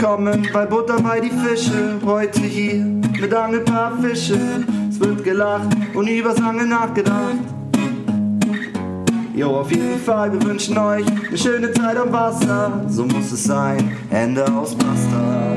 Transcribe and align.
Willkommen 0.00 0.48
bei 0.50 0.64
Butter 0.64 0.98
bei 1.02 1.20
die 1.20 1.28
Fische. 1.28 2.00
Heute 2.02 2.40
hier 2.40 2.86
mit 3.20 3.34
Angelpaar 3.34 3.98
Fische. 4.00 4.38
Es 4.88 4.98
wird 4.98 5.22
gelacht 5.22 5.68
und 5.92 6.08
übers 6.08 6.40
Angeln 6.40 6.70
nachgedacht. 6.70 7.36
Jo, 9.36 9.58
auf 9.58 9.70
jeden 9.70 10.00
Fall, 10.00 10.32
wir 10.32 10.42
wünschen 10.42 10.78
euch 10.78 11.04
eine 11.06 11.36
schöne 11.36 11.70
Zeit 11.72 11.98
am 11.98 12.10
Wasser. 12.10 12.82
So 12.88 13.04
muss 13.04 13.30
es 13.30 13.44
sein. 13.44 13.94
Hände 14.08 14.50
aus 14.50 14.74
Pasta. 14.74 15.54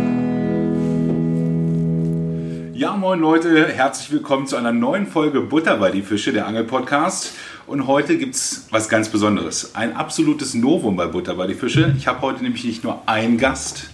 Ja, 2.74 2.98
moin 2.98 3.22
Leute, 3.22 3.70
herzlich 3.70 4.12
willkommen 4.12 4.48
zu 4.48 4.58
einer 4.58 4.74
neuen 4.74 5.08
Folge 5.08 5.40
Butter 5.40 5.78
bei 5.78 5.90
die 5.90 6.02
Fische, 6.02 6.34
der 6.34 6.48
Angel-Podcast. 6.48 7.32
Und 7.66 7.88
heute 7.88 8.18
gibt 8.18 8.36
es 8.36 8.68
was 8.72 8.90
ganz 8.90 9.08
Besonderes. 9.08 9.74
Ein 9.74 9.96
absolutes 9.96 10.54
Novum 10.54 10.98
bei 10.98 11.08
Butter 11.08 11.36
bei 11.36 11.48
die 11.48 11.54
Fische. 11.54 11.96
Ich 11.98 12.08
habe 12.08 12.20
heute 12.20 12.44
nämlich 12.44 12.66
nicht 12.66 12.84
nur 12.84 13.04
einen 13.06 13.38
Gast, 13.38 13.86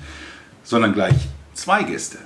sondern 0.69 0.93
gleich 0.93 1.15
zwei 1.55 1.83
Gäste. 1.83 2.19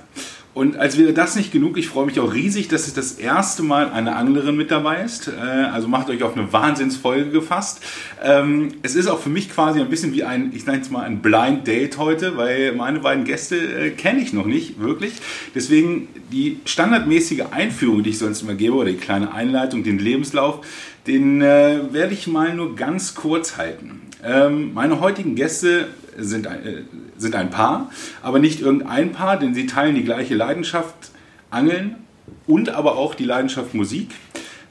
Und 0.52 0.76
als 0.76 0.96
wäre 0.96 1.12
das 1.12 1.34
nicht 1.34 1.50
genug, 1.50 1.76
ich 1.78 1.88
freue 1.88 2.06
mich 2.06 2.20
auch 2.20 2.32
riesig, 2.32 2.68
dass 2.68 2.86
es 2.86 2.94
das 2.94 3.12
erste 3.12 3.64
Mal 3.64 3.90
eine 3.90 4.14
Anglerin 4.14 4.56
mit 4.56 4.70
dabei 4.70 5.02
ist. 5.02 5.26
Äh, 5.26 5.40
also 5.40 5.88
macht 5.88 6.08
euch 6.10 6.22
auf 6.22 6.36
eine 6.36 6.52
Wahnsinnsfolge 6.52 7.30
gefasst. 7.30 7.80
Ähm, 8.22 8.74
es 8.82 8.94
ist 8.94 9.08
auch 9.08 9.18
für 9.18 9.30
mich 9.30 9.50
quasi 9.50 9.80
ein 9.80 9.88
bisschen 9.88 10.12
wie 10.12 10.22
ein, 10.22 10.52
ich 10.54 10.64
nenne 10.64 10.80
es 10.80 10.90
mal 10.90 11.02
ein 11.02 11.22
Blind 11.22 11.66
Date 11.66 11.98
heute, 11.98 12.36
weil 12.36 12.72
meine 12.72 13.00
beiden 13.00 13.24
Gäste 13.24 13.56
äh, 13.56 13.90
kenne 13.90 14.20
ich 14.20 14.32
noch 14.32 14.46
nicht 14.46 14.78
wirklich. 14.78 15.14
Deswegen 15.56 16.06
die 16.30 16.60
standardmäßige 16.66 17.46
Einführung, 17.50 18.04
die 18.04 18.10
ich 18.10 18.18
sonst 18.18 18.42
immer 18.42 18.54
gebe, 18.54 18.74
oder 18.74 18.90
die 18.90 18.96
kleine 18.96 19.32
Einleitung, 19.32 19.82
den 19.82 19.98
Lebenslauf, 19.98 20.64
den 21.08 21.42
äh, 21.42 21.80
werde 21.90 22.14
ich 22.14 22.28
mal 22.28 22.54
nur 22.54 22.76
ganz 22.76 23.16
kurz 23.16 23.56
halten. 23.56 24.02
Ähm, 24.22 24.72
meine 24.72 25.00
heutigen 25.00 25.34
Gäste 25.34 25.88
sind 26.18 26.46
ein, 26.46 26.66
äh, 26.66 26.82
sind 27.16 27.34
ein 27.34 27.50
Paar, 27.50 27.90
aber 28.22 28.38
nicht 28.38 28.60
irgendein 28.60 29.12
Paar, 29.12 29.38
denn 29.38 29.54
sie 29.54 29.66
teilen 29.66 29.94
die 29.94 30.04
gleiche 30.04 30.34
Leidenschaft, 30.34 30.94
Angeln 31.50 31.96
und 32.46 32.70
aber 32.70 32.96
auch 32.96 33.14
die 33.14 33.24
Leidenschaft 33.24 33.74
Musik. 33.74 34.10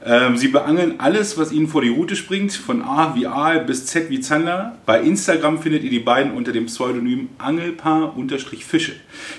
Ähm, 0.06 0.36
sie 0.36 0.48
beangeln 0.48 0.96
alles, 0.98 1.38
was 1.38 1.50
ihnen 1.50 1.66
vor 1.66 1.80
die 1.80 1.88
Route 1.88 2.14
springt, 2.14 2.52
von 2.52 2.82
A 2.82 3.14
wie 3.14 3.26
A 3.26 3.58
bis 3.58 3.86
Z 3.86 4.10
wie 4.10 4.20
Zander. 4.20 4.76
Bei 4.84 5.00
Instagram 5.00 5.58
findet 5.58 5.82
ihr 5.82 5.90
die 5.90 5.98
beiden 5.98 6.32
unter 6.32 6.52
dem 6.52 6.66
Pseudonym 6.66 7.30
Angelpaar-Fische. 7.38 8.92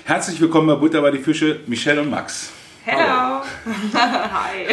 Herzlich 0.04 0.40
willkommen 0.40 0.66
bei 0.66 0.74
Butter 0.74 1.02
bei 1.02 1.12
die 1.12 1.18
Fische, 1.18 1.60
Michelle 1.68 2.02
und 2.02 2.10
Max. 2.10 2.50
Hello. 2.84 3.35
Hi. 3.66 4.66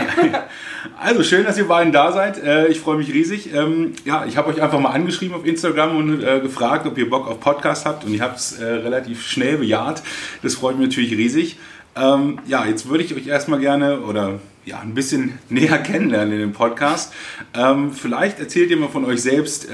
Also 1.00 1.24
schön, 1.24 1.46
dass 1.46 1.58
ihr 1.58 1.68
beiden 1.68 1.92
da 1.92 2.12
seid. 2.12 2.38
Äh, 2.44 2.68
ich 2.68 2.80
freue 2.80 2.98
mich 2.98 3.12
riesig. 3.12 3.52
Ähm, 3.54 3.94
ja, 4.06 4.26
ich 4.26 4.38
habe 4.38 4.50
euch 4.50 4.62
einfach 4.62 4.80
mal 4.80 4.92
angeschrieben 4.92 5.36
auf 5.36 5.46
Instagram 5.46 5.98
und 5.98 6.24
äh, 6.24 6.40
gefragt, 6.40 6.86
ob 6.86 6.98
ihr 6.98 7.10
Bock 7.10 7.28
auf 7.28 7.40
Podcast 7.40 7.86
habt 7.86 8.06
und 8.06 8.14
ihr 8.14 8.22
habt 8.22 8.38
es 8.38 8.60
äh, 8.60 8.66
relativ 8.66 9.26
schnell 9.26 9.58
bejaht. 9.58 10.04
Das 10.44 10.56
freut 10.56 10.78
mich 10.78 10.90
natürlich 10.90 11.12
riesig. 11.14 11.58
Ähm, 11.96 12.40
ja, 12.46 12.66
jetzt 12.66 12.88
würde 12.88 13.04
ich 13.04 13.16
euch 13.16 13.26
erstmal 13.26 13.60
gerne 13.60 14.02
oder 14.02 14.40
ja, 14.64 14.80
ein 14.80 14.94
bisschen 14.94 15.40
näher 15.50 15.80
kennenlernen 15.80 16.34
in 16.34 16.40
dem 16.40 16.54
Podcast. 16.54 17.14
Ähm, 17.56 17.94
vielleicht 17.94 18.40
erzählt 18.40 18.70
ihr 18.70 18.78
mal 18.78 18.90
von 18.90 19.06
euch 19.06 19.22
selbst. 19.22 19.68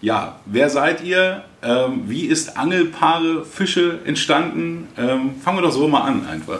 ja, 0.00 0.40
wer 0.46 0.68
seid 0.68 1.02
ihr? 1.04 1.44
wie 2.06 2.26
ist 2.26 2.56
Angelpaare 2.56 3.44
Fische 3.44 4.00
entstanden? 4.04 4.88
fangen 4.96 5.58
wir 5.58 5.62
doch 5.62 5.70
so 5.70 5.86
mal 5.86 6.00
an 6.00 6.26
einfach. 6.26 6.58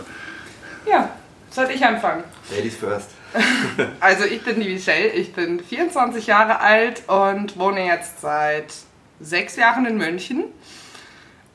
Ja, 0.88 1.10
soll 1.52 1.70
ich 1.70 1.84
anfangen? 1.84 2.24
Ladies 2.50 2.76
first. 2.76 3.10
also 4.00 4.24
ich 4.24 4.42
bin 4.42 4.60
die 4.60 4.68
Michelle, 4.68 5.08
ich 5.08 5.32
bin 5.32 5.62
24 5.62 6.26
Jahre 6.26 6.60
alt 6.60 7.08
und 7.08 7.58
wohne 7.58 7.86
jetzt 7.86 8.20
seit 8.20 8.72
sechs 9.20 9.56
Jahren 9.56 9.86
in 9.86 9.96
München. 9.96 10.44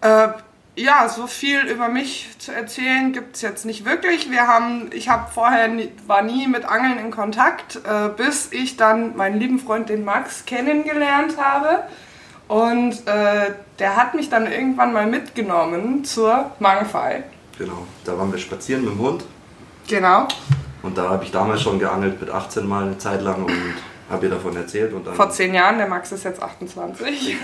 Äh, 0.01 0.29
ja, 0.75 1.09
so 1.09 1.25
viel 1.25 1.61
über 1.61 1.89
mich 1.89 2.29
zu 2.37 2.51
erzählen 2.51 3.11
gibt 3.11 3.35
es 3.35 3.41
jetzt 3.41 3.65
nicht 3.65 3.83
wirklich. 3.83 4.29
Wir 4.29 4.47
haben, 4.47 4.91
ich 4.93 5.09
habe 5.09 5.31
vorher 5.31 5.67
nie, 5.67 5.91
war 6.05 6.21
nie 6.21 6.47
mit 6.47 6.65
Angeln 6.65 6.99
in 6.99 7.11
Kontakt, 7.11 7.77
äh, 7.77 8.09
bis 8.15 8.49
ich 8.51 8.77
dann 8.77 9.15
meinen 9.17 9.39
lieben 9.39 9.59
Freund 9.59 9.89
den 9.89 10.05
Max 10.05 10.45
kennengelernt 10.45 11.37
habe. 11.37 11.83
Und 12.47 13.07
äh, 13.07 13.53
der 13.79 13.95
hat 13.97 14.13
mich 14.13 14.29
dann 14.29 14.49
irgendwann 14.49 14.93
mal 14.93 15.07
mitgenommen 15.07 16.05
zur 16.05 16.51
Mangfall. 16.59 17.23
Genau, 17.57 17.87
da 18.05 18.17
waren 18.17 18.31
wir 18.31 18.39
spazieren 18.39 18.85
mit 18.85 18.93
dem 18.93 18.99
Hund. 18.99 19.25
Genau. 19.87 20.27
Und 20.83 20.97
da 20.97 21.09
habe 21.09 21.23
ich 21.23 21.31
damals 21.31 21.61
schon 21.61 21.79
geangelt 21.79 22.19
mit 22.19 22.29
18 22.29 22.65
Mal 22.65 22.83
eine 22.83 22.97
Zeit 22.97 23.21
lang 23.21 23.43
und 23.43 23.73
habe 24.09 24.25
ihr 24.25 24.31
davon 24.31 24.55
erzählt. 24.55 24.93
Und 24.93 25.05
dann 25.05 25.15
Vor 25.15 25.29
zehn 25.29 25.53
Jahren, 25.53 25.77
der 25.77 25.87
Max 25.87 26.11
ist 26.11 26.23
jetzt 26.23 26.41
28. 26.41 27.37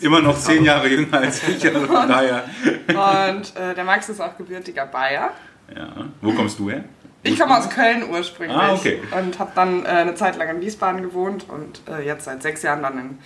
Immer 0.00 0.20
noch 0.20 0.38
zehn 0.38 0.64
Jahre 0.64 0.88
jünger 0.88 1.18
als 1.18 1.46
ich, 1.48 1.64
also 1.66 1.86
von 1.86 2.08
daher. 2.08 2.44
Und 2.88 3.56
äh, 3.56 3.74
der 3.74 3.84
Max 3.84 4.08
ist 4.08 4.20
auch 4.20 4.36
gebürtiger 4.36 4.86
Bayer. 4.86 5.30
Ja. 5.74 5.88
Wo 6.20 6.32
kommst 6.32 6.58
du 6.58 6.70
her? 6.70 6.84
Ich 7.22 7.38
komme 7.38 7.58
aus 7.58 7.68
Köln 7.68 8.08
ursprünglich 8.08 8.56
ah, 8.56 8.72
okay. 8.72 9.00
und 9.18 9.38
habe 9.40 9.50
dann 9.54 9.84
äh, 9.84 9.88
eine 9.88 10.14
Zeit 10.14 10.36
lang 10.36 10.48
in 10.48 10.60
Wiesbaden 10.60 11.02
gewohnt 11.02 11.46
und 11.48 11.80
äh, 11.88 12.06
jetzt 12.06 12.24
seit 12.24 12.40
sechs 12.42 12.62
Jahren 12.62 12.82
dann 12.82 12.98
in, 12.98 13.18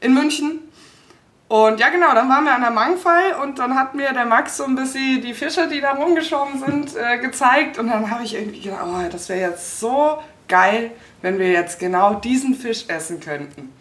in 0.00 0.14
München. 0.14 0.60
Und 1.48 1.78
ja, 1.78 1.90
genau, 1.90 2.12
dann 2.12 2.28
waren 2.28 2.44
wir 2.44 2.54
an 2.54 2.62
der 2.62 2.72
Mangfall 2.72 3.34
und 3.40 3.60
dann 3.60 3.76
hat 3.76 3.94
mir 3.94 4.12
der 4.12 4.24
Max 4.24 4.56
so 4.56 4.64
ein 4.64 4.74
bisschen 4.74 5.22
die 5.22 5.32
Fische, 5.32 5.68
die 5.68 5.80
da 5.80 5.92
rumgeschoben 5.92 6.58
sind, 6.58 6.96
äh, 6.96 7.18
gezeigt. 7.18 7.78
Und 7.78 7.88
dann 7.88 8.10
habe 8.10 8.24
ich 8.24 8.34
irgendwie 8.34 8.60
gedacht, 8.60 8.82
oh, 8.84 9.08
das 9.10 9.28
wäre 9.28 9.50
jetzt 9.50 9.78
so 9.78 10.18
geil, 10.48 10.90
wenn 11.22 11.38
wir 11.38 11.50
jetzt 11.52 11.78
genau 11.78 12.14
diesen 12.14 12.54
Fisch 12.54 12.86
essen 12.88 13.20
könnten. 13.20 13.72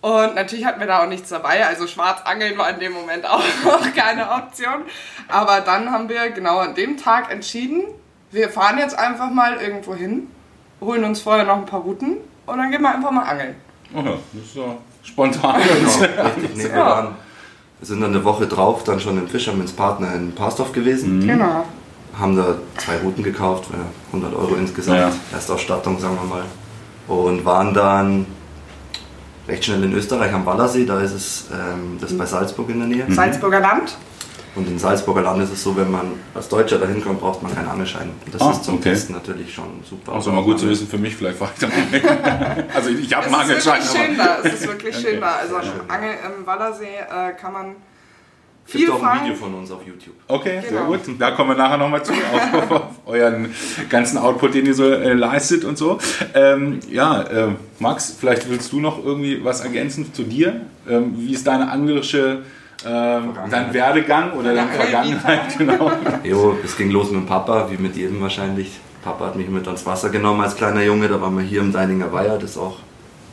Und 0.00 0.36
natürlich 0.36 0.64
hatten 0.64 0.78
wir 0.78 0.86
da 0.86 1.02
auch 1.02 1.08
nichts 1.08 1.28
dabei, 1.28 1.66
also 1.66 1.88
Schwarzangeln 1.88 2.56
war 2.56 2.70
in 2.70 2.78
dem 2.78 2.92
Moment 2.92 3.26
auch 3.28 3.42
noch 3.64 3.92
keine 3.94 4.30
Option. 4.30 4.84
Aber 5.26 5.60
dann 5.60 5.90
haben 5.90 6.08
wir 6.08 6.30
genau 6.30 6.58
an 6.58 6.76
dem 6.76 6.96
Tag 6.96 7.32
entschieden, 7.32 7.82
wir 8.30 8.50
fahren 8.50 8.78
jetzt 8.78 8.96
einfach 8.96 9.30
mal 9.30 9.56
irgendwo 9.56 9.94
hin, 9.94 10.30
holen 10.80 11.02
uns 11.02 11.22
vorher 11.22 11.44
noch 11.44 11.56
ein 11.56 11.66
paar 11.66 11.80
Routen 11.80 12.18
und 12.46 12.58
dann 12.58 12.70
gehen 12.70 12.82
wir 12.82 12.94
einfach 12.94 13.10
mal 13.10 13.24
angeln. 13.24 13.56
Oh 13.92 14.00
ja, 14.00 14.18
das 14.32 14.44
ist 14.44 14.54
ja 14.54 14.76
spontan. 15.08 15.60
Genau, 15.62 16.28
richtig. 16.36 16.56
Nee, 16.56 16.64
wir, 16.64 16.76
waren, 16.76 17.08
sind 17.82 18.00
dann 18.00 18.14
eine 18.14 18.24
Woche 18.24 18.46
drauf 18.46 18.84
dann 18.84 19.00
schon 19.00 19.18
im 19.18 19.28
Fischermans 19.28 19.72
Partner 19.72 20.14
in 20.14 20.34
Parsdorf 20.34 20.72
gewesen. 20.72 21.18
Mhm. 21.20 21.26
Genau. 21.28 21.64
Haben 22.18 22.36
da 22.36 22.56
zwei 22.78 22.96
Routen 22.98 23.22
gekauft, 23.22 23.68
100 24.12 24.34
Euro 24.34 24.54
insgesamt, 24.56 24.98
Ja. 24.98 25.12
Erstausstattung 25.32 25.98
sagen 26.00 26.16
wir 26.20 26.28
mal. 26.36 26.44
Und 27.06 27.44
waren 27.44 27.72
dann 27.74 28.26
recht 29.46 29.64
schnell 29.64 29.84
in 29.84 29.92
Österreich 29.94 30.32
am 30.32 30.44
Wallersee, 30.44 30.84
da 30.84 31.00
ist 31.00 31.12
es 31.12 31.44
ähm, 31.52 31.96
das 32.00 32.10
ist 32.10 32.18
bei 32.18 32.26
Salzburg 32.26 32.68
in 32.70 32.80
der 32.80 32.88
Nähe. 32.88 33.06
Salzburger 33.14 33.60
Land. 33.60 33.96
Und 34.58 34.68
in 34.68 34.78
Salzburger 34.78 35.22
Land 35.22 35.42
ist 35.42 35.52
es 35.52 35.62
so, 35.62 35.76
wenn 35.76 35.90
man 35.90 36.12
als 36.34 36.48
Deutscher 36.48 36.78
dahin 36.78 37.02
kommt, 37.02 37.20
braucht 37.20 37.42
man 37.42 37.54
keinen 37.54 37.68
Angelschein. 37.68 38.10
Und 38.26 38.34
das 38.34 38.42
Ah, 38.42 38.50
ist 38.50 38.64
zum 38.64 38.74
okay. 38.74 38.90
Testen 38.90 39.14
natürlich 39.14 39.54
schon 39.54 39.66
super. 39.88 40.12
Auch 40.12 40.22
so 40.22 40.32
mal 40.32 40.42
gut 40.42 40.58
zu 40.58 40.68
wissen 40.68 40.86
für 40.88 40.98
mich, 40.98 41.14
vielleicht 41.16 41.40
weiter. 41.40 41.68
also 42.74 42.90
ich 42.90 43.14
habe 43.14 43.26
Es 43.26 43.32
einen 43.34 43.50
ist 43.58 43.66
Angelschein, 43.68 43.82
wirklich 43.82 44.06
schön 44.06 44.18
da. 44.18 44.38
Es 44.42 44.52
ist 44.54 44.66
wirklich 44.68 44.96
schön 45.00 45.06
Okay. 45.16 45.20
da. 45.20 45.32
Also 45.36 45.56
am 45.56 45.62
schön. 45.62 45.72
Angel 45.88 46.10
im 46.38 46.46
Wallersee 46.46 46.84
äh, 46.86 47.32
kann 47.40 47.52
man 47.52 47.76
Es 48.66 48.72
viel 48.72 48.80
gibt 48.86 48.92
auch 48.92 49.02
ein. 49.02 49.20
Video 49.22 49.34
von 49.36 49.54
uns 49.54 49.70
auf 49.70 49.80
YouTube. 49.86 50.14
Okay, 50.26 50.60
sehr 50.60 50.70
Genau. 50.70 50.86
gut. 50.86 51.00
Da 51.18 51.30
kommen 51.30 51.50
wir 51.50 51.56
nachher 51.56 51.78
nochmal 51.78 52.04
zu, 52.04 52.12
auf, 52.32 52.70
auf 52.70 52.82
euren 53.06 53.54
ganzen 53.88 54.18
Output, 54.18 54.54
den 54.54 54.66
ihr 54.66 54.74
so 54.74 54.84
äh, 54.90 55.12
leistet 55.14 55.64
und 55.64 55.78
so. 55.78 55.98
Ähm, 56.34 56.80
ja, 56.90 57.22
äh, 57.22 57.48
Max, 57.78 58.16
vielleicht 58.18 58.50
willst 58.50 58.72
du 58.72 58.80
noch 58.80 59.02
irgendwie 59.04 59.42
was 59.44 59.60
ergänzen 59.60 60.12
zu 60.12 60.24
dir? 60.24 60.62
Ähm, 60.88 61.14
wie 61.16 61.32
ist 61.32 61.46
deine 61.46 61.70
anglerische, 61.70 62.42
ähm, 62.86 63.32
dein 63.50 63.72
Werdegang 63.74 64.32
oder 64.32 64.54
deine 64.54 64.68
Deine 64.70 64.82
Vergangenheit? 64.82 65.40
Genau. 65.58 65.90
Jo, 66.22 66.56
es 66.64 66.76
ging 66.76 66.90
los 66.90 67.10
mit 67.10 67.20
dem 67.20 67.26
Papa, 67.26 67.68
wie 67.70 67.76
mit 67.76 67.96
jedem 67.96 68.20
wahrscheinlich. 68.20 68.78
Papa 69.02 69.26
hat 69.26 69.36
mich 69.36 69.48
mit 69.48 69.66
ans 69.66 69.86
Wasser 69.86 70.10
genommen 70.10 70.40
als 70.40 70.56
kleiner 70.56 70.82
Junge. 70.82 71.08
Da 71.08 71.20
waren 71.20 71.36
wir 71.36 71.44
hier 71.44 71.60
im 71.60 71.72
Deininger 71.72 72.12
Weiher, 72.12 72.38
das 72.38 72.50
ist 72.52 72.58
auch 72.58 72.76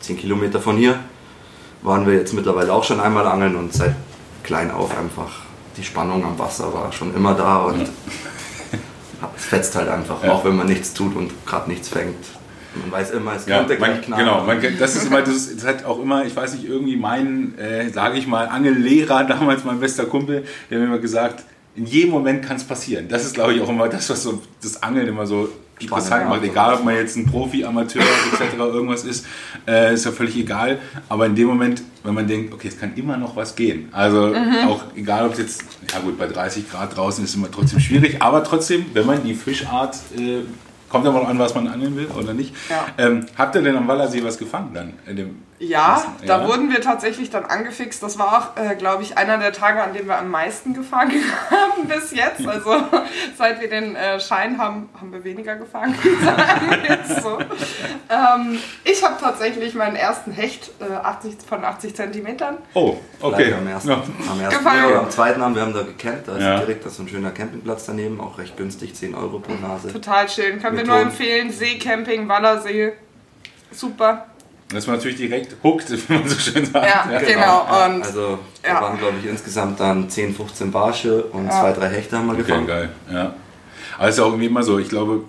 10 0.01 0.17
Kilometer 0.17 0.59
von 0.59 0.77
hier. 0.77 0.95
Waren 1.81 2.05
wir 2.07 2.13
jetzt 2.13 2.33
mittlerweile 2.33 2.71
auch 2.73 2.83
schon 2.83 2.99
einmal 2.99 3.27
angeln 3.27 3.55
und 3.55 3.73
seit 3.73 3.95
klein 4.43 4.71
auf 4.71 4.97
einfach 4.97 5.31
die 5.77 5.83
Spannung 5.83 6.23
am 6.23 6.37
Wasser 6.39 6.73
war 6.73 6.91
schon 6.93 7.13
immer 7.15 7.33
da 7.33 7.57
und 7.57 7.81
es 9.35 9.45
fetzt 9.45 9.75
halt 9.75 9.89
einfach, 9.89 10.23
Ja. 10.23 10.31
auch 10.31 10.45
wenn 10.45 10.55
man 10.55 10.67
nichts 10.67 10.93
tut 10.93 11.15
und 11.15 11.31
gerade 11.45 11.69
nichts 11.69 11.89
fängt. 11.89 12.15
Man 12.81 12.91
weiß 12.91 13.11
immer, 13.11 13.35
es 13.35 13.45
Ja, 13.45 13.59
könnte 13.63 13.79
man, 13.79 14.01
knallen. 14.01 14.25
genau, 14.25 14.43
man, 14.43 14.59
das 14.79 14.95
ist 14.95 15.07
immer, 15.07 15.21
das 15.21 15.47
ist 15.47 15.65
halt 15.65 15.85
auch 15.85 16.01
immer, 16.01 16.25
ich 16.25 16.35
weiß 16.35 16.53
nicht, 16.55 16.67
irgendwie 16.67 16.95
mein, 16.97 17.57
äh, 17.57 17.89
sage 17.89 18.17
ich 18.17 18.27
mal, 18.27 18.47
Angellehrer, 18.47 19.23
damals 19.27 19.63
mein 19.63 19.79
bester 19.79 20.05
Kumpel, 20.05 20.43
der 20.69 20.77
hat 20.77 20.81
mir 20.85 20.93
immer 20.93 21.01
gesagt, 21.01 21.43
in 21.75 21.85
jedem 21.85 22.11
Moment 22.11 22.45
kann 22.45 22.55
es 22.57 22.63
passieren. 22.63 23.07
Das 23.09 23.25
ist, 23.25 23.33
glaube 23.33 23.53
ich, 23.53 23.61
auch 23.61 23.69
immer 23.69 23.89
das, 23.89 24.09
was 24.09 24.23
so 24.23 24.41
das 24.61 24.81
Angeln 24.81 25.07
immer 25.07 25.25
so 25.27 25.49
interessant 25.77 26.29
macht. 26.29 26.41
Egal, 26.43 26.75
ob 26.75 26.85
man 26.85 26.95
jetzt 26.95 27.17
ein 27.17 27.25
Profi, 27.25 27.65
Amateur 27.65 28.01
etc. 28.01 28.57
irgendwas 28.57 29.03
ist, 29.03 29.25
äh, 29.67 29.93
ist 29.93 30.05
ja 30.05 30.11
völlig 30.11 30.37
egal. 30.37 30.79
Aber 31.09 31.25
in 31.25 31.35
dem 31.35 31.47
Moment, 31.47 31.83
wenn 32.03 32.13
man 32.13 32.25
denkt, 32.27 32.53
okay, 32.53 32.69
es 32.69 32.79
kann 32.79 32.93
immer 32.95 33.17
noch 33.17 33.35
was 33.35 33.55
gehen. 33.57 33.89
Also 33.91 34.33
auch 34.67 34.83
egal, 34.95 35.25
ob 35.25 35.33
es 35.33 35.39
jetzt, 35.39 35.63
ja 35.91 35.99
gut, 35.99 36.17
bei 36.17 36.27
30 36.27 36.71
Grad 36.71 36.95
draußen 36.95 37.25
ist 37.25 37.31
es 37.31 37.35
immer 37.35 37.51
trotzdem 37.51 37.81
schwierig, 37.81 38.21
aber 38.21 38.41
trotzdem, 38.45 38.85
wenn 38.93 39.05
man 39.05 39.21
die 39.25 39.33
Fischart 39.33 39.97
äh, 40.17 40.43
Kommt 40.89 41.05
aber 41.07 41.19
noch 41.19 41.27
an, 41.27 41.39
was 41.39 41.55
man 41.55 41.67
angeln 41.67 41.95
will 41.95 42.07
oder 42.07 42.33
nicht. 42.33 42.53
Ja. 42.69 42.87
Ähm, 42.97 43.25
habt 43.37 43.55
ihr 43.55 43.61
denn 43.61 43.75
am 43.75 43.87
Wallersee 43.87 44.23
was 44.23 44.37
gefangen 44.37 44.71
dann? 44.73 44.93
In 45.07 45.15
dem 45.15 45.44
Ja, 45.57 45.93
ersten- 45.93 46.27
da 46.27 46.45
wurden 46.47 46.69
wir 46.69 46.81
tatsächlich 46.81 47.29
dann 47.29 47.45
angefixt. 47.45 48.03
Das 48.03 48.19
war 48.19 48.53
auch, 48.57 48.61
äh, 48.61 48.75
glaube 48.75 49.03
ich, 49.03 49.17
einer 49.17 49.37
der 49.37 49.53
Tage, 49.53 49.81
an 49.81 49.93
dem 49.93 50.05
wir 50.07 50.17
am 50.17 50.29
meisten 50.29 50.73
gefangen 50.73 51.13
haben 51.49 51.87
bis 51.87 52.11
jetzt. 52.11 52.45
Also 52.45 52.75
seit 53.37 53.61
wir 53.61 53.69
den 53.69 53.95
äh, 53.95 54.19
Schein 54.19 54.57
haben, 54.57 54.89
haben 54.99 55.13
wir 55.13 55.23
weniger 55.23 55.55
gefangen, 55.55 55.95
so. 57.23 57.37
Ähm, 58.09 58.59
ich 58.83 59.01
habe 59.03 59.15
tatsächlich 59.19 59.75
meinen 59.75 59.95
ersten 59.95 60.31
Hecht 60.33 60.71
äh, 60.81 60.93
80, 60.93 61.37
von 61.47 61.63
80 61.63 61.95
Zentimetern. 61.95 62.57
Oh, 62.73 62.97
okay. 63.21 63.53
Am 63.53 63.65
ersten, 63.67 63.89
Ja. 63.91 64.03
am, 64.29 64.41
ersten 64.41 64.57
Gefallen. 64.63 64.89
ja, 64.91 64.99
am 64.99 65.09
zweiten 65.09 65.41
haben 65.41 65.55
wir 65.55 65.61
haben 65.61 65.73
da 65.73 65.83
gecampt, 65.83 66.27
da 66.27 66.35
ist 66.35 66.43
Ja. 66.43 66.59
direkt 66.59 66.83
das 66.85 66.91
ist 66.91 66.97
so 66.97 67.03
ein 67.03 67.07
schöner 67.09 67.31
Campingplatz 67.31 67.85
daneben, 67.85 68.19
auch 68.19 68.37
recht 68.37 68.57
günstig, 68.57 68.93
10 68.93 69.15
Euro 69.15 69.39
pro 69.39 69.53
Nase. 69.53 69.91
Total 69.91 70.27
schön. 70.27 70.61
Können 70.61 70.77
wir 70.77 70.85
nur 70.85 70.99
empfehlen. 70.99 71.49
Seecamping, 71.51 72.27
Wallersee. 72.27 72.91
Super. 73.71 74.25
Dass 74.73 74.87
man 74.87 74.95
natürlich 74.97 75.17
direkt 75.17 75.55
hooked, 75.63 75.91
wie 76.09 76.13
man 76.13 76.27
so 76.27 76.35
schön 76.39 76.65
sagt. 76.65 76.85
Ja, 76.87 77.19
genau. 77.19 77.61
Und 77.85 78.03
Also 78.03 78.39
Ja. 78.65 78.75
da 78.75 78.81
waren 78.81 78.97
glaube 78.97 79.15
ich 79.21 79.29
insgesamt 79.29 79.79
dann 79.79 80.09
10, 80.09 80.33
15 80.35 80.71
Barsche 80.71 81.23
und 81.25 81.45
Ja. 81.45 81.51
zwei, 81.61 81.71
drei 81.71 81.89
Hechte 81.89 82.17
haben 82.17 82.27
wir 82.27 82.33
Okay, 82.33 82.43
gefangen. 82.43 82.67
geil. 82.67 82.89
Ja. 83.11 83.33
Aber 83.97 84.07
es 84.07 84.15
ist 84.15 84.19
ja 84.19 84.23
auch 84.25 84.29
irgendwie 84.29 84.47
immer 84.47 84.63
so, 84.63 84.79
ich 84.79 84.89
glaube, 84.89 85.23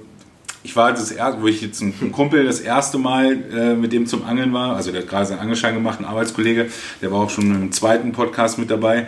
ich 0.62 0.74
war 0.74 0.90
das 0.92 1.12
erste, 1.12 1.42
wo 1.42 1.46
ich 1.46 1.60
jetzt 1.60 1.80
ein 1.82 2.10
Kumpel 2.12 2.44
das 2.46 2.60
erste 2.60 2.98
Mal 2.98 3.32
äh, 3.52 3.74
mit 3.74 3.92
dem 3.92 4.06
zum 4.06 4.24
Angeln 4.24 4.52
war, 4.52 4.74
also 4.74 4.90
der 4.90 5.02
hat 5.02 5.08
gerade 5.08 5.26
seinen 5.26 5.38
Angelschein 5.40 5.74
gemacht, 5.74 6.00
ein 6.00 6.04
Arbeitskollege, 6.06 6.70
der 7.02 7.12
war 7.12 7.20
auch 7.20 7.30
schon 7.30 7.54
im 7.54 7.72
zweiten 7.72 8.12
Podcast 8.12 8.58
mit 8.58 8.70
dabei. 8.70 9.06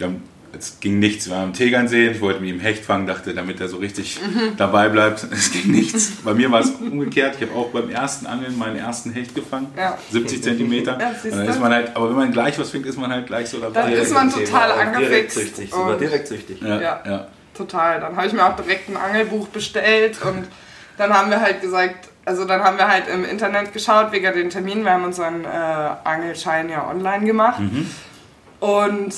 Haben, 0.00 0.22
es 0.58 0.80
ging 0.80 0.98
nichts, 0.98 1.28
wir 1.28 1.36
waren 1.36 1.44
am 1.44 1.52
Tegernsee, 1.52 2.08
ich 2.10 2.20
wollte 2.20 2.40
mit 2.40 2.50
ihm 2.50 2.60
Hecht 2.60 2.84
fangen, 2.84 3.06
dachte, 3.06 3.34
damit 3.34 3.60
er 3.60 3.68
so 3.68 3.76
richtig 3.78 4.18
Mhm. 4.20 4.56
dabei 4.56 4.88
bleibt. 4.88 5.26
Es 5.32 5.52
ging 5.52 5.70
nichts. 5.70 6.12
Bei 6.24 6.34
mir 6.34 6.50
war 6.50 6.60
es 6.60 6.70
umgekehrt, 6.70 7.36
ich 7.40 7.48
habe 7.48 7.58
auch 7.58 7.68
beim 7.68 7.88
ersten 7.90 8.26
Angeln 8.26 8.58
meinen 8.58 8.76
ersten 8.76 9.12
Hecht 9.12 9.34
gefangen, 9.34 9.68
Ja. 9.76 9.96
70 10.10 10.42
Zentimeter. 10.42 10.98
Ja, 11.00 11.12
dann 11.30 11.46
ist 11.48 11.60
man 11.60 11.72
halt, 11.72 11.94
aber 11.96 12.08
wenn 12.10 12.16
man 12.16 12.32
gleich 12.32 12.58
was 12.58 12.70
fängt, 12.70 12.86
ist 12.86 12.98
man 12.98 13.10
halt 13.12 13.26
gleich 13.26 13.48
so 13.48 13.58
dabei. 13.58 13.82
Dann 13.82 13.92
ist 13.92 14.12
man 14.12 14.30
Thema, 14.30 14.44
total 14.44 14.70
auch 14.72 14.76
Direkt 14.76 14.96
angefixt 14.96 15.36
süchtig, 15.36 15.70
sogar 15.70 15.96
direkt 15.98 16.26
süchtig. 16.28 16.60
ja, 16.62 16.80
Ja. 16.80 17.00
ja. 17.06 17.26
Total. 17.54 18.00
Dann 18.00 18.16
habe 18.16 18.26
ich 18.26 18.32
mir 18.32 18.44
auch 18.44 18.56
direkt 18.56 18.88
ein 18.88 18.96
Angelbuch 18.96 19.48
bestellt 19.48 20.18
und 20.24 20.46
dann 20.98 21.12
haben 21.12 21.30
wir 21.30 21.40
halt 21.40 21.60
gesagt, 21.60 22.08
also 22.24 22.44
dann 22.44 22.62
haben 22.62 22.76
wir 22.78 22.88
halt 22.88 23.04
im 23.08 23.24
Internet 23.24 23.72
geschaut 23.72 24.12
wegen 24.12 24.32
den 24.34 24.50
Terminen. 24.50 24.84
Wir 24.84 24.92
haben 24.92 25.04
unseren 25.04 25.44
äh, 25.44 25.48
Angelschein 26.04 26.68
ja 26.70 26.88
online 26.88 27.24
gemacht 27.26 27.60
und 28.60 29.12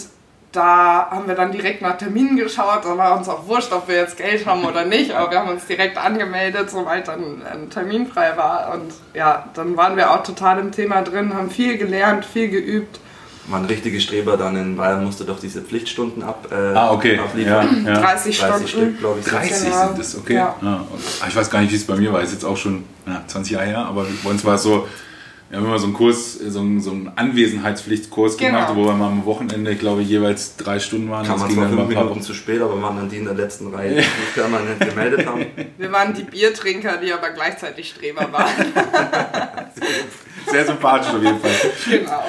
da 0.52 1.08
haben 1.10 1.26
wir 1.26 1.34
dann 1.34 1.50
direkt 1.52 1.80
nach 1.82 1.96
Terminen 1.96 2.36
geschaut. 2.36 2.84
Da 2.84 2.96
war 2.98 3.16
uns 3.16 3.28
auch 3.28 3.46
wurscht, 3.46 3.72
ob 3.72 3.88
wir 3.88 3.96
jetzt 3.96 4.16
Geld 4.16 4.44
haben 4.46 4.64
oder 4.64 4.84
nicht, 4.84 5.10
aber 5.12 5.30
wir 5.30 5.38
haben 5.38 5.48
uns 5.48 5.66
direkt 5.66 5.96
angemeldet, 5.98 6.70
sobald 6.70 7.08
dann 7.08 7.42
ein 7.50 7.70
Termin 7.70 8.06
frei 8.06 8.36
war. 8.36 8.72
Und 8.74 8.92
ja, 9.14 9.46
dann 9.54 9.76
waren 9.76 9.96
wir 9.96 10.10
auch 10.10 10.22
total 10.22 10.58
im 10.58 10.70
Thema 10.70 11.02
drin, 11.02 11.32
haben 11.34 11.50
viel 11.50 11.78
gelernt, 11.78 12.24
viel 12.24 12.48
geübt. 12.48 13.00
Man 13.48 13.64
richtige 13.64 14.00
Streber 14.00 14.36
dann 14.36 14.54
in 14.54 14.76
Bayern 14.76 15.04
musste 15.04 15.24
doch 15.24 15.40
diese 15.40 15.62
Pflichtstunden 15.62 16.22
ab, 16.22 16.46
äh, 16.52 16.54
Ah, 16.76 16.92
okay. 16.92 17.16
Ja, 17.16 17.22
abliefern. 17.24 17.84
ja. 17.86 17.94
30 17.94 18.38
30 18.38 18.38
Stunden. 18.38 18.68
Stück, 18.68 18.98
glaube 19.00 19.18
ich. 19.18 19.24
sind's. 19.24 19.38
30 19.48 19.64
Genau. 19.64 19.86
sind 19.88 19.98
das, 19.98 20.16
okay. 20.18 20.34
Ja. 20.34 20.54
Ja. 20.62 20.74
und- 20.88 21.28
Ich 21.28 21.34
weiß 21.34 21.50
gar 21.50 21.60
nicht, 21.60 21.72
wie 21.72 21.76
es 21.76 21.86
bei 21.86 21.96
mir 21.96 22.12
war. 22.12 22.22
Ist 22.22 22.32
jetzt 22.32 22.44
auch 22.44 22.56
schon 22.56 22.84
na, 23.04 23.20
20 23.26 23.52
Jahre 23.54 23.66
her, 23.66 23.78
aber 23.78 24.06
bei 24.22 24.30
uns 24.30 24.44
war 24.44 24.54
es 24.54 24.62
so, 24.62 24.86
wir 25.52 25.58
haben 25.58 25.66
immer 25.66 25.78
so 25.78 25.84
einen 25.84 25.92
Kurs, 25.92 26.32
so 26.32 26.60
einen, 26.60 26.80
so 26.80 26.92
einen 26.92 27.12
Anwesenheitspflichtkurs 27.14 28.38
Genau. 28.38 28.52
gemacht, 28.52 28.72
wo 28.74 28.86
wir 28.86 28.94
mal 28.94 29.08
am 29.08 29.26
Wochenende, 29.26 29.70
ich 29.70 29.78
glaube, 29.78 30.00
jeweils 30.00 30.56
drei 30.56 30.80
Stunden 30.80 31.10
waren. 31.10 31.26
Kann 31.26 31.34
Das 31.34 31.40
man 31.40 31.48
ging 31.50 31.58
zwar 31.58 31.68
dann 31.68 31.76
fünf 31.76 31.88
mal 31.88 31.90
ein 31.90 31.94
paar 31.94 32.04
Minuten 32.04 32.22
zu 32.22 32.32
spät, 32.32 32.62
aber 32.62 32.80
waren 32.80 32.96
dann 32.96 33.10
die 33.10 33.18
in 33.18 33.26
der 33.26 33.34
letzten 33.34 33.68
Reihe, 33.74 33.90
die 33.90 33.96
sich 34.00 34.34
permanent 34.34 34.80
gemeldet 34.80 35.26
haben. 35.26 35.44
Wir 35.76 35.92
waren 35.92 36.14
die 36.14 36.22
Biertrinker, 36.22 36.96
die 36.96 37.12
aber 37.12 37.28
gleichzeitig 37.32 37.90
Streber 37.90 38.32
waren. 38.32 38.48
Sehr 40.50 40.64
sympathisch 40.66 41.12
auf 41.14 41.22
jeden 41.22 41.38
Fall. 41.38 41.50
genau. 41.90 42.24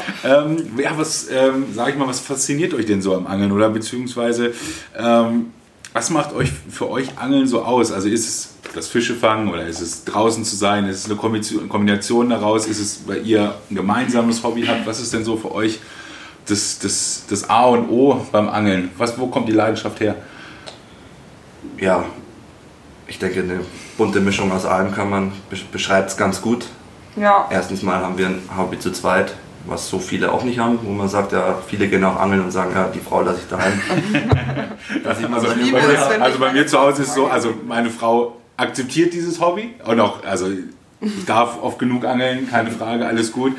Ähm, 0.46 0.78
ja, 0.80 0.92
was, 0.98 1.30
ähm, 1.32 1.68
sag 1.74 1.90
ich 1.90 1.96
mal, 1.96 2.08
was 2.08 2.20
fasziniert 2.20 2.74
euch 2.74 2.86
denn 2.86 3.02
so 3.02 3.16
am 3.16 3.26
Angeln? 3.26 3.54
Oder 3.54 3.70
beziehungsweise, 3.70 4.54
ähm, 4.98 5.54
was 5.94 6.10
macht 6.10 6.34
euch 6.34 6.52
für 6.70 6.90
euch 6.90 7.18
Angeln 7.18 7.48
so 7.48 7.64
aus? 7.64 7.92
Also 7.94 8.10
ist 8.10 8.28
es 8.28 8.50
das 8.74 8.88
Fischefangen 8.88 9.50
oder 9.50 9.66
ist 9.66 9.82
es 9.82 10.04
draußen 10.04 10.44
zu 10.44 10.56
sein? 10.56 10.88
Ist 10.88 11.06
es 11.06 11.06
eine 11.06 11.20
Kombination- 11.68 12.30
daraus? 12.30 12.68
Ist 12.68 12.80
es, 12.80 13.08
weil 13.08 13.26
ihr 13.26 13.56
ein 13.70 13.76
gemeinsames 13.76 14.44
Hobby 14.44 14.66
habt? 14.66 14.86
Was 14.86 15.00
ist 15.00 15.14
denn 15.14 15.24
so 15.24 15.38
für 15.38 15.54
euch 15.54 15.80
das, 16.48 16.80
das, 16.80 17.24
das 17.30 17.50
A 17.50 17.66
und 17.66 17.90
O 17.90 18.26
beim 18.32 18.50
Angeln? 18.50 18.92
Was, 18.98 19.18
wo 19.18 19.28
kommt 19.28 19.48
die 19.48 19.54
Leidenschaft 19.54 20.00
her? 20.00 20.16
Ja, 21.80 22.06
ich 23.08 23.20
denke, 23.20 23.42
eine 23.42 23.60
bunte 23.98 24.20
Mischung 24.20 24.52
aus 24.52 24.66
allem 24.66 24.92
kann 24.94 25.10
man, 25.10 25.32
beschreibt 25.72 26.10
es 26.10 26.18
ganz 26.18 26.42
gut. 26.42 26.66
Ja. 27.16 27.48
Erstens 27.52 27.84
mal 27.84 28.00
haben 28.02 28.18
wir 28.18 28.28
ein 28.28 28.42
Hobby 28.58 28.80
zu 28.80 28.92
zweit, 28.92 29.36
was 29.68 29.88
so 29.88 30.00
viele 30.00 30.32
auch 30.32 30.44
nicht 30.44 30.58
haben, 30.60 30.80
wo 30.82 30.92
man 30.92 31.08
sagt, 31.08 31.32
ja, 31.32 31.58
viele 31.68 31.88
gehen 31.88 32.04
auch 32.04 32.20
angeln 32.20 32.44
und 32.44 32.52
sagen, 32.52 32.72
ja, 32.74 32.88
die 32.88 33.00
Frau 33.00 33.22
lasse 33.22 33.40
ich 33.44 33.48
daheim. 33.50 33.74
Dass 35.04 35.20
ich 35.20 35.30
mal 35.30 35.40
Also, 35.40 35.50
so 35.52 35.56
liebe 35.56 35.78
bei 35.78 35.88
mir, 35.88 36.22
also 36.24 36.40
bei 36.40 36.52
mir 36.52 36.66
zu 36.66 36.80
Hause 36.80 37.04
ist 37.04 37.10
es 37.10 37.16
so, 37.16 37.28
also 37.28 37.54
meine 37.68 37.90
Frau 37.90 38.38
akzeptiert 38.58 39.14
dieses 39.14 39.40
Hobby 39.42 39.74
und 39.86 40.00
auch, 40.00 40.24
also 40.26 40.48
ich 41.02 41.26
darf 41.26 41.62
oft 41.62 41.80
genug 41.80 42.06
angeln, 42.06 42.50
keine 42.50 42.72
Frage, 42.72 43.06
alles 43.06 43.32
gut. 43.32 43.54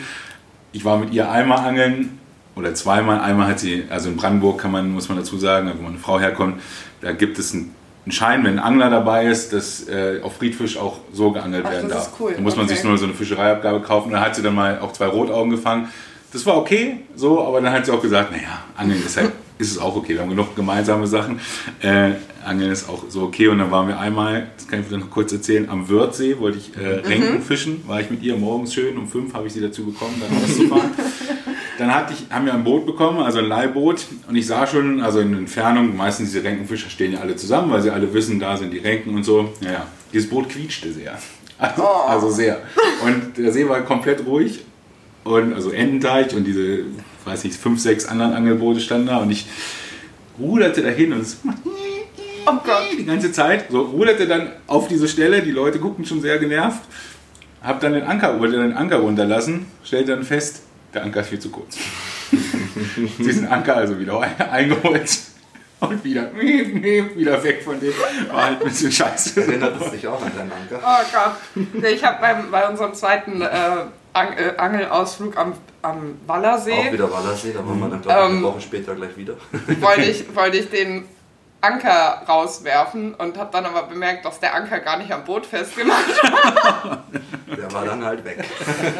Ich 0.72 0.84
war 0.84 0.98
mit 0.98 1.12
ihr 1.12 1.30
einmal 1.30 1.58
angeln 1.58 2.18
oder 2.56 2.74
zweimal. 2.74 3.20
Einmal 3.20 3.48
hat 3.48 3.60
sie, 3.60 3.84
also 3.90 4.08
in 4.08 4.16
Brandenburg 4.16 4.60
kann 4.60 4.70
man, 4.72 4.90
muss 4.92 5.08
man 5.08 5.18
dazu 5.18 5.36
sagen, 5.38 5.70
wo 5.76 5.82
meine 5.82 5.98
Frau 5.98 6.18
herkommt, 6.18 6.60
da 7.00 7.12
gibt 7.12 7.38
es 7.38 7.52
einen 7.52 7.74
Schein, 8.08 8.44
wenn 8.44 8.58
ein 8.58 8.64
Angler 8.64 8.90
dabei 8.90 9.26
ist, 9.26 9.52
dass 9.52 9.88
äh, 9.88 10.20
auf 10.22 10.36
Friedfisch 10.36 10.76
auch 10.76 10.98
so 11.12 11.32
geangelt 11.32 11.64
Ach, 11.66 11.72
werden 11.72 11.88
darf. 11.90 12.10
cool, 12.18 12.32
Da 12.34 12.40
muss 12.40 12.56
man 12.56 12.66
okay. 12.66 12.74
sich 12.74 12.84
nur 12.84 12.96
so 12.98 13.04
eine 13.04 13.14
Fischereiabgabe 13.14 13.80
kaufen. 13.80 14.06
Und 14.08 14.12
dann 14.14 14.22
hat 14.22 14.34
sie 14.36 14.42
dann 14.42 14.54
mal 14.54 14.78
auch 14.80 14.92
zwei 14.92 15.06
Rotaugen 15.06 15.50
gefangen. 15.50 15.88
Das 16.32 16.44
war 16.46 16.56
okay, 16.56 17.00
so, 17.14 17.46
aber 17.46 17.60
dann 17.60 17.72
hat 17.72 17.86
sie 17.86 17.92
auch 17.92 18.02
gesagt, 18.02 18.32
naja, 18.32 18.64
Angeln 18.76 19.04
ist 19.04 19.16
halt, 19.16 19.32
ist 19.64 19.72
es 19.72 19.78
auch 19.78 19.96
okay. 19.96 20.14
Wir 20.14 20.20
haben 20.20 20.30
genug 20.30 20.54
gemeinsame 20.54 21.06
Sachen. 21.06 21.40
Äh, 21.82 22.12
Angeln 22.44 22.70
ist 22.70 22.88
auch 22.88 23.04
so 23.08 23.22
okay. 23.22 23.48
Und 23.48 23.58
dann 23.58 23.70
waren 23.70 23.88
wir 23.88 23.98
einmal, 23.98 24.48
das 24.56 24.68
kann 24.68 24.80
ich 24.80 24.86
vielleicht 24.86 25.04
noch 25.04 25.10
kurz 25.10 25.32
erzählen, 25.32 25.68
am 25.70 25.88
Wörthsee 25.88 26.38
wollte 26.38 26.58
ich 26.58 26.76
äh, 26.76 26.96
Mhm. 27.00 27.06
Renken 27.06 27.42
fischen. 27.42 27.82
War 27.86 28.00
ich 28.00 28.10
mit 28.10 28.22
ihr 28.22 28.36
morgens 28.36 28.74
schön, 28.74 28.96
um 28.98 29.08
fünf 29.08 29.32
habe 29.34 29.46
ich 29.46 29.52
sie 29.54 29.60
dazu 29.60 29.84
bekommen, 29.84 30.20
dann 30.20 30.36
auszufahren. 30.42 30.90
Dann 31.76 31.92
hatte 31.92 32.12
ich, 32.14 32.32
haben 32.32 32.46
wir 32.46 32.54
ein 32.54 32.62
Boot 32.62 32.86
bekommen, 32.86 33.18
also 33.18 33.40
ein 33.40 33.46
Leihboot. 33.46 34.06
Und 34.28 34.36
ich 34.36 34.46
sah 34.46 34.64
schon, 34.64 35.00
also 35.00 35.18
in 35.18 35.36
Entfernung, 35.36 35.96
meistens 35.96 36.30
diese 36.30 36.44
Renkenfischer 36.44 36.88
stehen 36.88 37.12
ja 37.14 37.18
alle 37.18 37.34
zusammen, 37.34 37.72
weil 37.72 37.82
sie 37.82 37.90
alle 37.90 38.14
wissen, 38.14 38.38
da 38.38 38.56
sind 38.56 38.72
die 38.72 38.78
Renken 38.78 39.12
und 39.12 39.24
so. 39.24 39.52
Naja, 39.60 39.84
dieses 40.12 40.30
Boot 40.30 40.48
quietschte 40.50 40.92
sehr. 40.92 41.18
Also, 41.58 41.82
Oh. 41.82 42.06
also 42.08 42.30
sehr. 42.30 42.62
Und 43.04 43.36
der 43.38 43.50
See 43.50 43.68
war 43.68 43.80
komplett 43.80 44.24
ruhig. 44.24 44.60
Und 45.24 45.52
also 45.52 45.70
Ententeich 45.70 46.32
und 46.36 46.44
diese, 46.44 46.84
weiß 47.24 47.44
nicht, 47.44 47.56
fünf, 47.56 47.80
sechs 47.80 48.06
anderen 48.06 48.32
Angelboote 48.34 48.80
standen 48.80 49.06
da. 49.08 49.18
Und 49.18 49.30
ich 49.30 49.46
ruderte 50.38 50.82
dahin 50.82 51.12
und 51.12 51.20
es 51.20 51.42
macht 51.44 51.58
Oh 52.46 52.52
Gott. 52.64 52.82
die 52.98 53.04
ganze 53.06 53.32
Zeit. 53.32 53.66
So 53.70 53.80
ruderte 53.82 54.26
dann 54.26 54.52
auf 54.66 54.88
diese 54.88 55.08
Stelle, 55.08 55.42
die 55.42 55.50
Leute 55.50 55.78
guckten 55.78 56.04
schon 56.04 56.20
sehr 56.20 56.38
genervt. 56.38 56.80
Hab 57.62 57.80
dann 57.80 57.94
den 57.94 58.02
Anker, 58.04 58.38
wollte 58.38 58.58
den 58.58 58.74
Anker 58.74 58.96
runterlassen, 58.98 59.64
stellte 59.82 60.14
dann 60.14 60.24
fest, 60.24 60.60
der 60.92 61.02
Anker 61.04 61.20
ist 61.22 61.30
viel 61.30 61.38
zu 61.38 61.48
kurz. 61.50 61.78
Diesen 63.18 63.46
Anker 63.48 63.76
also 63.76 63.98
wieder 63.98 64.20
eingeholt 64.52 65.18
und 65.80 66.04
wieder, 66.04 66.30
wieder 66.36 67.42
weg 67.42 67.62
von 67.64 67.80
dem. 67.80 67.92
War 68.30 68.44
halt 68.44 68.60
ein 68.60 68.68
bisschen 68.68 68.92
scheiße. 68.92 69.40
Erinnert 69.40 69.80
es 69.80 69.90
dich 69.92 70.06
auch 70.06 70.22
an 70.22 70.32
deinen 70.36 70.52
Anker? 70.52 70.80
Oh 70.84 71.04
Gott. 71.12 71.64
Nee, 71.82 71.88
Ich 71.94 72.04
habe 72.04 72.18
beim- 72.20 72.50
bei 72.50 72.68
unserem 72.68 72.92
zweiten 72.94 73.40
äh, 73.40 73.48
Ang 74.14 74.32
äh, 74.38 74.54
Angelausflug 74.56 75.36
am, 75.36 75.52
am 75.82 76.16
Auch 76.26 76.28
Wallersee 76.28 76.92
wieder 76.92 77.12
Wallersee, 77.12 77.52
da 77.52 77.58
waren 77.58 77.78
wir 77.78 77.88
dann, 77.88 78.00
glaube 78.00 78.20
ich, 78.20 78.26
Ähm, 78.26 78.36
eine 78.38 78.46
Woche 78.46 78.60
später 78.60 78.94
gleich 78.94 79.16
wieder. 79.16 79.34
wollte 79.80 80.02
ich, 80.02 80.34
wollte 80.34 80.56
ich 80.56 80.70
den 80.70 81.06
Anker 81.60 82.22
rauswerfen 82.28 83.14
und 83.14 83.36
habe 83.38 83.50
dann 83.52 83.66
aber 83.66 83.84
bemerkt, 83.84 84.24
dass 84.24 84.38
der 84.38 84.54
Anker 84.54 84.80
gar 84.80 84.98
nicht 84.98 85.12
am 85.12 85.24
Boot 85.24 85.46
festgemacht 85.46 86.22
war. 86.22 87.04
Der 87.56 87.72
war 87.72 87.84
dann 87.84 88.04
halt 88.04 88.24
weg. 88.24 88.44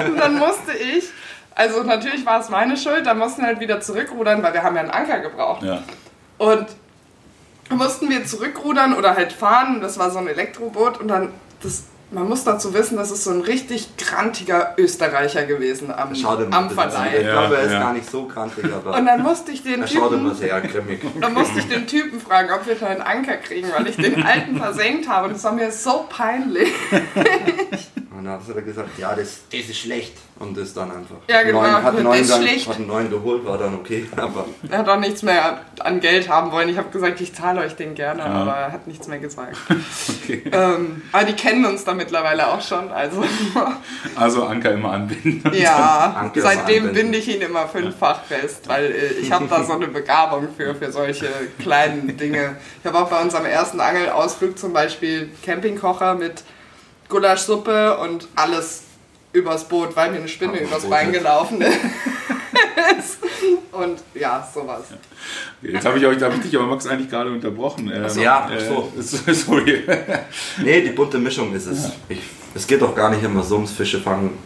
Und 0.06 0.16
dann 0.16 0.38
musste 0.38 0.72
ich, 0.72 1.10
also 1.54 1.82
natürlich 1.82 2.24
war 2.26 2.40
es 2.40 2.48
meine 2.48 2.76
Schuld, 2.76 3.06
dann 3.06 3.18
mussten 3.18 3.42
wir 3.42 3.48
halt 3.48 3.60
wieder 3.60 3.80
zurückrudern, 3.80 4.42
weil 4.42 4.54
wir 4.54 4.62
haben 4.62 4.74
ja 4.76 4.82
einen 4.82 4.90
Anker 4.90 5.20
gebraucht. 5.20 5.62
Ja. 5.62 5.82
Und 6.38 6.66
mussten 7.70 8.08
wir 8.10 8.24
zurückrudern 8.24 8.94
oder 8.94 9.14
halt 9.14 9.32
fahren. 9.32 9.80
Das 9.80 9.98
war 9.98 10.10
so 10.10 10.18
ein 10.18 10.26
Elektroboot 10.26 10.98
und 10.98 11.08
dann, 11.08 11.32
das, 11.62 11.84
man 12.14 12.28
muss 12.28 12.44
dazu 12.44 12.72
wissen, 12.74 12.96
das 12.96 13.10
ist 13.10 13.24
so 13.24 13.30
ein 13.30 13.40
richtig 13.40 13.96
grantiger 13.96 14.74
Österreicher 14.78 15.44
gewesen 15.44 15.92
am, 15.92 16.14
Schade, 16.14 16.46
am 16.50 16.66
Ich 16.68 16.72
Verleih. 16.72 17.22
glaube, 17.22 17.56
er 17.56 17.62
ist 17.64 17.72
Ja. 17.72 17.80
gar 17.80 17.92
nicht 17.92 18.08
so 18.08 18.24
krantig, 18.24 18.64
aber 18.72 18.96
Und 18.96 19.06
dann 19.06 19.22
musste 19.22 19.50
ich 19.52 19.62
den 19.62 19.84
Typen, 19.84 20.34
sehr 20.34 20.60
grimmig. 20.60 21.00
dann 21.20 21.34
musste 21.34 21.58
ich 21.58 21.68
den 21.68 21.86
Typen 21.86 22.20
fragen, 22.20 22.50
ob 22.52 22.66
wir 22.66 22.76
da 22.76 22.86
einen 22.86 23.02
Anker 23.02 23.36
kriegen, 23.36 23.68
weil 23.76 23.86
ich 23.88 23.96
den 23.96 24.22
alten 24.22 24.56
versenkt 24.56 25.08
habe. 25.08 25.26
Und 25.28 25.34
das 25.34 25.44
war 25.44 25.52
mir 25.52 25.70
so 25.72 26.06
peinlich. 26.08 26.72
Und 28.16 28.24
dann 28.26 28.34
hat 28.34 28.42
er 28.54 28.62
gesagt, 28.62 28.90
ja, 28.98 29.14
das, 29.14 29.40
das 29.50 29.60
ist 29.62 29.78
schlecht. 29.78 30.12
Und 30.38 30.56
das 30.56 30.72
dann 30.72 30.90
einfach. 30.90 31.16
Ja, 31.28 31.42
genau, 31.42 31.62
Neun, 31.62 31.72
hat, 31.72 31.84
das 31.84 31.94
einen 31.94 32.04
neuen 32.04 32.20
ist 32.20 32.30
dann, 32.30 32.42
schlecht. 32.42 32.68
hat 32.68 32.78
neuen 32.80 33.10
geholt, 33.10 33.44
war 33.44 33.58
dann 33.58 33.74
okay. 33.74 34.06
Aber 34.16 34.46
Er 34.70 34.78
hat 34.78 34.88
auch 34.88 34.98
nichts 35.00 35.22
mehr 35.22 35.60
an 35.80 36.00
Geld 36.00 36.28
haben 36.28 36.52
wollen. 36.52 36.68
Ich 36.68 36.76
habe 36.78 36.90
gesagt, 36.90 37.20
ich 37.20 37.34
zahle 37.34 37.60
euch 37.60 37.74
den 37.76 37.94
gerne, 37.94 38.24
aber 38.24 38.52
er 38.52 38.72
hat 38.72 38.86
nichts 38.86 39.06
mehr 39.08 39.18
gesagt. 39.18 39.56
ähm, 40.52 41.02
aber 41.12 41.24
die 41.24 41.32
kennen 41.34 41.64
uns 41.64 41.84
da 41.84 41.94
mittlerweile 41.94 42.48
auch 42.48 42.60
schon. 42.60 42.90
Also 42.90 43.24
Also 44.16 44.44
Anker 44.44 44.72
immer 44.72 44.92
anbinden. 44.92 45.52
ja, 45.54 46.14
Anke 46.18 46.40
ist 46.40 46.44
seitdem 46.44 46.84
anwenden. 46.88 46.94
binde 46.94 47.18
ich 47.18 47.34
ihn 47.34 47.42
immer 47.42 47.66
fünffach 47.68 48.24
fest, 48.24 48.68
weil 48.68 48.86
äh, 48.86 49.12
ich 49.20 49.30
habe 49.32 49.46
da 49.48 49.64
so 49.64 49.72
eine 49.74 49.88
Begabung 49.88 50.48
für, 50.56 50.74
für 50.74 50.90
solche 50.92 51.28
kleinen 51.58 52.16
Dinge. 52.16 52.56
Ich 52.80 52.86
habe 52.86 52.98
auch 52.98 53.08
bei 53.10 53.20
unserem 53.20 53.46
ersten 53.46 53.80
Angelausflug 53.80 54.58
zum 54.58 54.72
Beispiel 54.72 55.30
Campingkocher 55.44 56.14
mit 56.14 56.42
Gulaschsuppe 57.08 57.96
und 57.98 58.28
alles 58.34 58.82
übers 59.32 59.64
Boot, 59.64 59.94
weil 59.96 60.10
mir 60.10 60.18
eine 60.18 60.28
Spinne 60.28 60.58
dem 60.58 60.66
übers 60.66 60.84
Bein 60.84 61.12
gelaufen 61.12 61.60
ist. 61.60 61.72
und 63.72 64.02
ja, 64.14 64.46
sowas. 64.52 64.82
Jetzt 65.62 65.84
habe 65.84 65.98
ich, 65.98 66.06
euch- 66.06 66.22
hab 66.22 66.34
ich 66.34 66.40
dich 66.42 66.56
aber 66.56 66.66
Max 66.66 66.86
eigentlich 66.86 67.10
gerade 67.10 67.30
unterbrochen. 67.30 67.90
Ähm, 67.92 68.08
so. 68.08 68.20
Ja, 68.20 68.48
ach 68.50 68.60
so. 68.60 68.92
äh, 69.30 69.34
sorry. 69.34 69.82
nee, 70.62 70.80
die 70.82 70.90
bunte 70.90 71.18
Mischung 71.18 71.52
ist 71.54 71.66
es. 71.66 71.90
Ich, 72.08 72.20
es 72.54 72.66
geht 72.66 72.82
auch 72.82 72.94
gar 72.94 73.10
nicht 73.10 73.22
immer 73.22 73.42
so 73.42 73.56
ums 73.56 73.72
Fische 73.72 74.00
fangen. 74.00 74.38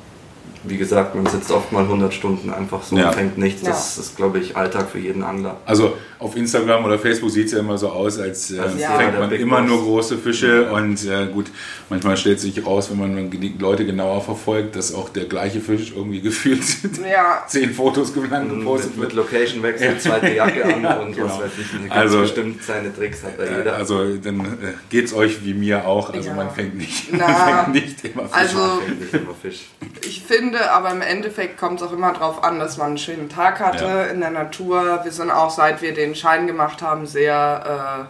Wie 0.64 0.76
gesagt, 0.76 1.14
man 1.14 1.26
sitzt 1.26 1.50
oft 1.50 1.70
mal 1.72 1.84
100 1.84 2.12
Stunden 2.12 2.50
einfach 2.50 2.82
so 2.82 2.96
Ja. 2.96 3.08
und 3.08 3.14
fängt 3.14 3.38
nichts. 3.38 3.62
Das 3.62 3.96
ist, 3.98 4.16
glaube 4.16 4.38
ich, 4.38 4.56
Alltag 4.56 4.90
für 4.90 4.98
jeden 4.98 5.22
Angler. 5.22 5.56
Also 5.66 5.94
auf 6.18 6.36
Instagram 6.36 6.84
oder 6.84 6.98
Facebook 6.98 7.30
sieht 7.30 7.46
es 7.46 7.52
ja 7.52 7.60
immer 7.60 7.78
so 7.78 7.90
aus, 7.90 8.18
als 8.18 8.50
äh, 8.50 8.56
ja 8.56 8.96
fängt 8.96 9.18
man 9.18 9.30
Big 9.30 9.40
immer 9.40 9.60
Boss. 9.60 9.68
nur 9.70 9.82
große 9.84 10.18
Fische 10.18 10.64
Ja. 10.64 10.70
und 10.76 11.04
äh, 11.06 11.26
gut, 11.32 11.46
manchmal 11.88 12.16
stellt 12.16 12.40
sich 12.40 12.64
raus, 12.66 12.90
wenn 12.90 12.98
man 12.98 13.30
die 13.30 13.54
Leute 13.58 13.86
genauer 13.86 14.20
verfolgt, 14.20 14.74
dass 14.74 14.92
auch 14.92 15.10
der 15.10 15.26
gleiche 15.26 15.60
Fisch 15.60 15.92
irgendwie 15.94 16.20
gefühlt 16.28 16.62
Ja, 17.08 17.44
zehn 17.46 17.72
Fotos 17.72 18.12
lang 18.30 18.48
gepostet 18.48 18.96
Mit, 18.96 19.14
mit 19.14 19.16
wird. 19.16 19.30
Location 19.32 19.62
wechseln, 19.62 20.00
zweite 20.00 20.34
Jacke 20.34 20.64
an 20.64 20.82
Ja, 20.82 20.98
und 20.98 21.12
genau. 21.14 21.26
was 21.28 21.38
weiß 21.40 21.50
ich. 21.60 21.80
Ganz 21.88 21.92
Also- 21.92 22.20
bestimmt 22.22 22.62
seine 22.64 22.92
Tricks 22.94 23.22
hat 23.22 23.38
da 23.38 23.44
jeder. 23.58 23.76
Also 23.76 24.16
dann 24.16 24.40
äh, 24.40 24.44
geht 24.90 25.04
es 25.06 25.14
euch 25.14 25.44
wie 25.44 25.54
mir 25.54 25.86
auch, 25.86 26.12
also 26.12 26.30
Ja. 26.30 26.34
man 26.34 26.50
fängt 26.50 26.76
nicht, 26.76 27.08
Na, 27.12 27.28
man 27.28 27.36
fängt 27.72 27.74
nicht 27.74 28.04
immer 28.04 28.24
Fisch. 28.24 28.32
also- 28.32 28.80
Fängt 28.84 29.00
nicht 29.00 29.14
immer 29.14 29.34
Fisch. 29.40 29.68
Ich 30.04 30.22
finde, 30.24 30.47
aber 30.56 30.90
im 30.90 31.02
Endeffekt 31.02 31.58
kommt 31.58 31.80
es 31.80 31.86
auch 31.86 31.92
immer 31.92 32.12
darauf 32.12 32.42
an, 32.44 32.58
dass 32.58 32.76
man 32.76 32.88
einen 32.88 32.98
schönen 32.98 33.28
Tag 33.28 33.60
hatte 33.60 33.84
Ja. 33.84 34.02
in 34.04 34.20
der 34.20 34.30
Natur. 34.30 35.00
Wir 35.02 35.12
sind 35.12 35.30
auch, 35.30 35.50
seit 35.50 35.82
wir 35.82 35.94
den 35.94 36.14
Schein 36.14 36.46
gemacht 36.46 36.82
haben, 36.82 37.06
sehr, 37.06 38.06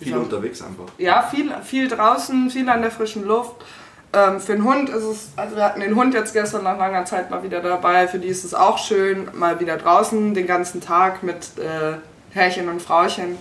äh, 0.00 0.04
Viel 0.04 0.16
unterwegs 0.16 0.62
einfach. 0.62 0.84
ja, 0.98 1.22
viel, 1.22 1.52
viel 1.64 1.88
draußen, 1.88 2.50
viel 2.50 2.68
an 2.68 2.82
der 2.82 2.90
frischen 2.90 3.24
Luft. 3.26 3.56
Ähm, 4.12 4.40
für 4.40 4.52
den 4.52 4.64
Hund 4.64 4.88
ist 4.88 5.02
es, 5.04 5.28
also 5.36 5.56
wir 5.56 5.64
hatten 5.64 5.80
den 5.80 5.94
Hund 5.94 6.14
jetzt 6.14 6.32
gestern 6.32 6.62
nach 6.64 6.78
langer 6.78 7.04
Zeit 7.04 7.30
mal 7.30 7.42
wieder 7.42 7.60
dabei. 7.60 8.08
Für 8.08 8.18
die 8.18 8.28
ist 8.28 8.44
es 8.44 8.54
auch 8.54 8.78
schön, 8.78 9.28
mal 9.34 9.60
wieder 9.60 9.76
draußen 9.76 10.32
den 10.34 10.46
ganzen 10.46 10.80
Tag 10.80 11.22
mit 11.22 11.58
äh, 11.58 11.96
Herrchen 12.32 12.68
und 12.68 12.80
Frauchen. 12.80 13.36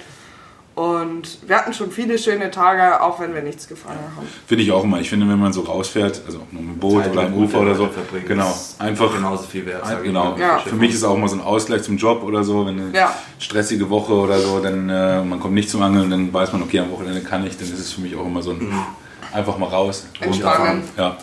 Und 0.77 1.39
wir 1.48 1.57
hatten 1.57 1.74
schon 1.74 1.89
viele 1.89 2.19
schöne 2.19 2.51
Tage, 2.51 3.01
auch 3.01 3.19
wenn 3.19 3.34
wir 3.34 3.41
nichts 3.41 3.67
gefangen 3.67 3.98
haben. 4.15 4.27
Finde 4.46 4.63
ich 4.63 4.72
auch 4.72 4.84
immer. 4.84 5.00
Ich 5.00 5.10
finde, 5.10 5.27
wenn 5.27 5.39
man 5.39 5.51
so 5.51 5.62
rausfährt, 5.62 6.22
also 6.27 6.38
ob 6.38 6.53
mit 6.53 6.62
dem 6.62 6.77
Boot 6.77 7.03
Zeit 7.03 7.13
oder 7.13 7.24
am 7.24 7.34
Ufer 7.34 7.62
oder 7.62 7.74
so, 7.74 7.88
verbringen, 7.88 8.27
genau, 8.27 8.51
ist 8.51 8.79
einfach 8.79 9.12
genauso 9.12 9.46
viel 9.46 9.65
wert. 9.65 9.84
ich 9.91 10.03
Genau. 10.03 10.38
Ja. 10.38 10.60
Für 10.60 10.75
mich 10.75 10.91
ist 10.91 10.98
es 10.98 11.03
auch 11.03 11.15
immer 11.15 11.27
so 11.29 11.36
ein 11.38 11.41
Ausgleich 11.41 11.81
zum 11.81 11.98
Job 11.98 12.22
oder 12.22 12.43
so. 12.43 12.67
Wenn 12.67 12.79
eine 12.79 12.96
Ja. 12.96 13.12
stressige 13.39 13.89
Woche 13.89 14.13
oder 14.13 14.38
so, 14.38 14.60
dann 14.60 14.88
äh, 14.88 15.24
man 15.24 15.39
kommt 15.39 15.55
nicht 15.55 15.67
zum 15.67 15.81
Angeln, 15.81 16.12
dann 16.12 16.31
weiß 16.31 16.53
man, 16.53 16.62
okay, 16.62 16.81
am 16.81 16.91
Wochenende 16.91 17.22
kann 17.22 17.43
ich. 17.48 17.57
Dann 17.57 17.65
ist 17.67 17.79
es 17.79 17.93
für 17.93 18.01
mich 18.01 18.15
auch 18.15 18.27
immer 18.27 18.43
so 18.43 18.51
ein 18.51 18.72
einfach 19.34 19.57
mal 19.57 19.69
raus. 19.69 20.05
Entspannen. 20.19 20.84
Ja. 20.96 21.17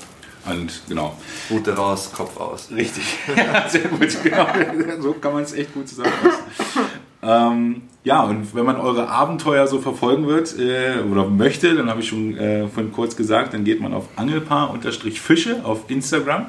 Und 0.50 0.82
genau. 0.88 1.16
Route 1.48 1.76
raus, 1.76 2.10
Kopf 2.12 2.36
aus. 2.38 2.70
Richtig. 2.74 3.04
Ja, 3.36 3.68
sehr 3.68 3.82
gut. 3.82 4.08
Genau. 4.20 4.46
So 5.00 5.12
kann 5.12 5.32
man 5.32 5.44
es 5.44 5.52
echt 5.52 5.72
gut 5.72 5.88
zusammenfassen. 5.88 6.42
ähm, 7.22 7.82
ja, 8.04 8.22
und 8.22 8.54
wenn 8.54 8.66
man 8.66 8.76
eure 8.76 9.08
Abenteuer 9.08 9.66
so 9.66 9.78
verfolgen 9.78 10.26
wird 10.26 10.58
äh, 10.58 11.00
oder 11.10 11.24
möchte, 11.24 11.74
dann 11.74 11.88
habe 11.88 12.00
ich 12.00 12.08
schon 12.08 12.36
äh, 12.36 12.68
vorhin 12.68 12.92
kurz 12.92 13.16
gesagt, 13.16 13.54
dann 13.54 13.64
geht 13.64 13.80
man 13.80 13.94
auf 13.94 14.08
Angelpaar-Fische 14.16 15.64
auf 15.64 15.88
Instagram. 15.88 16.46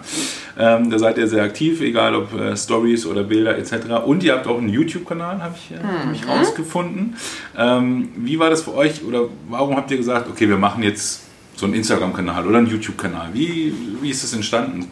Ähm, 0.60 0.90
da 0.90 1.00
seid 1.00 1.18
ihr 1.18 1.30
sehr 1.30 1.44
aktiv, 1.44 1.80
egal 1.80 2.14
ob 2.14 2.34
äh, 2.34 2.58
Stories 2.58 3.06
oder 3.06 3.24
Bilder 3.24 3.58
etc. 3.58 4.06
Und 4.06 4.22
ihr 4.24 4.34
habt 4.34 4.48
auch 4.48 4.58
einen 4.58 4.68
YouTube-Kanal, 4.68 5.42
habe 5.42 5.56
ich, 5.56 5.72
äh, 5.72 5.82
hab 5.82 6.14
ich 6.14 6.28
rausgefunden. 6.28 7.16
Ähm, 7.58 8.10
wie 8.18 8.38
war 8.38 8.50
das 8.50 8.64
für 8.64 8.74
euch 8.74 9.06
oder 9.06 9.22
warum 9.48 9.78
habt 9.78 9.90
ihr 9.92 9.98
gesagt, 9.98 10.30
okay, 10.30 10.50
wir 10.50 10.58
machen 10.58 10.84
jetzt 10.84 11.24
so 11.56 11.66
einen 11.68 11.76
Instagram-Kanal 11.76 12.46
oder 12.46 12.58
einen 12.58 12.68
YouTube-Kanal? 12.68 13.30
Wie, 13.32 13.74
wie 14.02 14.10
ist 14.10 14.24
das 14.24 14.34
entstanden? 14.34 14.92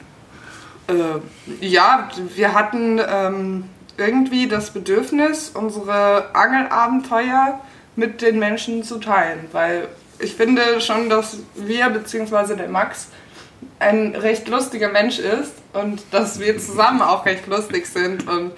Äh, 0.88 1.66
ja, 1.66 2.08
wir 2.36 2.54
hatten 2.54 3.02
ähm, 3.06 3.64
irgendwie 3.98 4.48
das 4.48 4.72
Bedürfnis, 4.72 5.52
unsere 5.54 6.36
Angelabenteuer 6.36 7.60
mit 7.96 8.22
den 8.22 8.40
Menschen 8.40 8.84
zu 8.84 9.00
teilen, 9.00 9.48
weil 9.52 9.88
ich 10.20 10.36
finde 10.36 10.82
schon, 10.82 11.10
dass 11.10 11.38
wir 11.56 11.90
bzw. 11.90 12.56
der 12.56 12.70
Max 12.70 13.08
ein 13.80 14.16
recht 14.16 14.48
lustiger 14.48 14.90
Mensch 14.90 15.20
ist 15.20 15.54
und 15.74 16.02
dass 16.12 16.40
wir 16.40 16.58
zusammen 16.58 17.02
auch 17.02 17.26
recht 17.26 17.48
lustig 17.48 17.86
sind 17.86 18.28
und 18.28 18.54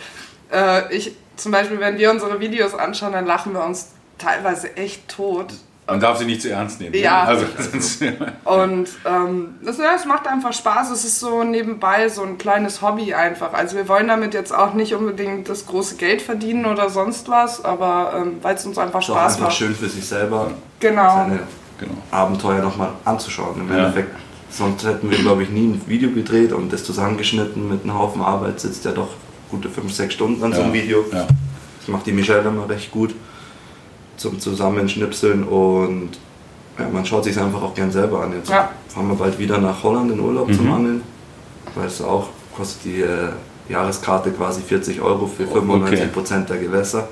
äh, 0.51 0.93
ich 0.95 1.15
zum 1.35 1.51
Beispiel, 1.51 1.79
wenn 1.79 1.97
wir 1.97 2.11
unsere 2.11 2.39
Videos 2.39 2.73
anschauen, 2.73 3.13
dann 3.13 3.25
lachen 3.25 3.53
wir 3.53 3.63
uns 3.63 3.91
teilweise 4.17 4.75
echt 4.77 5.09
tot. 5.09 5.53
Man 5.87 5.99
darf 5.99 6.17
sie 6.17 6.25
nicht 6.25 6.41
zu 6.41 6.49
ernst 6.49 6.79
nehmen. 6.81 6.93
ne? 6.93 6.97
Ja. 7.01 7.23
Also, 7.25 7.45
sonst, 7.71 8.01
Und 8.43 8.89
ähm, 9.05 9.55
das, 9.63 9.77
ja, 9.77 9.93
es 9.95 10.05
macht 10.05 10.27
einfach 10.27 10.51
Spaß. 10.51 10.89
Es 10.89 11.05
ist 11.05 11.19
so 11.19 11.43
nebenbei 11.43 12.09
so 12.09 12.23
ein 12.23 12.37
kleines 12.39 12.81
Hobby 12.81 13.13
einfach. 13.13 13.53
Also 13.53 13.75
wir 13.75 13.87
wollen 13.87 14.07
damit 14.07 14.33
jetzt 14.33 14.53
auch 14.53 14.73
nicht 14.73 14.95
unbedingt 14.95 15.47
das 15.47 15.67
große 15.67 15.95
Geld 15.97 16.21
verdienen 16.23 16.65
oder 16.65 16.89
sonst 16.89 17.29
was, 17.29 17.63
aber 17.63 18.13
ähm, 18.17 18.37
weil 18.41 18.55
es 18.55 18.65
uns 18.65 18.77
einfach 18.79 18.99
Ist 19.01 19.09
auch 19.11 19.15
Spaß 19.15 19.33
einfach 19.35 19.47
macht. 19.47 19.57
schön 19.57 19.75
für 19.75 19.87
sich 19.87 20.05
selber, 20.07 20.51
Genau. 20.79 21.15
seine 21.17 21.39
genau. 21.79 21.93
Abenteuer 22.09 22.61
nochmal 22.63 22.89
anzuschauen. 23.05 23.61
Im 23.61 23.69
Ja. 23.69 23.77
Endeffekt, 23.85 24.15
sonst 24.49 24.83
hätten 24.85 25.11
wir, 25.11 25.19
glaube 25.19 25.43
ich, 25.43 25.49
nie 25.49 25.67
ein 25.67 25.81
Video 25.85 26.09
gedreht 26.09 26.51
und 26.51 26.73
das 26.73 26.83
zusammengeschnitten 26.83 27.69
mit 27.69 27.83
einem 27.83 27.93
Haufen 27.93 28.23
Arbeit 28.23 28.59
sitzt 28.59 28.85
ja 28.85 28.91
doch 28.91 29.09
gute 29.51 29.69
5, 29.69 29.93
6 29.93 30.13
Stunden 30.15 30.43
an 30.43 30.51
so 30.51 30.61
einem 30.63 30.73
Ja. 30.73 30.81
Video. 30.81 31.05
Ja. 31.13 31.27
Das 31.79 31.87
macht 31.89 32.07
die 32.07 32.11
Michelle 32.11 32.41
immer 32.47 32.67
recht 32.67 32.89
gut 32.89 33.13
zum 34.17 34.39
Zusammenschnipseln 34.39 35.43
und 35.43 36.09
ja, 36.79 36.87
man 36.91 37.05
schaut 37.05 37.23
sich 37.23 37.39
einfach 37.39 37.61
auch 37.61 37.73
gern 37.73 37.91
selber 37.91 38.21
an. 38.23 38.33
Jetzt 38.33 38.49
Ja. 38.49 38.69
fahren 38.89 39.07
wir 39.07 39.15
bald 39.15 39.37
wieder 39.39 39.57
nach 39.59 39.81
Holland 39.83 40.11
in 40.11 40.19
Urlaub 40.19 40.47
Mhm. 40.49 40.53
zum 40.53 40.71
Angeln, 40.73 41.01
weil 41.75 41.87
es 41.87 42.01
auch 42.01 42.27
kostet 42.55 42.85
die 42.85 43.01
äh, 43.01 43.29
Jahreskarte 43.69 44.31
quasi 44.31 44.61
40 44.61 45.01
Euro 45.01 45.25
für 45.27 45.45
95 45.47 46.11
Prozent 46.13 46.49
der 46.49 46.57
Gewässer. 46.57 47.07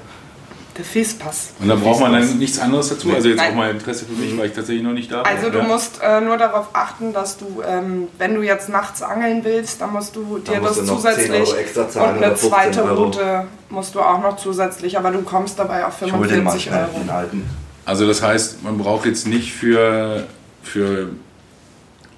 Der 0.77 0.85
Fiespass. 0.85 1.51
Und 1.59 1.67
dann 1.67 1.79
braucht 1.79 1.99
man 1.99 2.13
dann 2.13 2.37
nichts 2.39 2.57
anderes 2.57 2.89
dazu. 2.89 3.13
Also 3.13 3.29
jetzt 3.29 3.37
Nein. 3.37 3.51
auch 3.51 3.55
mal 3.55 3.69
Interesse 3.69 4.05
für 4.05 4.13
mich, 4.13 4.35
weil 4.37 4.47
ich 4.47 4.53
tatsächlich 4.53 4.83
noch 4.83 4.93
nicht 4.93 5.11
da 5.11 5.21
bin. 5.21 5.31
Also 5.31 5.51
du 5.51 5.59
ja. 5.59 5.63
musst 5.65 5.99
äh, 6.01 6.19
nur 6.19 6.37
darauf 6.37 6.69
achten, 6.73 7.13
dass 7.13 7.37
du, 7.37 7.61
ähm, 7.67 8.07
wenn 8.17 8.33
du 8.33 8.41
jetzt 8.41 8.69
nachts 8.69 9.03
angeln 9.03 9.43
willst, 9.43 9.81
dann 9.81 9.93
musst 9.93 10.15
du 10.15 10.39
dir 10.39 10.59
musst 10.59 10.79
das 10.79 10.85
du 10.87 10.93
noch 10.93 11.01
10 11.01 11.13
zusätzlich 11.13 11.77
und 11.77 11.97
eine 11.97 12.17
oder 12.17 12.35
15 12.35 12.49
zweite 12.49 12.83
Euro. 12.83 13.03
Route 13.03 13.47
musst 13.69 13.93
du 13.93 14.01
auch 14.01 14.21
noch 14.21 14.37
zusätzlich, 14.37 14.97
aber 14.97 15.11
du 15.11 15.21
kommst 15.21 15.59
dabei 15.59 15.85
auf 15.85 16.01
Ich 16.01 16.11
hole 16.11 16.27
den 16.27 16.43
mal 16.43 16.57
45 16.57 16.63
schnell, 16.63 16.87
Euro. 17.13 17.43
Also 17.85 18.07
das 18.07 18.23
heißt, 18.23 18.63
man 18.63 18.77
braucht 18.77 19.05
jetzt 19.05 19.27
nicht 19.27 19.53
für, 19.53 20.25
für 20.63 21.09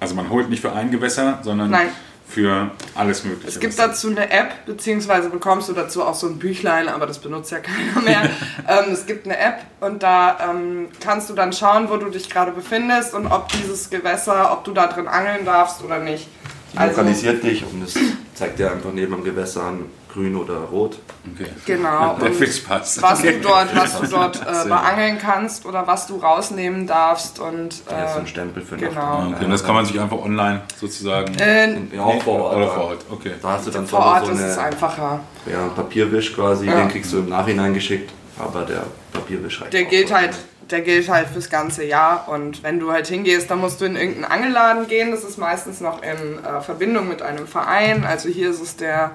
also 0.00 0.14
man 0.14 0.30
holt 0.30 0.48
nicht 0.48 0.60
für 0.60 0.72
ein 0.72 0.90
Gewässer, 0.90 1.40
sondern 1.42 1.70
Nein. 1.70 1.88
Für 2.28 2.70
alles 2.94 3.24
Mögliche. 3.24 3.48
Es 3.48 3.60
gibt 3.60 3.78
dazu 3.78 4.08
eine 4.08 4.30
App, 4.30 4.66
beziehungsweise 4.66 5.30
bekommst 5.30 5.68
du 5.68 5.72
dazu 5.72 6.02
auch 6.02 6.14
so 6.14 6.26
ein 6.26 6.38
Büchlein, 6.38 6.88
aber 6.88 7.06
das 7.06 7.18
benutzt 7.18 7.50
ja 7.52 7.58
keiner 7.60 8.04
mehr. 8.04 8.22
ähm, 8.68 8.92
es 8.92 9.06
gibt 9.06 9.26
eine 9.26 9.38
App 9.38 9.60
und 9.80 10.02
da 10.02 10.50
ähm, 10.50 10.88
kannst 11.00 11.30
du 11.30 11.34
dann 11.34 11.52
schauen, 11.52 11.88
wo 11.88 11.96
du 11.96 12.10
dich 12.10 12.28
gerade 12.28 12.52
befindest 12.52 13.14
und 13.14 13.26
ob 13.26 13.48
dieses 13.48 13.90
Gewässer, 13.90 14.52
ob 14.52 14.64
du 14.64 14.72
da 14.72 14.86
drin 14.88 15.08
angeln 15.08 15.44
darfst 15.44 15.82
oder 15.82 15.98
nicht. 15.98 16.28
Also, 16.76 16.96
lokalisiert 17.00 17.42
dich 17.42 17.64
und 17.64 17.82
es 17.82 17.94
zeigt 18.34 18.58
dir 18.58 18.70
einfach 18.72 18.92
neben 18.92 19.12
dem 19.12 19.24
Gewässer 19.24 19.62
an, 19.64 19.84
grün 20.12 20.34
oder 20.36 20.54
rot. 20.60 20.98
Okay. 21.34 21.50
genau. 21.66 22.16
Der 22.18 22.28
Und 22.28 22.34
Fischpass. 22.36 23.00
was 23.02 23.20
du 23.22 23.32
dort, 23.40 23.74
was 23.76 24.00
du 24.00 24.06
dort 24.10 24.36
äh, 24.40 24.68
beangeln 24.68 25.18
kannst 25.18 25.66
oder 25.66 25.86
was 25.86 26.06
du 26.06 26.16
rausnehmen 26.16 26.86
darfst 26.86 27.38
und 27.38 27.82
Da 27.88 28.04
ist 28.04 28.12
so 28.12 28.18
äh, 28.18 28.20
ein 28.22 28.26
Stempel 28.26 28.62
für 28.62 28.76
genau. 28.76 29.26
Okay, 29.34 29.44
und 29.44 29.50
das 29.50 29.62
kann 29.64 29.74
man 29.74 29.84
sich 29.84 30.00
einfach 30.00 30.18
online 30.18 30.62
sozusagen. 30.80 31.34
äh, 31.38 31.76
Ja, 31.94 32.02
auch 32.02 32.22
vor 32.22 32.40
Ort. 32.44 32.56
Oder 32.56 32.66
da. 32.66 32.72
vor 32.72 32.84
Ort, 32.84 33.04
okay. 33.10 33.32
Da 33.42 33.48
hast 33.52 33.66
du 33.66 33.70
dann 33.70 33.86
vor 33.86 33.98
Ort 34.00 34.26
so 34.26 34.32
ist 34.32 34.40
es 34.40 34.56
eine, 34.58 34.68
einfacher. 34.68 35.20
ja, 35.50 35.66
Papierwisch 35.74 36.34
quasi, 36.34 36.66
Ja. 36.66 36.76
den 36.80 36.88
kriegst 36.88 37.12
du 37.12 37.18
im 37.18 37.28
Nachhinein 37.28 37.74
geschickt, 37.74 38.10
aber 38.38 38.62
der 38.64 38.84
Papierwisch 39.12 39.60
reicht 39.60 39.72
Der 39.74 39.84
auch 39.84 39.90
gilt 39.90 40.12
halt, 40.14 40.34
der 40.70 40.80
gilt 40.80 41.08
halt 41.08 41.28
fürs 41.28 41.48
ganze 41.48 41.84
Jahr 41.84 42.28
und 42.28 42.62
wenn 42.62 42.80
du 42.80 42.90
halt 42.90 43.06
hingehst, 43.06 43.50
dann 43.50 43.60
musst 43.60 43.80
du 43.80 43.84
in 43.84 43.96
irgendeinen 43.96 44.24
Angelladen 44.24 44.88
gehen. 44.88 45.10
Das 45.10 45.24
ist 45.24 45.38
meistens 45.38 45.80
noch 45.80 46.02
in 46.02 46.44
äh, 46.44 46.60
Verbindung 46.60 47.08
mit 47.08 47.22
einem 47.22 47.46
Verein. 47.46 48.04
Also 48.04 48.28
hier 48.28 48.50
ist 48.50 48.60
es 48.60 48.76
der 48.76 49.14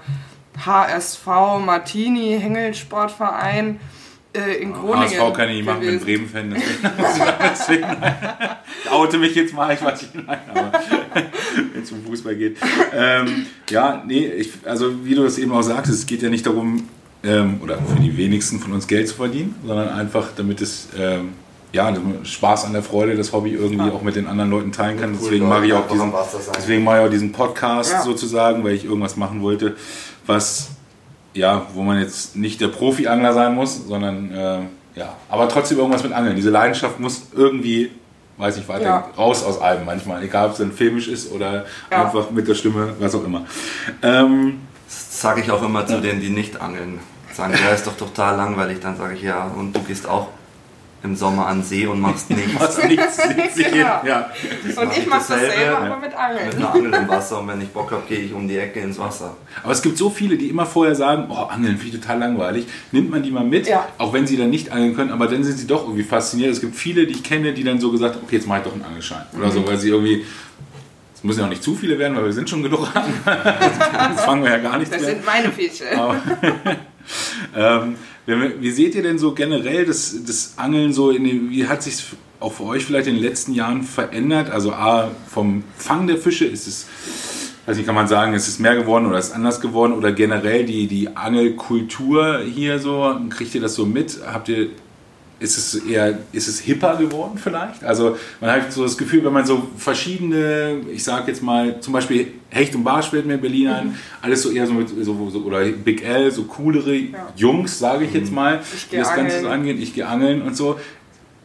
HSV 0.66 1.26
Martini 1.66 2.38
Hengelsportverein 2.40 3.80
äh, 4.34 4.62
in 4.62 4.74
Groningen. 4.74 5.20
HSV 5.20 5.34
kann 5.36 5.50
ich 5.50 5.58
nicht 5.58 5.66
machen, 5.66 5.82
bin. 5.82 6.00
Bremen-Fan. 6.00 6.52
Deswegen, 6.54 7.88
deswegen 7.88 7.88
oute 8.90 9.18
mich 9.18 9.36
jetzt 9.36 9.54
mal, 9.54 9.74
ich 9.74 9.84
weiß 9.84 10.02
nicht. 10.02 10.16
Nein, 10.16 10.40
aber, 10.54 10.72
wenn 11.74 11.84
es 11.84 11.92
um 11.92 12.04
Fußball 12.06 12.36
geht. 12.36 12.58
Ähm, 12.94 13.46
ja, 13.70 14.04
nee, 14.06 14.26
ich, 14.26 14.52
also 14.66 15.04
wie 15.06 15.16
du 15.16 15.24
das 15.24 15.38
eben 15.38 15.52
auch 15.52 15.62
sagst, 15.62 15.92
es 15.92 16.06
geht 16.06 16.22
ja 16.22 16.30
nicht 16.30 16.46
darum, 16.46 16.88
ähm, 17.24 17.60
oder 17.62 17.78
für 17.78 18.00
die 18.00 18.16
wenigsten 18.18 18.60
von 18.60 18.74
uns 18.74 18.88
Geld 18.88 19.08
zu 19.08 19.16
verdienen, 19.16 19.56
sondern 19.66 19.90
einfach, 19.90 20.30
damit 20.36 20.62
es 20.62 20.88
ähm, 20.98 21.34
ja, 21.74 21.94
Spaß 22.24 22.66
an 22.66 22.74
der 22.74 22.84
Freude, 22.84 23.16
das 23.16 23.32
Hobby 23.32 23.52
irgendwie 23.52 23.88
ja. 23.88 23.94
auch 23.94 24.02
mit 24.02 24.16
den 24.16 24.28
anderen 24.28 24.52
Leuten 24.52 24.72
teilen 24.72 25.00
kann. 25.00 25.18
Deswegen 25.20 25.48
mache 25.48 25.66
ich 25.66 25.74
auch 25.74 25.88
diesen, 25.88 26.12
deswegen 26.56 26.84
mache 26.84 27.00
ich 27.00 27.06
auch 27.06 27.10
diesen 27.10 27.32
Podcast 27.32 27.92
ja. 27.92 28.02
sozusagen, 28.02 28.64
weil 28.64 28.74
ich 28.74 28.86
irgendwas 28.86 29.16
machen 29.16 29.42
wollte, 29.42 29.76
was 30.26 30.70
ja, 31.34 31.66
wo 31.74 31.84
man 31.84 32.00
jetzt 32.00 32.36
nicht 32.36 32.60
der 32.60 32.68
Profi-Angler 32.68 33.34
sein 33.34 33.56
muss, 33.56 33.88
sondern 33.88 34.32
äh, 34.34 34.60
ja, 34.96 35.16
aber 35.30 35.48
trotzdem 35.48 35.78
irgendwas 35.78 36.04
mit 36.04 36.12
Angeln. 36.12 36.36
Diese 36.36 36.50
Leidenschaft 36.50 37.00
muss 37.00 37.28
irgendwie, 37.34 37.92
weiß 38.38 38.58
ich 38.58 38.68
weiter, 38.68 38.84
ja. 38.84 39.10
raus 39.18 39.44
aus 39.44 39.62
allem 39.62 39.86
manchmal, 39.86 40.24
egal 40.24 40.48
ob 40.48 40.52
es 40.52 40.58
dann 40.58 40.74
filmisch 40.74 41.08
ist 41.08 41.32
oder 41.32 41.66
einfach 41.90 42.32
mit 42.32 42.48
der 42.50 42.56
Stimme, 42.56 42.96
was 43.00 43.16
auch 43.16 43.24
immer. 43.24 43.46
Ähm, 44.02 44.60
das 44.86 45.22
sage 45.22 45.42
ich 45.42 45.52
auch 45.52 45.64
immer 45.64 45.86
zu 45.86 46.02
denen, 46.02 46.20
die 46.20 46.30
nicht 46.30 46.60
angeln. 46.60 47.00
Sagen, 47.32 47.54
ja, 47.54 47.70
ist 47.74 47.88
doch 47.88 47.96
total 47.96 48.36
langweilig. 48.36 48.80
Dann 48.82 48.98
sage 48.98 49.14
ich 49.16 49.22
ja, 49.22 49.46
und 49.46 49.74
du 49.74 49.80
gehst 49.84 50.06
auch 50.06 50.28
im 51.04 51.16
Sommer 51.16 51.48
an 51.48 51.64
See 51.64 51.88
und 51.88 52.00
machst 52.00 52.30
nichts. 52.30 52.54
machst 52.54 52.88
nichts, 52.88 53.18
genau. 53.56 54.02
ja. 54.06 54.30
Und 54.76 54.98
ich 54.98 55.08
mach 55.08 55.18
dasselbe, 55.18 55.62
ja. 55.62 55.78
aber 55.78 55.98
mit 55.98 56.14
Angeln. 56.14 56.46
Mit 56.48 56.56
einer 56.58 56.74
Angel 56.74 56.94
im 56.94 57.08
Wasser 57.08 57.40
und 57.40 57.48
wenn 57.48 57.62
ich 57.62 57.70
Bock 57.70 57.92
habe, 57.92 58.04
gehe 58.08 58.20
ich 58.20 58.34
um 58.34 58.48
die 58.48 58.58
Ecke 58.58 58.80
ins 58.82 59.00
Wasser. 59.00 59.36
Aber 59.64 59.74
es 59.74 59.82
gibt 59.82 59.98
so 59.98 60.10
viele, 60.10 60.38
die 60.38 60.50
immer 60.50 60.66
vorher 60.66 60.96
sagen, 60.96 61.26
oh, 61.30 61.46
Angeln 61.46 61.78
finde 61.78 61.96
ich 61.96 62.02
total 62.02 62.20
langweilig. 62.20 62.68
Nimmt 62.92 63.10
man 63.10 63.24
die 63.24 63.32
mal 63.32 63.44
mit, 63.44 63.68
ja. 63.68 63.88
auch 63.98 64.14
wenn 64.14 64.28
sie 64.28 64.38
dann 64.38 64.50
nicht 64.50 64.72
angeln 64.72 64.96
können, 64.96 65.12
aber 65.12 65.28
dann 65.28 65.44
sind 65.44 65.58
sie 65.58 65.68
doch 65.68 65.84
irgendwie 65.84 66.04
fasziniert. 66.04 66.52
Es 66.52 66.62
gibt 66.62 66.76
viele, 66.76 67.08
die 67.08 67.14
ich 67.14 67.24
kenne, 67.24 67.54
die 67.54 67.64
dann 67.64 67.80
so 67.80 67.92
gesagt 67.92 68.16
haben, 68.16 68.24
okay, 68.24 68.36
jetzt 68.36 68.48
mache 68.48 68.60
ich 68.60 68.66
doch 68.66 68.74
einen 68.74 68.84
Angelschein. 68.84 69.26
Oder 69.38 69.48
mhm. 69.48 69.52
so, 69.52 69.68
weil 69.68 69.78
sie 69.78 69.90
irgendwie 69.90 70.26
es 71.22 71.26
müssen 71.26 71.42
ja 71.42 71.46
auch 71.46 71.50
nicht 71.50 71.62
zu 71.62 71.76
viele 71.76 72.00
werden, 72.00 72.18
weil 72.18 72.26
wir 72.26 72.34
sind 72.34 72.50
schon 72.50 72.64
genug 72.64 72.88
Angler. 72.96 73.14
das 73.94 74.26
fangen 74.26 74.44
wir 74.44 74.50
ja 74.50 74.58
gar 74.58 74.80
nicht 74.80 74.92
Das 74.92 75.02
mehr. 75.02 75.12
sind 75.12 75.24
meine 75.24 75.52
Fische. 75.52 75.86
ähm, 77.56 77.96
wie 78.26 78.72
seht 78.72 78.96
ihr 78.96 79.04
denn 79.04 79.18
so 79.18 79.34
generell 79.34 79.86
das, 79.86 80.16
das 80.26 80.54
Angeln 80.58 80.94
so, 80.94 81.12
den, 81.12 81.50
wie 81.50 81.68
hat 81.68 81.84
sich 81.84 82.04
auch 82.40 82.54
für 82.54 82.64
euch 82.64 82.86
vielleicht 82.86 83.08
in 83.08 83.16
den 83.16 83.24
letzten 83.24 83.54
Jahren 83.54 83.84
verändert? 83.84 84.50
Also 84.50 84.74
A, 84.74 85.12
vom 85.28 85.64
Fang 85.78 86.08
der 86.08 86.18
Fische 86.18 86.46
ist 86.46 86.68
es, 86.68 86.88
weiß 87.66 87.78
nicht, 87.78 87.86
kann 87.86 87.96
man 87.96 88.08
sagen, 88.08 88.34
ist 88.34 88.48
es 88.48 88.60
mehr 88.60 88.76
geworden 88.76 89.08
oder 89.08 89.18
ist 89.18 89.28
es 89.28 89.32
anders 89.32 89.60
geworden 89.60 89.94
oder 89.94 90.12
generell 90.12 90.66
die, 90.66 90.88
die 90.88 91.16
Angelkultur 91.16 92.42
hier 92.42 92.80
so, 92.80 93.16
kriegt 93.30 93.56
ihr 93.56 93.62
das 93.62 93.76
so 93.76 93.86
mit? 93.86 94.20
Habt 94.26 94.50
ihr 94.50 94.70
ist 95.42 95.58
es 95.58 95.76
eher, 95.86 96.20
ist 96.32 96.48
es 96.48 96.60
hipper 96.60 96.96
geworden 96.98 97.38
vielleicht? 97.42 97.84
Also 97.84 98.16
man 98.40 98.52
hat 98.52 98.72
so 98.72 98.84
das 98.84 98.96
Gefühl, 98.98 99.26
wenn 99.26 99.34
man 99.34 99.46
so 99.46 99.68
verschiedene, 99.76 100.82
ich 100.94 101.04
sag 101.04 101.28
jetzt 101.28 101.42
mal, 101.42 101.80
zum 101.82 101.94
Beispiel 101.94 102.28
Hecht 102.50 102.76
und 102.76 102.84
Barsch 102.84 103.10
fällt 103.10 103.26
mir 103.26 103.34
in 103.34 103.42
Berlin 103.42 103.68
ein, 103.68 103.88
mhm. 103.88 103.96
alles 104.22 104.44
so 104.44 104.52
eher 104.52 104.68
so 104.68 104.74
mit, 104.74 104.90
so, 104.90 105.30
so, 105.30 105.40
oder 105.40 105.66
Big 105.66 106.04
L, 106.04 106.32
so 106.32 106.44
coolere 106.44 106.94
ja. 106.94 107.28
Jungs, 107.36 107.80
sage 107.80 108.06
ich 108.06 108.14
jetzt 108.14 108.30
mhm. 108.30 108.36
mal, 108.36 108.60
die 108.92 108.98
das 108.98 109.10
angeln. 109.10 109.28
Ganze 109.28 109.42
so 109.42 109.50
angehen, 109.50 109.82
ich 109.82 109.96
gehe 109.96 110.08
angeln 110.08 110.44
und 110.44 110.56
so. 110.56 110.80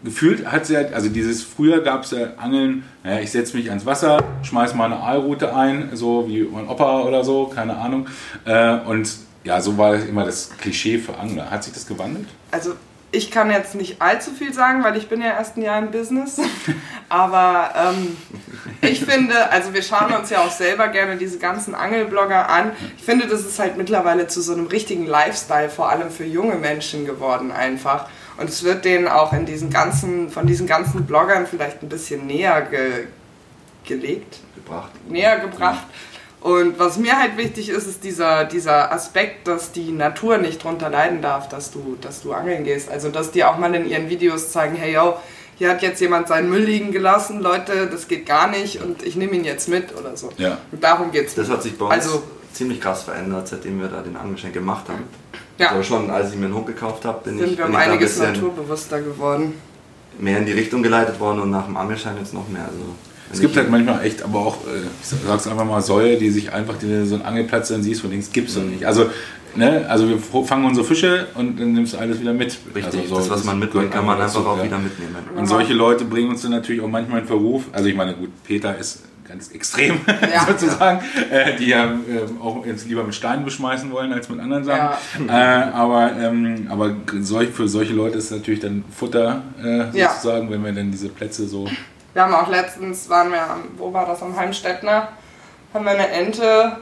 Gefühlt 0.05 0.47
hat 0.47 0.67
sie 0.67 0.77
halt, 0.77 0.93
also 0.93 1.09
dieses, 1.09 1.43
früher 1.43 1.81
gab 1.81 2.05
es 2.05 2.11
ja 2.11 2.35
Angeln, 2.37 2.85
naja, 3.03 3.21
ich 3.21 3.31
setze 3.31 3.57
mich 3.57 3.71
ans 3.71 3.87
Wasser, 3.87 4.23
schmeiß 4.43 4.75
mal 4.75 4.85
eine 4.85 5.01
Aalroute 5.01 5.57
ein, 5.57 5.89
so 5.95 6.29
wie 6.29 6.43
mein 6.43 6.69
Opa 6.69 7.03
oder 7.03 7.25
so, 7.25 7.47
keine 7.47 7.77
Ahnung. 7.77 8.07
Äh, 8.45 8.79
und 8.81 9.11
ja, 9.43 9.61
so 9.61 9.79
war 9.79 9.95
immer 9.97 10.25
das 10.25 10.51
Klischee 10.59 10.99
für 10.99 11.17
Angler. 11.17 11.51
Hat 11.51 11.65
sich 11.65 11.73
das 11.73 11.87
gewandelt? 11.87 12.27
Also 12.51 12.75
ich 13.17 13.31
kann 13.31 13.51
jetzt 13.51 13.75
nicht 13.75 14.03
allzu 14.03 14.31
viel 14.31 14.53
sagen, 14.53 14.85
weil 14.85 14.97
ich 14.97 15.09
bin 15.09 15.21
ja 15.21 15.29
erst 15.29 15.57
ein 15.57 15.63
Jahr 15.63 15.79
im 15.79 15.91
Business. 15.91 16.39
Aber 17.09 17.71
ähm, 17.75 18.17
ich 18.83 19.05
finde, 19.05 19.51
also 19.51 19.73
wir 19.73 19.83
schauen 19.83 20.13
uns 20.13 20.31
ja 20.31 20.41
auch 20.41 20.51
selber 20.51 20.89
gerne 20.89 21.17
diese 21.17 21.39
ganzen 21.39 21.75
Angelblogger 21.75 22.49
an. 22.49 22.73
Ich 22.99 23.05
finde, 23.05 23.27
das 23.27 23.41
ist 23.41 23.59
halt 23.59 23.77
mittlerweile 23.77 24.27
zu 24.27 24.43
so 24.43 24.53
einem 24.53 24.67
richtigen 24.67 25.07
Lifestyle, 25.07 25.71
vor 25.71 25.89
allem 25.89 26.11
für 26.11 26.25
junge 26.25 26.57
Menschen 26.57 27.07
geworden 27.07 27.53
einfach. 27.53 28.09
Und 28.37 28.51
es 28.51 28.63
wird 28.65 28.85
denen 28.85 29.09
auch 29.09 29.33
in 29.33 29.47
diesen 29.47 29.71
ganzen, 29.71 30.29
von 30.31 30.47
diesen 30.47 30.67
ganzen 30.67 31.07
Bloggern 31.07 31.47
vielleicht 31.47 31.83
ein 31.83 31.89
bisschen 31.89 32.27
näher 32.27 32.63
ge 32.63 33.07
gelegt. 33.85 34.41
Gebracht. 34.57 34.91
Näher 35.09 35.39
gebracht. 35.39 35.87
Und 36.47 36.79
was 36.79 36.97
mir 36.97 37.19
halt 37.19 37.37
wichtig 37.37 37.71
ist, 37.71 37.89
ist 37.89 38.05
dieser, 38.05 38.45
dieser 38.45 38.93
Aspekt, 38.93 39.49
dass 39.49 39.73
die 39.73 39.91
Natur 39.91 40.39
nicht 40.39 40.63
drunter 40.63 40.89
leiden 40.91 41.21
darf, 41.21 41.49
dass 41.49 41.73
du, 41.73 41.97
dass 42.01 42.23
du 42.23 42.33
angeln 42.33 42.63
gehst. 42.63 42.89
Also, 42.89 43.09
dass 43.09 43.33
die 43.33 43.43
auch 43.43 43.59
mal 43.59 43.75
in 43.75 43.89
ihren 43.89 44.09
Videos 44.09 44.53
zeigen, 44.53 44.77
hey, 44.77 44.95
yo, 44.95 45.17
hier 45.57 45.71
hat 45.71 45.83
jetzt 45.83 46.01
jemand 46.01 46.29
seinen 46.29 46.49
Müll 46.49 46.63
liegen 46.63 46.93
gelassen, 46.93 47.41
Leute, 47.41 47.89
das 47.91 48.07
geht 48.07 48.27
gar 48.27 48.49
nicht 48.49 48.81
und 48.81 49.03
ich 49.03 49.17
nehme 49.17 49.33
ihn 49.33 49.43
jetzt 49.43 49.69
mit 49.69 49.93
oder 49.99 50.17
so. 50.17 50.31
Ja. 50.37 50.59
Und 50.71 50.85
darum 50.85 51.11
geht's. 51.11 51.35
Das 51.35 51.49
hat 51.49 51.65
sich 51.65 51.77
bei 51.77 51.87
uns 51.87 51.95
also, 51.95 52.23
ziemlich 52.53 52.81
krass 52.81 53.03
verändert, 53.03 53.49
seitdem 53.49 53.81
wir 53.81 53.89
da 53.89 54.03
den 54.03 54.17
Angelschein 54.17 54.53
gemacht 54.53 54.89
haben. 54.89 55.03
Ja. 55.59 55.71
Also 55.71 55.83
schon, 55.83 56.11
als 56.13 56.31
ich 56.31 56.37
mir 56.37 56.45
einen 56.45 56.55
Hund 56.55 56.69
gekauft 56.69 57.05
habe, 57.05 57.25
bin 57.25 57.39
Sind 57.39 57.51
ich, 57.51 57.59
wir 57.59 57.65
bin 57.65 57.75
um 57.75 57.81
einiges 57.81 58.19
naturbewusster 58.21 59.01
geworden. 59.01 59.55
Mehr 60.21 60.39
in 60.39 60.47
die 60.47 60.53
Richtung 60.53 60.85
geleitet 60.85 61.19
worden 61.19 61.41
und 61.41 61.51
nach 61.51 61.65
dem 61.65 61.77
Angelschein 61.77 62.17
jetzt 62.19 62.35
noch 62.35 62.47
mehr. 62.47 62.67
Also 62.67 62.85
es 63.33 63.41
gibt 63.41 63.57
halt 63.57 63.71
manchmal 63.71 64.05
echt, 64.05 64.23
aber 64.23 64.39
auch, 64.39 64.57
äh, 64.67 64.81
ich 65.01 65.09
sag's 65.27 65.47
einfach 65.47 65.65
mal, 65.65 65.81
Säue, 65.81 66.17
die 66.17 66.31
sich 66.31 66.53
einfach 66.53 66.77
die, 66.79 67.07
so 67.07 67.17
einen 67.17 67.25
Angelplatz 67.25 67.69
dann 67.69 67.83
siehst, 67.83 68.01
von 68.01 68.11
links 68.11 68.31
gibt's 68.33 68.55
doch 68.55 68.63
nicht. 68.63 68.85
Also, 68.85 69.11
ne, 69.57 69.87
also 69.89 70.09
wir 70.09 70.19
fangen 70.45 70.65
unsere 70.65 70.87
Fische 70.87 71.27
und 71.35 71.59
dann 71.61 71.73
nimmst 71.73 71.95
du 71.95 71.99
alles 71.99 72.21
wieder 72.21 72.33
mit. 72.33 72.57
Richtig, 72.75 73.01
also 73.01 73.15
so, 73.15 73.17
das 73.17 73.31
was 73.31 73.45
man 73.45 73.59
mitbringt, 73.59 73.91
kann 73.91 74.07
man 74.07 74.21
einfach 74.21 74.45
auch 74.45 74.59
ja. 74.59 74.65
wieder 74.65 74.79
mitnehmen. 74.79 75.17
Und 75.37 75.47
solche 75.47 75.75
Leute 75.75 76.05
bringen 76.05 76.31
uns 76.31 76.43
dann 76.43 76.53
natürlich 76.53 76.81
auch 76.81 76.89
manchmal 76.89 77.21
in 77.21 77.27
Verruf. 77.27 77.65
Also 77.73 77.89
ich 77.89 77.97
meine, 77.97 78.15
gut, 78.15 78.31
Peter 78.45 78.77
ist 78.77 79.03
ganz 79.29 79.51
extrem 79.51 79.99
ja, 80.07 80.47
sozusagen, 80.47 81.01
ja. 81.31 81.37
Äh, 81.37 81.57
die 81.57 81.67
ja 81.67 81.87
äh, 81.87 82.41
auch 82.41 82.65
jetzt 82.65 82.87
lieber 82.89 83.03
mit 83.03 83.15
Steinen 83.15 83.45
beschmeißen 83.45 83.91
wollen 83.91 84.13
als 84.13 84.29
mit 84.29 84.39
anderen 84.39 84.65
Sachen. 84.65 84.97
Ja. 85.27 85.69
Äh, 85.69 85.73
aber 85.73 86.13
ähm, 86.17 86.69
aber 86.69 86.95
solch, 87.21 87.51
für 87.51 87.69
solche 87.69 87.93
Leute 87.93 88.19
ist 88.19 88.27
es 88.27 88.31
natürlich 88.31 88.61
dann 88.61 88.85
Futter 88.95 89.43
äh, 89.63 89.87
sozusagen, 89.87 90.51
wenn 90.51 90.65
wir 90.65 90.73
dann 90.73 90.93
diese 90.93 91.09
Plätze 91.09 91.49
so 91.49 91.67
wir 92.17 92.23
haben 92.23 92.35
auch 92.35 92.49
letztens, 92.49 93.11
waren 93.11 93.31
wir 93.31 93.43
am, 93.43 93.65
wo 93.77 93.93
war 93.93 94.07
das, 94.07 94.23
am 94.23 94.35
Heimstädtner, 94.35 95.09
haben 95.75 95.85
wir 95.85 95.93
eine 95.93 96.09
Ente 96.09 96.79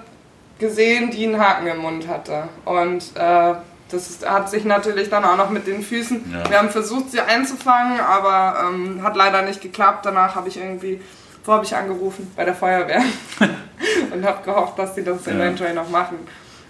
gesehen, 0.60 1.10
die 1.10 1.26
einen 1.26 1.40
Haken 1.40 1.66
im 1.66 1.78
Mund 1.78 2.06
hatte. 2.06 2.44
Und 2.64 3.16
äh, 3.16 3.54
das 3.90 4.20
hat 4.24 4.48
sich 4.48 4.64
natürlich 4.64 5.10
dann 5.10 5.24
auch 5.24 5.36
noch 5.36 5.50
mit 5.50 5.66
den 5.66 5.82
Füßen. 5.82 6.32
Ja. 6.32 6.48
Wir 6.48 6.58
haben 6.58 6.70
versucht, 6.70 7.10
sie 7.10 7.20
einzufangen, 7.20 7.98
aber 7.98 8.68
ähm, 8.68 9.02
hat 9.02 9.16
leider 9.16 9.42
nicht 9.42 9.60
geklappt. 9.60 10.06
Danach 10.06 10.36
habe 10.36 10.48
ich 10.48 10.56
irgendwie, 10.56 11.00
wo 11.44 11.54
habe 11.54 11.64
ich 11.64 11.74
angerufen? 11.74 12.32
Bei 12.36 12.44
der 12.44 12.54
Feuerwehr. 12.54 13.02
und 14.12 14.24
habe 14.24 14.44
gehofft, 14.44 14.78
dass 14.78 14.94
die 14.94 15.02
das 15.02 15.26
ja. 15.26 15.32
eventuell 15.32 15.74
noch 15.74 15.90
machen. 15.90 16.18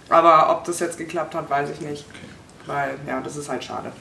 Aber 0.09 0.49
ob 0.49 0.63
das 0.63 0.79
jetzt 0.79 0.97
geklappt 0.97 1.35
hat, 1.35 1.47
weiß 1.51 1.69
ich 1.69 1.81
nicht. 1.81 2.03
Okay. 2.09 2.65
Weil, 2.65 2.95
ja, 3.07 3.21
das 3.21 3.37
ist 3.37 3.47
halt 3.47 3.63
schade. 3.63 3.91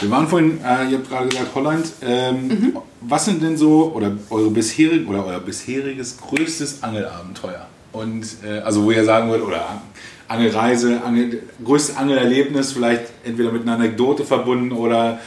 Wir 0.00 0.10
waren 0.10 0.26
vorhin, 0.28 0.60
äh, 0.64 0.90
ihr 0.90 0.98
habt 0.98 1.10
gerade 1.10 1.28
gesagt 1.28 1.54
Holland. 1.54 1.92
Ähm, 2.02 2.48
mhm. 2.48 2.76
Was 3.02 3.26
sind 3.26 3.42
denn 3.42 3.56
so, 3.56 3.92
oder 3.94 4.12
eure 4.30 4.50
bisherig, 4.50 5.06
oder 5.06 5.26
euer 5.26 5.40
bisheriges 5.40 6.16
größtes 6.16 6.82
Angelabenteuer? 6.82 7.66
Und 7.92 8.26
äh, 8.44 8.60
also 8.60 8.84
wo 8.84 8.90
ihr 8.92 9.04
sagen 9.04 9.28
würdet, 9.28 9.46
oder 9.46 9.82
Angelreise, 10.28 11.02
Angel, 11.04 11.42
größtes 11.62 11.96
Angelerlebnis, 11.96 12.72
vielleicht 12.72 13.04
entweder 13.24 13.52
mit 13.52 13.62
einer 13.62 13.74
Anekdote 13.74 14.24
verbunden 14.24 14.72
oder 14.72 15.18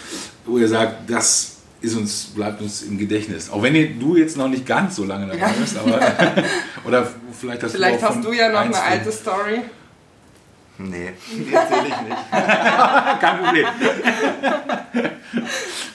wo 0.45 0.57
ihr 0.57 0.67
sagt, 0.67 1.09
das 1.09 1.57
ist 1.81 1.95
uns, 1.95 2.31
bleibt 2.33 2.61
uns 2.61 2.81
im 2.81 2.97
Gedächtnis. 2.97 3.51
Auch 3.51 3.61
wenn 3.61 3.75
ihr, 3.75 3.89
du 3.89 4.15
jetzt 4.15 4.37
noch 4.37 4.47
nicht 4.47 4.65
ganz 4.65 4.95
so 4.95 5.03
lange 5.03 5.27
dabei 5.27 5.51
bist, 5.59 5.77
aber 5.77 5.99
oder 6.87 7.07
vielleicht 7.37 7.61
hast 7.61 7.73
vielleicht 7.73 8.01
du, 8.01 8.07
hast 8.07 8.23
du 8.23 8.31
ja 8.31 8.49
noch 8.49 8.61
eine 8.61 8.81
alte 8.81 9.11
Story. 9.11 9.61
Nee, 10.89 11.13
die 11.31 11.53
erzähle 11.53 11.87
ich 11.87 12.01
nicht. 12.01 12.17
Kein 13.19 13.37
Problem. 13.37 13.67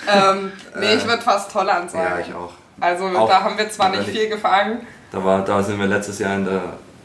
ähm, 0.08 0.52
nee, 0.80 0.94
ich 0.94 1.06
würde 1.06 1.22
fast 1.22 1.54
Holland 1.54 1.90
sagen. 1.90 2.10
Ja, 2.10 2.18
ich 2.18 2.34
auch. 2.34 2.52
Also 2.80 3.06
auch 3.06 3.28
da 3.28 3.42
haben 3.42 3.58
wir 3.58 3.68
zwar 3.70 3.90
nicht 3.90 4.08
viel 4.08 4.28
gefangen. 4.28 4.86
Da, 5.10 5.22
war, 5.22 5.44
da 5.44 5.62
sind 5.62 5.78
wir 5.78 5.86
letztes 5.86 6.18
Jahr 6.20 6.36
in 6.36 6.44
der 6.46 6.62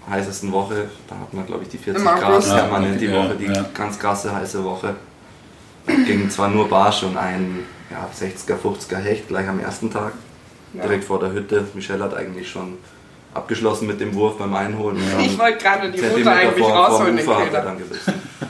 heißesten 0.09 0.51
Woche. 0.51 0.89
Da 1.07 1.15
hatten 1.15 1.35
wir, 1.37 1.43
glaube 1.43 1.63
ich, 1.63 1.69
die 1.69 1.77
40 1.77 2.03
Grad 2.03 2.45
ja, 2.45 2.55
permanent 2.55 3.01
die 3.01 3.11
Woche, 3.11 3.35
die 3.35 3.45
ja. 3.45 3.65
ganz 3.73 3.99
krasse 3.99 4.33
heiße 4.33 4.63
Woche. 4.63 4.95
Ging 5.85 6.29
zwar 6.29 6.47
nur 6.49 6.69
Barsch 6.69 7.03
und 7.03 7.17
ein 7.17 7.65
ja, 7.89 8.07
60er, 8.13 8.55
50er 8.57 8.97
Hecht 8.97 9.27
gleich 9.27 9.47
am 9.47 9.59
ersten 9.59 9.91
Tag. 9.91 10.13
Direkt 10.73 11.03
vor 11.03 11.19
der 11.19 11.33
Hütte. 11.33 11.67
Michelle 11.73 12.03
hat 12.03 12.15
eigentlich 12.15 12.49
schon 12.49 12.77
abgeschlossen 13.33 13.87
mit 13.87 13.99
dem 13.99 14.13
Wurf 14.15 14.37
beim 14.37 14.53
Einholen. 14.53 14.97
Ich 15.23 15.37
wollte 15.37 15.57
gerade 15.57 15.91
die 15.91 16.01
Mutter 16.01 16.31
eigentlich 16.31 16.65
vor, 16.65 16.75
rausholen, 16.75 17.17
den 17.17 17.25
Köder. 17.25 17.61
Dann, 17.61 17.77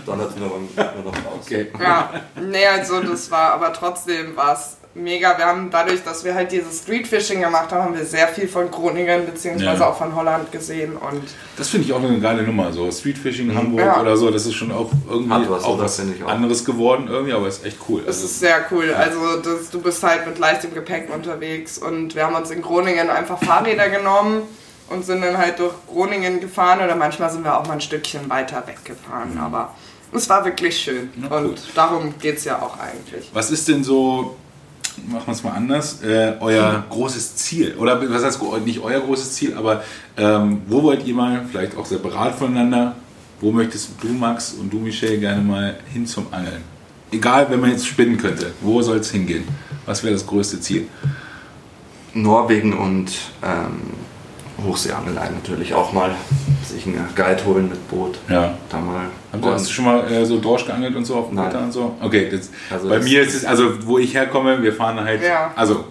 dann 0.06 0.20
hat 0.20 0.30
es 0.30 0.36
nur, 0.36 0.50
nur 0.50 1.12
noch 1.12 1.18
raus. 1.26 1.42
Okay. 1.46 1.68
Ja, 1.80 2.10
nee, 2.42 2.66
also 2.66 3.02
das 3.02 3.30
war, 3.32 3.54
aber 3.54 3.72
trotzdem 3.74 4.36
war 4.36 4.54
es 4.54 4.78
mega. 4.96 5.38
Wir 5.38 5.46
haben 5.46 5.70
dadurch, 5.72 6.04
dass 6.04 6.24
wir 6.24 6.34
halt 6.36 6.52
dieses 6.52 6.80
Streetfishing 6.80 7.42
gemacht 7.42 7.72
haben, 7.72 7.84
haben 7.84 7.98
wir 7.98 8.06
sehr 8.06 8.28
viel 8.28 8.48
von 8.48 8.70
Groningen 8.70 9.26
bzw. 9.26 9.64
Ja. 9.64 9.88
auch 9.88 9.98
von 9.98 10.16
Holland 10.16 10.52
gesehen. 10.52 10.96
Und 10.96 11.24
das 11.58 11.70
finde 11.70 11.88
ich 11.88 11.94
auch 11.94 12.04
eine 12.04 12.20
geile 12.20 12.44
Nummer. 12.44 12.72
So 12.72 12.92
Streetfishing 12.92 13.50
in 13.50 13.58
Hamburg 13.58 13.86
ja. 13.86 14.02
oder 14.02 14.18
so, 14.18 14.30
das 14.30 14.46
ist 14.46 14.56
schon 14.56 14.72
auch 14.72 14.92
irgendwie 15.10 15.50
was, 15.50 15.64
auch 15.64 15.80
was 15.80 16.00
auch. 16.00 16.28
anderes 16.28 16.66
geworden 16.66 17.08
irgendwie, 17.10 17.34
aber 17.34 17.48
ist 17.48 17.66
echt 17.66 17.78
cool. 17.90 18.02
Das 18.06 18.18
also, 18.18 18.28
ist 18.28 18.40
sehr 18.40 18.66
cool. 18.72 18.94
Also 18.94 19.38
das, 19.38 19.70
du 19.70 19.82
bist 19.82 20.04
halt 20.04 20.28
mit 20.28 20.38
leichtem 20.38 20.74
Gepäck 20.74 21.14
unterwegs 21.14 21.78
und 21.78 22.16
wir 22.16 22.26
haben 22.26 22.36
uns 22.36 22.52
in 22.52 22.62
Groningen 22.62 23.10
einfach 23.10 23.40
Fahrräder 23.40 23.90
genommen 23.90 24.44
und 24.90 25.06
sind 25.06 25.22
dann 25.22 25.38
halt 25.38 25.60
durch 25.60 25.74
Groningen 25.88 26.40
gefahren 26.40 26.80
oder 26.82 26.96
manchmal 26.96 27.30
sind 27.32 27.44
wir 27.44 27.58
auch 27.58 27.66
mal 27.68 27.74
ein 27.74 27.82
Stückchen 27.82 28.30
weiter 28.30 28.64
weggefahren. 28.66 29.38
Aber 29.38 29.74
es 30.12 30.30
war 30.30 30.46
wirklich 30.46 30.78
schön 30.78 31.10
cool. 31.30 31.46
und 31.46 31.62
darum 31.76 32.14
geht 32.20 32.38
es 32.38 32.46
ja 32.46 32.62
auch 32.62 32.78
eigentlich. 32.80 33.30
Was 33.34 33.52
ist 33.52 33.68
denn 33.68 33.84
so, 33.84 34.36
machen 35.08 35.24
wir 35.26 35.34
es 35.34 35.44
mal 35.44 35.52
anders, 35.52 36.02
äh, 36.04 36.36
euer 36.40 36.84
großes 36.90 37.36
Ziel? 37.38 37.76
Oder 37.78 38.00
was 38.10 38.24
heißt 38.24 38.40
nicht 38.66 38.82
euer 38.82 39.00
großes 39.00 39.34
Ziel, 39.34 39.56
aber 39.56 39.84
ähm, 40.18 40.62
wo 40.68 40.84
wollt 40.84 41.06
ihr 41.06 41.14
mal, 41.14 41.46
vielleicht 41.50 41.76
auch 41.78 41.86
separat 41.86 42.36
voneinander, 42.36 42.96
wo 43.42 43.52
möchtest 43.52 43.90
du, 44.02 44.08
Max 44.10 44.54
und 44.54 44.72
du, 44.72 44.78
Michelle, 44.78 45.18
gerne 45.18 45.42
mal 45.42 45.76
hin 45.92 46.06
zum 46.06 46.28
Angeln? 46.32 46.64
Egal, 47.12 47.48
wenn 47.50 47.60
man 47.60 47.72
jetzt 47.72 47.86
spinnen 47.86 48.18
könnte, 48.18 48.54
wo 48.62 48.82
soll 48.82 48.98
es 48.98 49.12
hingehen? 49.12 49.48
Was 49.86 50.04
wäre 50.04 50.14
das 50.14 50.26
größte 50.26 50.60
Ziel? 50.60 50.88
Norwegen 52.14 52.74
und 52.74 53.12
ähm, 53.44 53.82
Hochseeangelei 54.66 55.30
natürlich 55.30 55.74
auch 55.74 55.94
mal. 55.94 56.12
Sich 56.66 56.86
einen 56.86 57.06
Guide 57.16 57.46
holen 57.46 57.70
mit 57.70 57.88
Boot. 57.90 58.18
Ja. 58.30 58.54
Da 58.70 58.80
mal. 58.80 59.06
Hast 59.32 59.44
du, 59.44 59.50
hast 59.52 59.68
du 59.68 59.72
schon 59.74 59.86
mal 59.86 60.12
äh, 60.12 60.26
so 60.26 60.40
Dorsch 60.40 60.66
geangelt 60.66 60.96
und 60.96 61.06
so 61.06 61.16
auf 61.16 61.28
dem 61.28 61.36
Nein. 61.36 61.48
Wetter 61.48 61.60
und 61.62 61.72
so? 61.72 61.96
Okay, 62.02 62.30
das, 62.32 62.50
Also 62.70 62.88
bei 62.90 62.96
das 62.98 63.06
mir 63.06 63.22
ist 63.22 63.34
es, 63.36 63.46
also 63.46 63.86
wo 63.86 63.98
ich 64.00 64.14
herkomme, 64.14 64.62
wir 64.64 64.74
fahren 64.74 65.00
halt, 65.04 65.22
Ja. 65.24 65.52
also 65.56 65.86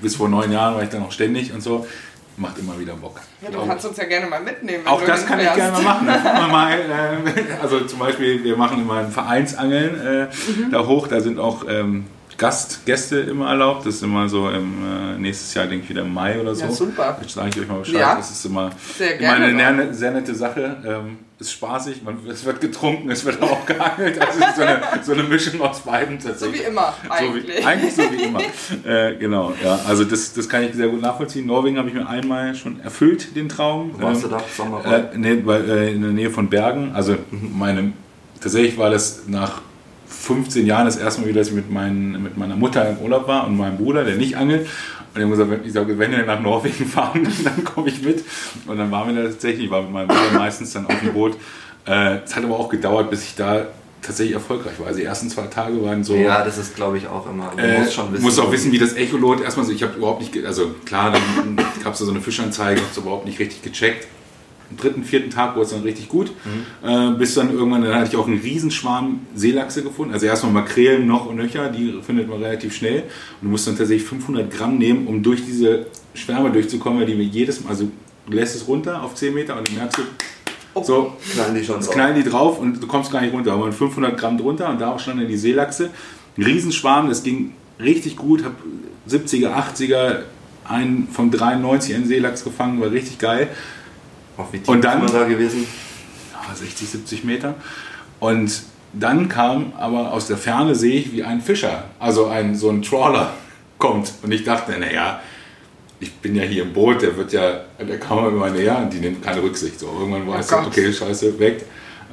bis 0.00 0.16
vor 0.16 0.28
neun 0.28 0.50
Jahren 0.52 0.74
war 0.74 0.82
ich 0.82 0.88
da 0.88 0.98
noch 0.98 1.12
ständig 1.12 1.52
und 1.52 1.62
so, 1.62 1.86
macht 2.36 2.58
immer 2.58 2.78
wieder 2.78 2.94
Bock. 2.94 3.20
Ja, 3.40 3.50
du 3.50 3.66
kannst 3.66 3.86
uns 3.86 3.96
ja 3.96 4.04
gerne 4.04 4.26
mal 4.26 4.42
mitnehmen. 4.42 4.84
wenn 4.84 4.92
Auch 4.92 5.00
du 5.00 5.06
das 5.06 5.24
kann 5.24 5.38
ich 5.40 5.46
hinfährst. 5.48 5.82
gerne 5.82 5.84
mal 5.84 6.02
machen. 6.02 6.50
Mal, 6.52 6.72
äh, 7.58 7.62
also 7.62 7.80
zum 7.80 7.98
Beispiel, 7.98 8.42
wir 8.44 8.56
machen 8.56 8.80
immer 8.82 8.98
ein 8.98 9.10
Vereinsangeln 9.10 10.00
äh, 10.00 10.24
Mhm. 10.26 10.70
da 10.72 10.86
hoch. 10.86 11.06
Da 11.08 11.20
sind 11.20 11.38
auch 11.38 11.64
ähm, 11.68 12.06
Gast, 12.38 12.84
Gäste 12.84 13.18
immer 13.20 13.48
erlaubt. 13.48 13.86
Das 13.86 13.94
ist 13.96 14.02
immer 14.02 14.28
so 14.28 14.48
im 14.50 14.74
äh, 14.84 15.18
nächstes 15.18 15.54
Jahr, 15.54 15.66
denke 15.66 15.84
ich, 15.84 15.90
wieder 15.90 16.02
im 16.02 16.12
Mai 16.12 16.38
oder 16.40 16.54
so. 16.54 16.64
Ja, 16.66 16.70
super. 16.70 17.16
Jetzt 17.20 17.32
sage 17.34 17.48
ich 17.48 17.60
euch 17.60 17.68
mal 17.68 17.78
Bescheid. 17.78 17.94
Ja. 18.00 18.14
Das 18.16 18.30
ist 18.30 18.44
immer, 18.44 18.70
Sehr 18.98 19.18
immer 19.18 19.32
eine 19.32 19.54
gerne 19.54 19.94
sehr, 19.94 20.10
nette 20.10 20.34
Sache. 20.34 20.76
Ähm, 20.86 21.18
ist 21.38 21.52
spaßig, 21.52 22.02
man, 22.02 22.18
es 22.30 22.44
wird 22.44 22.60
getrunken, 22.60 23.10
es 23.10 23.24
wird 23.24 23.40
auch 23.42 23.64
geangelt. 23.66 24.20
Also 24.20 24.40
es 24.40 24.46
ist 24.48 24.56
so 24.56 24.62
eine, 24.62 24.80
so 25.02 25.12
eine 25.12 25.22
Mischung 25.22 25.60
aus 25.62 25.80
beiden 25.80 26.18
So 26.20 26.28
tatsächlich. 26.28 26.60
wie 26.62 26.64
immer, 26.64 26.94
So 27.06 27.12
eigentlich. 27.12 27.58
wie, 27.58 27.64
eigentlich 27.64 27.94
so 27.94 28.02
wie 28.10 28.22
immer. 28.22 28.40
äh, 28.86 29.16
genau, 29.16 29.52
ja. 29.62 29.80
Also 29.86 30.04
das, 30.04 30.32
das 30.34 30.48
kann 30.48 30.62
ich 30.62 30.74
sehr 30.74 30.88
gut 30.88 31.00
nachvollziehen. 31.00 31.46
Norwegen 31.46 31.78
habe 31.78 31.88
ich 31.88 31.94
mir 31.94 32.06
einmal 32.08 32.54
schon 32.54 32.80
erfüllt, 32.80 33.34
den 33.36 33.48
Traum. 33.48 33.92
Wo 33.98 34.02
warst 34.02 34.24
Ähm, 34.24 34.30
du 34.30 34.36
da? 34.36 34.42
Sommerrad? 34.56 35.14
äh, 35.14 35.18
nee, 35.18 35.40
weil, 35.44 35.70
äh, 35.70 35.92
in 35.92 36.02
der 36.02 36.12
Nähe 36.12 36.30
von 36.30 36.48
Bergen. 36.48 36.92
Also 36.94 37.16
meine, 37.30 37.92
tatsächlich 38.40 38.76
war 38.78 38.90
das 38.90 39.22
nach 39.26 39.60
15 40.26 40.66
Jahren 40.66 40.86
das 40.86 40.96
erste 40.96 41.20
Mal 41.20 41.28
wieder, 41.28 41.40
dass 41.40 41.48
ich 41.48 41.54
mit, 41.54 41.70
meinen, 41.70 42.22
mit 42.22 42.36
meiner 42.36 42.56
Mutter 42.56 42.88
im 42.88 42.98
Urlaub 42.98 43.28
war 43.28 43.46
und 43.46 43.56
meinem 43.56 43.76
Bruder, 43.78 44.04
der 44.04 44.16
nicht 44.16 44.36
angelt. 44.36 44.62
Und 44.62 45.16
die 45.18 45.22
haben 45.22 45.30
gesagt, 45.30 45.50
wenn, 45.50 45.64
ich 45.64 45.72
sage, 45.72 45.98
wenn 45.98 46.10
wir 46.10 46.24
nach 46.24 46.40
Norwegen 46.40 46.84
fahren, 46.96 47.26
dann 47.44 47.64
komme 47.64 47.88
ich 47.88 48.02
mit. 48.02 48.24
Und 48.66 48.76
dann 48.78 48.90
waren 48.90 49.14
wir 49.14 49.22
da 49.22 49.28
tatsächlich, 49.30 49.66
ich 49.66 49.70
war 49.70 49.82
mit 49.82 49.92
meinem 49.92 50.08
Bruder 50.08 50.32
meistens 50.34 50.72
dann 50.72 50.86
auf 50.86 50.98
dem 51.00 51.12
Boot. 51.12 51.36
Äh, 51.86 52.18
Es 52.24 52.34
hat 52.36 52.44
aber 52.44 52.58
auch 52.58 52.68
gedauert, 52.68 53.08
bis 53.10 53.22
ich 53.24 53.34
da 53.36 53.66
tatsächlich 54.02 54.34
erfolgreich 54.34 54.78
war. 54.78 54.88
Also 54.88 54.98
die 55.00 55.04
ersten 55.06 55.28
zwei 55.30 55.46
Tage 55.46 55.82
waren 55.84 56.04
so... 56.04 56.14
ja, 56.14 56.44
das 56.44 56.58
ist 56.58 56.76
glaube 56.76 56.98
ich 56.98 57.08
auch 57.08 57.28
immer. 57.30 57.52
Du 57.56 57.62
Äh, 57.62 57.78
musst 57.80 57.94
schon 57.94 58.12
wissen. 58.12 58.22
musst 58.24 58.38
auch 58.40 58.52
wissen, 58.52 58.70
wie 58.72 58.78
das 58.78 58.92
Echolot. 58.92 59.40
Erstmal 59.40 59.64
so, 59.66 59.72
ich 59.72 59.82
habe 59.82 59.94
überhaupt 59.96 60.20
nicht, 60.20 60.44
also 60.44 60.74
klar, 60.84 61.12
dann 61.12 61.56
gab 61.82 61.94
es 61.94 61.98
da 62.00 62.04
so 62.04 62.10
eine 62.10 62.20
Fischanzeige, 62.20 62.80
habe 62.80 62.90
es 62.92 62.98
überhaupt 62.98 63.26
nicht 63.26 63.38
richtig 63.38 63.62
gecheckt. 63.62 64.06
Am 64.70 64.76
dritten, 64.76 65.04
vierten 65.04 65.30
Tag 65.30 65.54
wurde 65.54 65.66
es 65.66 65.70
dann 65.72 65.82
richtig 65.82 66.08
gut. 66.08 66.32
Äh, 66.84 67.10
bis 67.12 67.34
dann 67.34 67.52
irgendwann, 67.52 67.82
dann 67.82 67.94
hatte 67.94 68.10
ich 68.10 68.16
auch 68.16 68.26
einen 68.26 68.40
Riesenschwarm 68.40 69.20
Seelachse 69.34 69.82
gefunden. 69.82 70.12
Also 70.12 70.26
erstmal 70.26 70.52
Makrelen 70.52 71.06
noch 71.06 71.26
und 71.26 71.36
nöcher, 71.36 71.68
die 71.68 71.94
findet 72.02 72.28
man 72.28 72.42
relativ 72.42 72.74
schnell. 72.74 73.04
Und 73.40 73.42
du 73.42 73.48
musst 73.48 73.66
dann 73.66 73.76
tatsächlich 73.76 74.08
500 74.08 74.50
Gramm 74.50 74.78
nehmen, 74.78 75.06
um 75.06 75.22
durch 75.22 75.44
diese 75.44 75.86
Schwärme 76.14 76.50
durchzukommen, 76.50 77.00
weil 77.00 77.06
die 77.06 77.16
wir 77.16 77.24
jedes 77.24 77.62
Mal, 77.62 77.70
also 77.70 77.88
du 78.26 78.32
lässt 78.32 78.56
es 78.56 78.66
runter 78.66 79.02
auf 79.02 79.14
10 79.14 79.34
Meter 79.34 79.56
und 79.56 79.68
dann 79.68 79.76
merkst 79.76 79.98
du, 79.98 80.02
so, 80.82 81.16
knallen 81.32 81.54
die 81.54 81.64
schon 81.64 81.80
drauf. 81.80 81.90
knallen 81.90 82.16
die 82.16 82.28
drauf 82.28 82.58
und 82.58 82.82
du 82.82 82.86
kommst 82.86 83.10
gar 83.10 83.20
nicht 83.22 83.32
runter. 83.32 83.52
Aber 83.52 83.72
500 83.72 84.18
Gramm 84.18 84.36
drunter 84.36 84.68
und 84.68 84.80
da 84.80 84.92
auch 84.92 85.00
schon 85.00 85.20
in 85.20 85.28
die 85.28 85.36
Seelachse. 85.36 85.90
Ein 86.36 86.42
Riesenschwarm, 86.42 87.08
das 87.08 87.22
ging 87.22 87.52
richtig 87.80 88.16
gut. 88.16 88.44
Hab 88.44 88.52
70er, 89.08 89.54
80er, 89.54 90.22
einen 90.64 91.08
von 91.08 91.30
93 91.30 91.94
einen 91.94 92.06
Seelachs 92.06 92.44
gefangen, 92.44 92.80
war 92.80 92.90
richtig 92.90 93.18
geil. 93.18 93.48
Auf 94.36 94.52
wie 94.52 94.58
tief 94.58 94.68
Und 94.68 94.82
dann- 94.84 95.04
ist 95.04 95.12
man 95.12 95.22
da 95.22 95.28
gewesen? 95.28 95.66
Ja, 96.32 96.54
60, 96.54 96.88
70 96.88 97.24
Meter. 97.24 97.54
Und 98.20 98.62
dann 98.92 99.28
kam 99.28 99.72
aber 99.78 100.12
aus 100.12 100.26
der 100.26 100.36
Ferne 100.36 100.74
sehe 100.74 101.00
ich, 101.00 101.12
wie 101.12 101.22
ein 101.22 101.40
Fischer, 101.40 101.84
also 101.98 102.26
ein, 102.26 102.54
so 102.54 102.70
ein 102.70 102.82
Trawler 102.82 103.32
kommt. 103.78 104.12
Und 104.22 104.32
ich 104.32 104.44
dachte, 104.44 104.72
naja, 104.78 105.20
ich 106.00 106.12
bin 106.14 106.34
ja 106.34 106.42
hier 106.42 106.62
im 106.62 106.72
Boot, 106.72 107.02
der 107.02 107.16
wird 107.16 107.32
ja, 107.32 107.60
der 107.78 107.98
kam 107.98 108.28
immer 108.28 108.50
näher 108.50 108.78
und 108.78 108.92
die 108.92 108.98
nimmt 108.98 109.22
keine 109.22 109.42
Rücksicht. 109.42 109.80
So, 109.80 109.86
irgendwann 109.98 110.26
war 110.26 110.38
es 110.40 110.48
so, 110.48 110.56
Gott. 110.56 110.66
okay, 110.68 110.92
scheiße, 110.92 111.38
weg. 111.38 111.64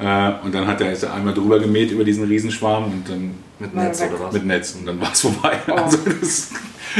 Äh, 0.02 0.32
und 0.44 0.54
dann 0.56 0.66
hat 0.66 0.82
er, 0.82 0.92
ist 0.92 1.04
er 1.04 1.14
einmal 1.14 1.34
drüber 1.34 1.60
gemäht 1.60 1.92
über 1.92 2.04
diesen 2.04 2.26
Riesenschwarm 2.26 2.86
und 2.86 3.08
dann 3.08 3.36
Mit 3.60 3.76
Netz 3.76 4.02
oder 4.02 4.20
was? 4.26 4.34
mit 4.34 4.46
Netz 4.46 4.76
und 4.80 4.86
dann 4.88 5.00
war 5.00 5.12
es 5.12 5.22
vorbei. 5.22 5.58
Also 5.68 5.98
das 6.20 6.50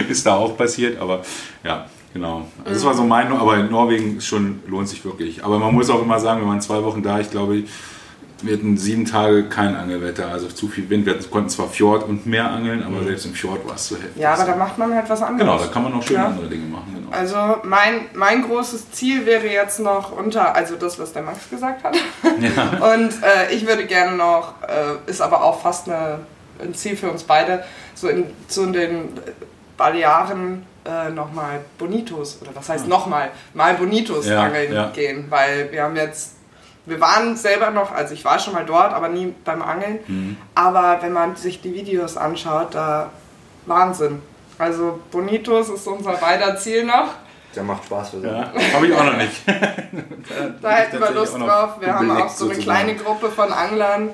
ist 0.10 0.26
da 0.26 0.36
auch 0.36 0.56
passiert, 0.58 1.00
aber 1.00 1.24
ja, 1.64 1.88
genau. 2.14 2.46
Also 2.64 2.74
das 2.74 2.86
war 2.86 2.94
so 2.94 3.04
mein, 3.04 3.32
aber 3.32 3.58
in 3.58 3.70
Norwegen 3.70 4.22
schon, 4.22 4.62
lohnt 4.68 4.90
sich 4.90 5.04
wirklich. 5.06 5.44
Aber 5.44 5.60
man 5.60 5.74
muss 5.74 5.90
auch 5.90 6.02
immer 6.02 6.20
sagen, 6.20 6.42
wir 6.42 6.48
waren 6.48 6.62
zwei 6.62 6.84
Wochen 6.84 7.04
da, 7.04 7.20
ich 7.20 7.32
glaube, 7.32 7.64
wir 8.44 8.58
hatten 8.58 8.78
sieben 8.78 9.06
Tage 9.06 9.44
kein 9.46 9.76
Angelwetter, 9.76 10.28
also 10.28 10.48
zu 10.48 10.68
viel 10.68 10.90
Wind. 10.90 11.06
Wir 11.06 11.18
konnten 11.32 11.50
zwar 11.50 11.70
Fjord 11.70 12.04
und 12.08 12.26
Meer 12.26 12.52
angeln, 12.52 12.84
aber 12.84 13.04
selbst 13.04 13.26
im 13.26 13.34
Fjord 13.34 13.66
war 13.66 13.76
es 13.76 13.88
zu 13.88 13.96
heftig. 13.96 14.22
Ja, 14.22 14.34
aber 14.34 14.44
da 14.44 14.56
macht 14.58 14.78
man 14.78 14.94
halt 14.94 15.10
was 15.10 15.22
anderes. 15.22 15.40
Genau, 15.40 15.58
da 15.58 15.68
kann 15.72 15.84
man 15.84 15.94
auch 15.94 16.04
schön 16.04 16.18
Ja. 16.18 16.26
andere 16.26 16.48
Dinge 16.48 16.66
machen. 16.68 16.94
Genau. 16.94 17.10
Also 17.16 17.38
mein, 17.64 18.02
mein 18.14 18.42
großes 18.44 18.92
Ziel 18.92 19.26
wäre 19.26 19.48
jetzt 19.48 19.80
noch 19.80 20.12
unter, 20.12 20.54
also 20.56 20.76
das, 20.76 21.00
was 21.00 21.14
der 21.14 21.24
Max 21.24 21.50
gesagt 21.50 21.84
hat. 21.86 21.96
Und 22.24 23.14
äh, 23.24 23.54
ich 23.54 23.66
würde 23.66 23.86
gerne 23.86 24.18
noch, 24.18 24.56
äh, 24.64 25.10
ist 25.10 25.22
aber 25.22 25.42
auch 25.42 25.62
fast 25.62 25.88
eine, 25.88 26.20
ein 26.62 26.74
Ziel 26.74 26.98
für 26.98 27.10
uns 27.10 27.24
beide, 27.24 27.64
so 27.96 28.10
in, 28.10 28.26
so 28.48 28.64
in 28.64 28.74
den 28.74 29.10
Balearen 29.78 30.66
äh, 30.86 31.10
nochmal 31.10 31.62
Bonitos, 31.78 32.40
oder 32.42 32.52
was 32.54 32.70
heißt 32.70 32.88
nochmal, 32.88 33.32
mal 33.54 33.74
Bonitos 33.76 34.28
Ja, 34.28 34.44
angeln 34.44 34.74
ja. 34.74 34.90
gehen. 34.90 35.26
Weil 35.30 35.72
wir 35.72 35.84
haben 35.84 35.96
jetzt, 35.96 36.36
wir 36.86 37.00
waren 37.00 37.36
selber 37.38 37.72
noch, 37.72 37.92
also 37.92 38.14
ich 38.14 38.24
war 38.26 38.38
schon 38.40 38.54
mal 38.54 38.66
dort, 38.66 38.94
aber 38.94 39.10
nie 39.10 39.34
beim 39.46 39.62
Angeln. 39.62 40.00
Mhm. 40.08 40.38
Aber 40.56 40.98
wenn 41.02 41.14
man 41.14 41.36
sich 41.36 41.62
die 41.62 41.74
Videos 41.74 42.18
anschaut, 42.18 42.76
da 42.76 43.10
Wahnsinn. 43.66 44.22
Also 44.58 45.00
Bonitos 45.12 45.70
ist 45.70 45.88
unser 45.88 46.14
beider 46.14 46.58
Ziel 46.58 46.86
noch. 46.86 47.10
Der 47.56 47.64
macht 47.64 47.86
Spaß 47.86 48.10
für 48.12 48.22
sie. 48.22 48.28
Ja, 48.28 48.52
habe 48.74 48.88
ich 48.88 48.94
auch 48.94 49.04
noch 49.04 49.18
nicht. 49.18 49.42
Da 50.62 50.72
hätten 50.72 51.00
wir 51.00 51.12
Lust 51.12 51.36
drauf. 51.38 51.76
Wir 51.80 51.94
haben 51.94 52.10
auch 52.10 52.30
so 52.30 52.46
eine 52.46 52.56
sozusagen. 52.56 52.62
kleine 52.62 52.96
Gruppe 52.96 53.30
von 53.30 53.52
Anglern, 53.52 54.10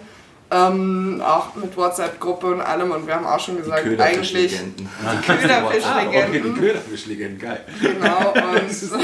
ähm, 0.52 1.22
auch 1.26 1.54
mit 1.56 1.76
WhatsApp-Gruppe 1.78 2.48
und 2.48 2.62
allem. 2.62 2.92
Und 2.92 3.06
wir 3.06 3.16
haben 3.16 3.26
auch 3.26 3.40
schon 3.40 3.58
gesagt, 3.58 3.86
eigentlich 3.86 4.34
Köderfischlegenden. 4.34 4.90
Ah, 5.06 5.14
okay, 5.20 5.38
die 5.38 5.48
Köderfischlegenden. 5.48 6.56
Köderfischlegenden, 6.60 7.40
geil. 7.40 7.66
genau. 7.82 8.34
Das 8.68 8.84
ist, 8.84 8.92
Und, 8.92 9.04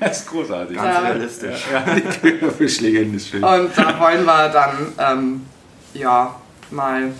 das 0.00 0.20
ist 0.20 0.28
großartig. 0.30 0.76
Ganz 0.76 0.94
Ja. 0.94 1.00
realistisch. 1.00 1.64
Ja, 1.72 1.84
die 1.94 2.18
Köderfischlegende 2.20 3.16
ist 3.16 3.28
schön. 3.28 3.42
und 3.44 3.70
da 3.76 3.98
wollen 4.00 4.24
wir 4.24 4.48
dann 4.50 4.92
ähm, 4.98 5.46
ja 5.94 6.34
mal 6.70 7.12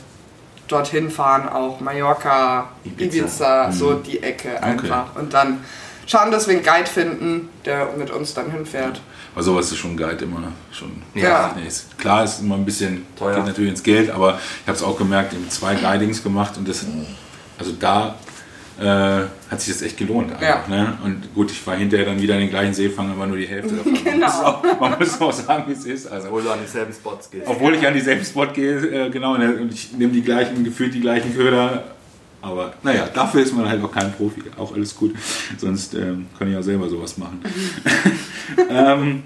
dorthin 0.69 1.11
fahren, 1.11 1.49
auch 1.49 1.81
Mallorca, 1.81 2.71
Ibiza, 2.85 3.19
Ibiza. 3.67 3.73
so 3.73 3.95
die 3.95 4.23
Ecke 4.23 4.63
einfach. 4.63 5.15
Und 5.17 5.35
dann 5.35 5.63
schauen, 6.07 6.31
dass 6.31 6.49
wir 6.49 6.55
einen 6.55 6.65
Guide 6.65 6.87
finden, 6.87 7.49
der 7.65 7.89
mit 7.99 8.11
uns 8.11 8.35
dann 8.35 8.51
hinfährt. 8.51 9.01
Aber 9.35 9.43
sowas 9.43 9.71
ist 9.73 9.79
schon 9.79 9.93
ein 9.93 9.97
Guide 9.97 10.25
immer 10.25 10.53
schon. 10.71 10.91
Ja. 11.15 11.57
Ist, 11.67 11.99
klar, 11.99 12.23
ist 12.25 12.41
immer 12.41 12.55
ein 12.55 12.65
bisschen 12.65 13.05
Teuer. 13.19 13.35
geht 13.37 13.47
natürlich 13.47 13.71
ins 13.71 13.83
Geld, 13.83 14.11
aber 14.11 14.39
ich 14.63 14.67
habe 14.69 14.77
es 14.77 14.83
auch 14.83 14.97
gemerkt, 14.97 15.33
ich 15.33 15.39
habe 15.41 15.49
zwei 15.49 15.75
Guidings 15.75 16.23
gemacht 16.23 16.57
und 16.57 16.69
das, 16.69 16.85
also 17.59 17.73
da 17.73 18.15
äh, 18.81 18.85
hat 19.51 19.61
sich 19.61 19.73
das 19.73 19.83
echt 19.83 19.97
gelohnt. 19.97 20.33
Einfach, 20.33 20.43
Ja. 20.43 20.65
ne? 20.69 20.99
Und 21.05 21.35
gut, 21.35 21.51
ich 21.51 21.65
war 21.67 21.77
hinterher 21.77 22.07
dann 22.07 22.21
wieder 22.21 22.35
in 22.35 22.41
den 22.41 22.51
gleichen 22.51 22.75
Seefang, 22.75 23.11
aber 23.11 23.27
nur 23.27 23.37
die 23.37 23.47
Hälfte 23.47 23.75
davon. 23.75 23.95
Genau. 24.05 24.63
Man 24.81 24.99
muss 24.99 25.21
auch, 25.21 25.33
sagen, 25.33 25.65
wie 25.69 25.73
es 25.73 25.85
ist. 25.85 26.07
Also, 26.07 26.29
Obwohl 26.29 26.43
du 26.43 26.51
an 26.53 26.59
dieselben 26.65 26.93
Spots 26.93 27.31
gehst. 27.31 27.47
obwohl 27.47 27.75
ich 27.75 27.87
an 27.87 27.95
dieselben 27.95 28.25
Spot 28.25 28.47
gehe, 28.47 29.07
äh, 29.07 29.11
genau, 29.11 29.35
und 29.35 29.73
ich 29.73 29.93
nehme 29.93 30.13
die 30.13 30.23
gleichen, 30.23 30.63
gefühlt 30.65 30.95
die 30.95 31.01
gleichen 31.01 31.35
Köder. 31.37 31.85
Aber 32.45 32.75
naja, 32.83 33.09
dafür 33.13 33.43
ist 33.43 33.57
man 33.57 33.69
halt 33.69 33.83
auch 33.83 33.91
kein 33.91 34.13
Profi. 34.13 34.43
Auch 34.59 34.75
alles 34.75 34.95
gut. 34.95 35.15
Sonst 35.57 35.95
ähm, 35.95 36.27
kann 36.39 36.51
ich 36.51 36.57
auch 36.57 36.63
selber 36.63 36.89
sowas 36.89 37.17
machen. 37.17 37.41
ähm, 38.69 39.23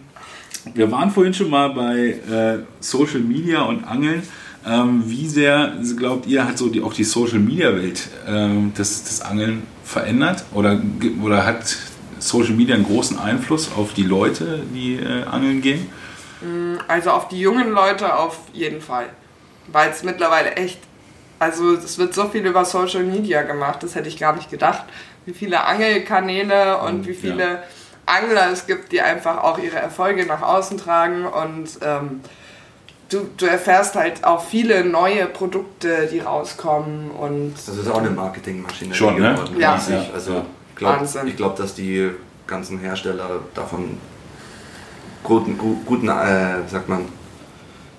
wir 0.74 0.90
waren 0.90 1.10
vorhin 1.10 1.34
schon 1.34 1.50
mal 1.50 1.70
bei 1.70 2.20
äh, 2.30 2.58
Social 2.80 3.20
Media 3.20 3.62
und 3.62 3.84
Angeln. 3.84 4.22
Ähm, 4.64 5.02
wie 5.06 5.26
sehr, 5.26 5.72
glaubt 5.96 6.26
ihr, 6.26 6.46
hat 6.46 6.58
so 6.58 6.68
die, 6.68 6.80
auch 6.80 6.92
die 6.92 7.04
Social 7.04 7.38
Media 7.38 7.74
Welt 7.74 8.08
ähm, 8.26 8.72
das, 8.76 9.02
das 9.02 9.20
Angeln 9.22 9.64
verändert? 9.84 10.44
Oder, 10.54 10.80
oder 11.22 11.44
hat 11.44 11.76
Social 12.20 12.54
Media 12.54 12.76
einen 12.76 12.84
großen 12.84 13.18
Einfluss 13.18 13.70
auf 13.76 13.94
die 13.94 14.02
Leute, 14.04 14.62
die 14.72 14.96
äh, 14.96 15.24
angeln 15.24 15.60
gehen? 15.60 15.86
Also 16.86 17.10
auf 17.10 17.26
die 17.28 17.40
jungen 17.40 17.70
Leute 17.70 18.16
auf 18.16 18.38
jeden 18.52 18.80
Fall. 18.80 19.06
Weil 19.72 19.90
es 19.90 20.04
mittlerweile 20.04 20.52
echt, 20.52 20.78
also 21.38 21.74
es 21.74 21.98
wird 21.98 22.14
so 22.14 22.28
viel 22.28 22.44
über 22.46 22.64
Social 22.64 23.04
Media 23.04 23.42
gemacht, 23.42 23.82
das 23.82 23.94
hätte 23.94 24.08
ich 24.08 24.18
gar 24.18 24.34
nicht 24.34 24.50
gedacht. 24.50 24.84
Wie 25.26 25.32
viele 25.34 25.62
Angelkanäle 25.64 26.78
und 26.78 27.06
wie 27.06 27.14
viele 27.14 27.62
Angler 28.06 28.50
es 28.52 28.66
gibt, 28.66 28.92
die 28.92 29.00
einfach 29.00 29.42
auch 29.44 29.58
ihre 29.58 29.76
Erfolge 29.76 30.24
nach 30.26 30.40
außen 30.42 30.78
tragen 30.78 31.26
und 31.26 31.68
ähm, 31.82 32.20
du, 33.10 33.28
du 33.36 33.44
erfährst 33.46 33.94
halt 33.96 34.24
auch 34.24 34.42
viele 34.42 34.84
neue 34.84 35.26
Produkte, 35.26 36.06
die 36.10 36.20
rauskommen 36.20 37.10
und 37.10 37.54
Das 37.54 37.76
ist 37.76 37.88
auch 37.90 37.98
eine 37.98 38.10
Marketingmaschine 38.10 38.94
Schon, 38.94 39.20
ne? 39.20 39.34
geworden, 39.34 39.60
Ja. 39.60 39.74
riesig. 39.74 39.94
Ja. 40.08 40.14
Also 40.14 40.32
Ja. 40.32 40.46
glaub, 40.74 40.96
Wahnsinn. 41.00 41.26
ich 41.28 41.36
glaube, 41.36 41.60
dass 41.60 41.74
die 41.74 42.10
ganzen 42.46 42.78
Hersteller 42.78 43.28
davon 43.54 43.98
guten, 45.22 45.58
gu- 45.58 45.76
guten 45.84 46.08
äh, 46.08 46.66
sagt 46.66 46.88
man, 46.88 47.04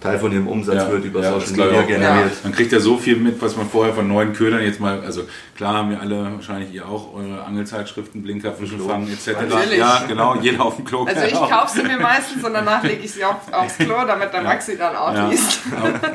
Teil 0.01 0.17
von 0.19 0.31
ihrem 0.31 0.47
Umsatz 0.47 0.75
Ja, 0.75 0.91
wird 0.91 1.03
über 1.05 1.21
ja, 1.21 1.31
Social 1.39 1.51
Media 1.51 1.81
auch. 1.81 1.87
generiert. 1.87 2.31
Man 2.43 2.53
kriegt 2.53 2.71
ja 2.71 2.79
so 2.79 2.97
viel 2.97 3.17
mit, 3.17 3.41
was 3.41 3.55
man 3.57 3.69
vorher 3.69 3.93
von 3.93 4.07
neuen 4.07 4.33
Ködern 4.33 4.61
jetzt 4.61 4.79
mal, 4.79 5.01
also 5.01 5.23
klar 5.57 5.73
haben 5.75 5.89
wir 5.89 5.99
alle, 5.99 6.31
wahrscheinlich 6.35 6.73
ihr 6.73 6.87
auch, 6.87 7.13
eure 7.13 7.43
Angelzeitschriften, 7.43 8.21
Blinker, 8.23 8.53
Fischenfang 8.53 9.07
etc. 9.07 9.27
Natürlich. 9.49 9.77
Ja, 9.79 10.03
genau, 10.07 10.35
jeder 10.35 10.63
auf 10.65 10.75
dem 10.77 10.85
Klo. 10.85 11.05
also 11.05 11.21
ich 11.23 11.33
Genau. 11.33 11.47
kaufe 11.47 11.77
sie 11.77 11.83
mir 11.83 11.99
meistens 11.99 12.43
und 12.43 12.53
danach 12.53 12.83
lege 12.83 13.03
ich 13.03 13.11
sie 13.11 13.23
auf, 13.23 13.35
aufs 13.51 13.77
Klo, 13.77 13.95
damit 14.07 14.33
der 14.33 14.41
Maxi 14.41 14.77
dann 14.77 14.95
auch 14.95 15.13
Ja. 15.13 15.27
liest. 15.29 15.59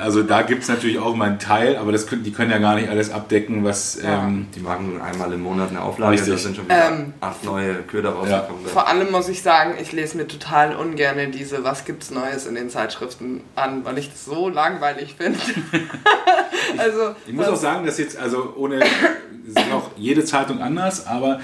Also 0.00 0.22
da 0.22 0.42
gibt 0.42 0.62
es 0.62 0.68
natürlich 0.68 0.98
auch 0.98 1.14
mal 1.14 1.26
einen 1.30 1.38
Teil, 1.38 1.76
aber 1.76 1.92
das 1.92 2.06
können, 2.06 2.22
die 2.24 2.32
können 2.32 2.50
ja 2.50 2.58
gar 2.58 2.74
nicht 2.76 2.88
alles 2.88 3.10
abdecken, 3.10 3.64
was... 3.64 3.98
Ja. 4.02 4.24
Ähm, 4.24 4.46
Die 4.54 4.60
machen 4.60 5.00
einmal 5.00 5.32
im 5.32 5.42
Monat 5.42 5.70
eine 5.70 5.82
Auflage, 5.82 6.12
Richtig. 6.12 6.32
da 6.32 6.38
sind 6.38 6.56
schon 6.56 6.64
wieder 6.66 6.88
Ähm, 6.90 7.12
acht 7.20 7.44
neue 7.44 7.74
Köder 7.82 8.10
rausgekommen. 8.10 8.66
Vor 8.66 8.88
allem 8.88 9.10
muss 9.10 9.28
ich 9.28 9.42
sagen, 9.42 9.74
ich 9.80 9.92
lese 9.92 10.16
mir 10.16 10.26
total 10.26 10.74
ungern 10.76 11.14
diese 11.32 11.64
Was 11.64 11.84
gibt's 11.84 12.10
Neues 12.10 12.46
in 12.46 12.54
den 12.54 12.70
Zeitschriften 12.70 13.40
an, 13.54 13.73
weil 13.82 13.98
ich 13.98 14.10
das 14.10 14.24
so 14.24 14.48
langweilig 14.48 15.14
finde. 15.18 15.38
also 16.78 17.14
Ich 17.26 17.32
muss 17.32 17.46
auch 17.46 17.56
sagen, 17.56 17.87
dass 17.87 17.98
jetzt, 17.98 18.16
also 18.16 18.54
ohne, 18.56 18.80
es 18.80 19.50
ist 19.50 19.72
auch 19.72 19.90
jede 19.96 20.24
Zeitung 20.24 20.60
anders, 20.60 21.06
aber 21.06 21.40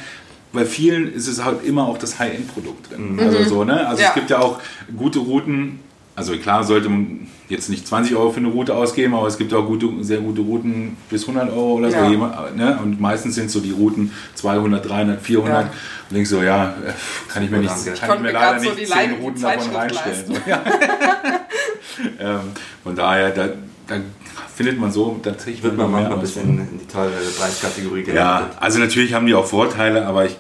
bei 0.53 0.65
vielen 0.65 1.13
ist 1.13 1.29
es 1.29 1.45
halt 1.45 1.65
immer 1.65 1.87
auch 1.87 1.99
das 1.99 2.19
High-End-Produkt 2.19 2.91
drin. 2.91 3.19
Also 3.21 3.45
so, 3.45 3.65
ne? 3.65 3.87
Also 3.87 4.03
Ja. 4.03 4.09
es 4.09 4.15
gibt 4.15 4.31
ja 4.31 4.41
auch 4.41 4.61
gute 4.97 5.21
Routen, 5.21 5.81
also 6.17 6.37
klar 6.37 6.65
sollte 6.65 6.89
man 6.89 7.29
jetzt 7.49 7.69
nicht 7.69 7.87
20 7.87 8.15
Euro 8.17 8.31
für 8.31 8.39
eine 8.39 8.49
Route 8.49 8.75
ausgeben, 8.75 9.15
aber 9.15 9.27
es 9.27 9.39
gibt 9.39 9.53
auch 9.55 9.67
gute, 9.67 9.89
sehr 10.03 10.19
gute 10.19 10.41
Routen 10.41 10.97
bis 11.09 11.23
100 11.23 11.51
Euro 11.51 11.75
oder 11.75 11.91
so. 11.91 11.97
Ja. 11.97 12.51
Ne? 12.55 12.79
Und 12.83 13.01
meistens 13.01 13.35
sind 13.35 13.51
so 13.51 13.61
die 13.61 13.73
Routen 13.73 14.13
200, 14.35 14.89
300, 14.89 15.21
400. 15.21 15.65
Ja. 15.65 15.71
Und 16.11 16.17
denkst 16.17 16.31
so, 16.31 16.43
ja, 16.43 16.71
äh, 16.71 16.93
kann 17.29 17.43
ich 17.45 17.51
mir, 17.51 17.59
nicht, 17.59 17.71
Danke. 17.71 18.01
kann 18.01 18.17
ich 18.17 18.23
mir 18.23 18.33
leider 18.33 18.61
so 18.61 18.65
nicht 18.71 18.81
die 18.81 18.87
10 18.87 18.97
leidige 18.97 19.21
Routen 19.23 19.43
davon 19.43 19.77
reinstellen. 19.77 20.25
So, 20.27 20.35
ja. 20.47 20.63
Ähm, 22.21 22.41
von 22.85 22.95
daher, 22.97 23.31
da, 23.31 23.49
da 23.87 23.97
findet 24.55 24.79
man 24.79 24.93
so 24.93 25.19
tatsächlich 25.23 25.63
Wird 25.63 25.77
man 25.77 25.91
manchmal 25.91 26.15
ein 26.15 26.21
bisschen 26.21 26.59
in 26.59 26.79
die 26.79 26.87
teure 26.87 27.11
Preiskategorie 27.39 28.05
Ja, 28.13 28.39
geleitet. 28.41 28.57
also 28.61 28.79
natürlich 28.79 29.15
haben 29.15 29.27
die 29.27 29.35
auch 29.35 29.47
Vorteile, 29.47 30.07
aber 30.07 30.27
ich 30.27 30.37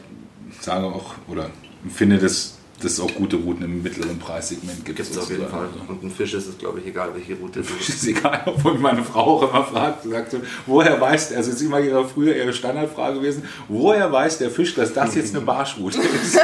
sage 0.61 0.87
auch 0.87 1.15
oder 1.29 1.47
finde, 1.89 2.19
dass 2.19 2.59
dass 2.85 2.93
es 2.93 3.01
auch 3.01 3.15
gute 3.15 3.37
Routen 3.37 3.65
im 3.65 3.83
mittleren 3.83 4.19
Preissegment 4.19 4.85
gibt. 4.85 4.97
Gibt 4.99 5.11
es 5.11 5.19
auf 5.19 5.31
jeden 5.31 5.49
Fall. 5.49 5.69
Und 5.89 6.03
ein 6.03 6.11
Fisch 6.11 6.35
ist 6.35 6.47
es, 6.47 6.59
glaube 6.59 6.81
ich, 6.81 6.87
egal, 6.87 7.11
welche 7.15 7.35
Route 7.35 7.63
du 7.63 7.75
Ist 7.79 8.07
egal, 8.07 8.43
obwohl 8.47 8.79
meine 8.79 9.03
Frau 9.03 9.37
auch 9.39 9.51
immer 9.51 9.65
fragt, 9.65 10.05
sagt 10.05 10.31
so, 10.33 10.39
woher 10.67 11.01
weiß 11.01 11.29
der, 11.29 11.39
also 11.39 11.51
es 11.51 11.57
ist 11.57 11.63
immer 11.63 11.81
ihre, 11.81 12.07
früher 12.07 12.35
ihre 12.35 12.53
Standardfrage 12.53 13.21
gewesen, 13.21 13.45
woher 13.69 14.11
weiß 14.11 14.39
der 14.39 14.51
Fisch, 14.51 14.75
dass 14.75 14.93
das 14.93 15.15
jetzt 15.15 15.35
eine 15.35 15.45
Barschroute 15.45 15.99
ist? 15.99 16.33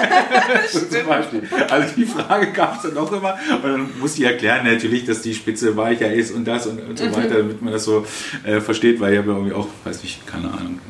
so 0.73 0.81
zum 0.81 1.07
Beispiel. 1.07 1.43
Also 1.71 1.95
die 1.97 2.07
Frage 2.07 2.53
gab 2.53 2.77
es 2.77 2.83
dann 2.83 2.99
auch 2.99 3.13
immer 3.13 3.37
und 3.63 3.65
dann 3.65 3.91
muss 3.99 4.19
ich 4.19 4.25
erklären 4.25 4.67
natürlich, 4.67 5.05
dass 5.05 5.23
die 5.23 5.35
Spitze 5.35 5.77
weicher 5.77 6.13
ist 6.13 6.33
und 6.35 6.45
das 6.45 6.67
und, 6.67 6.81
und 6.81 6.99
so 6.99 7.07
weiter, 7.15 7.39
damit 7.39 7.63
man 7.63 7.73
das 7.73 7.85
so 7.85 8.05
äh, 8.45 8.61
versteht, 8.61 9.01
weil 9.01 9.13
ich 9.13 9.19
habe 9.19 9.31
irgendwie 9.31 9.53
auch, 9.53 9.69
weiß 9.85 10.03
ich, 10.05 10.25
keine 10.27 10.45
Ahnung, 10.45 10.46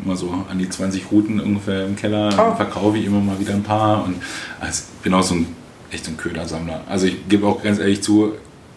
immer 0.07 0.17
so 0.17 0.33
an 0.49 0.59
die 0.59 0.69
20 0.69 1.11
Routen 1.11 1.41
ungefähr 1.41 1.85
im 1.87 1.97
Keller, 1.97 2.29
Oh. 2.39 2.55
verkaufe 2.55 2.97
ich 2.99 3.07
immer 3.07 3.21
mal 3.21 3.39
wieder 3.41 3.55
ein 3.55 3.63
paar 3.65 4.05
und 4.05 4.17
also 4.61 4.85
ich 4.97 5.03
bin 5.03 5.13
auch 5.15 5.23
so 5.23 5.35
ein 5.35 5.47
echt 5.91 6.05
so 6.05 6.13
ein 6.13 6.17
Ködersammler. 6.17 6.81
Also 6.89 7.07
ich 7.07 7.29
gebe 7.29 7.47
auch 7.47 7.63
ganz 7.63 7.79
ehrlich 7.79 8.03
zu, 8.03 8.33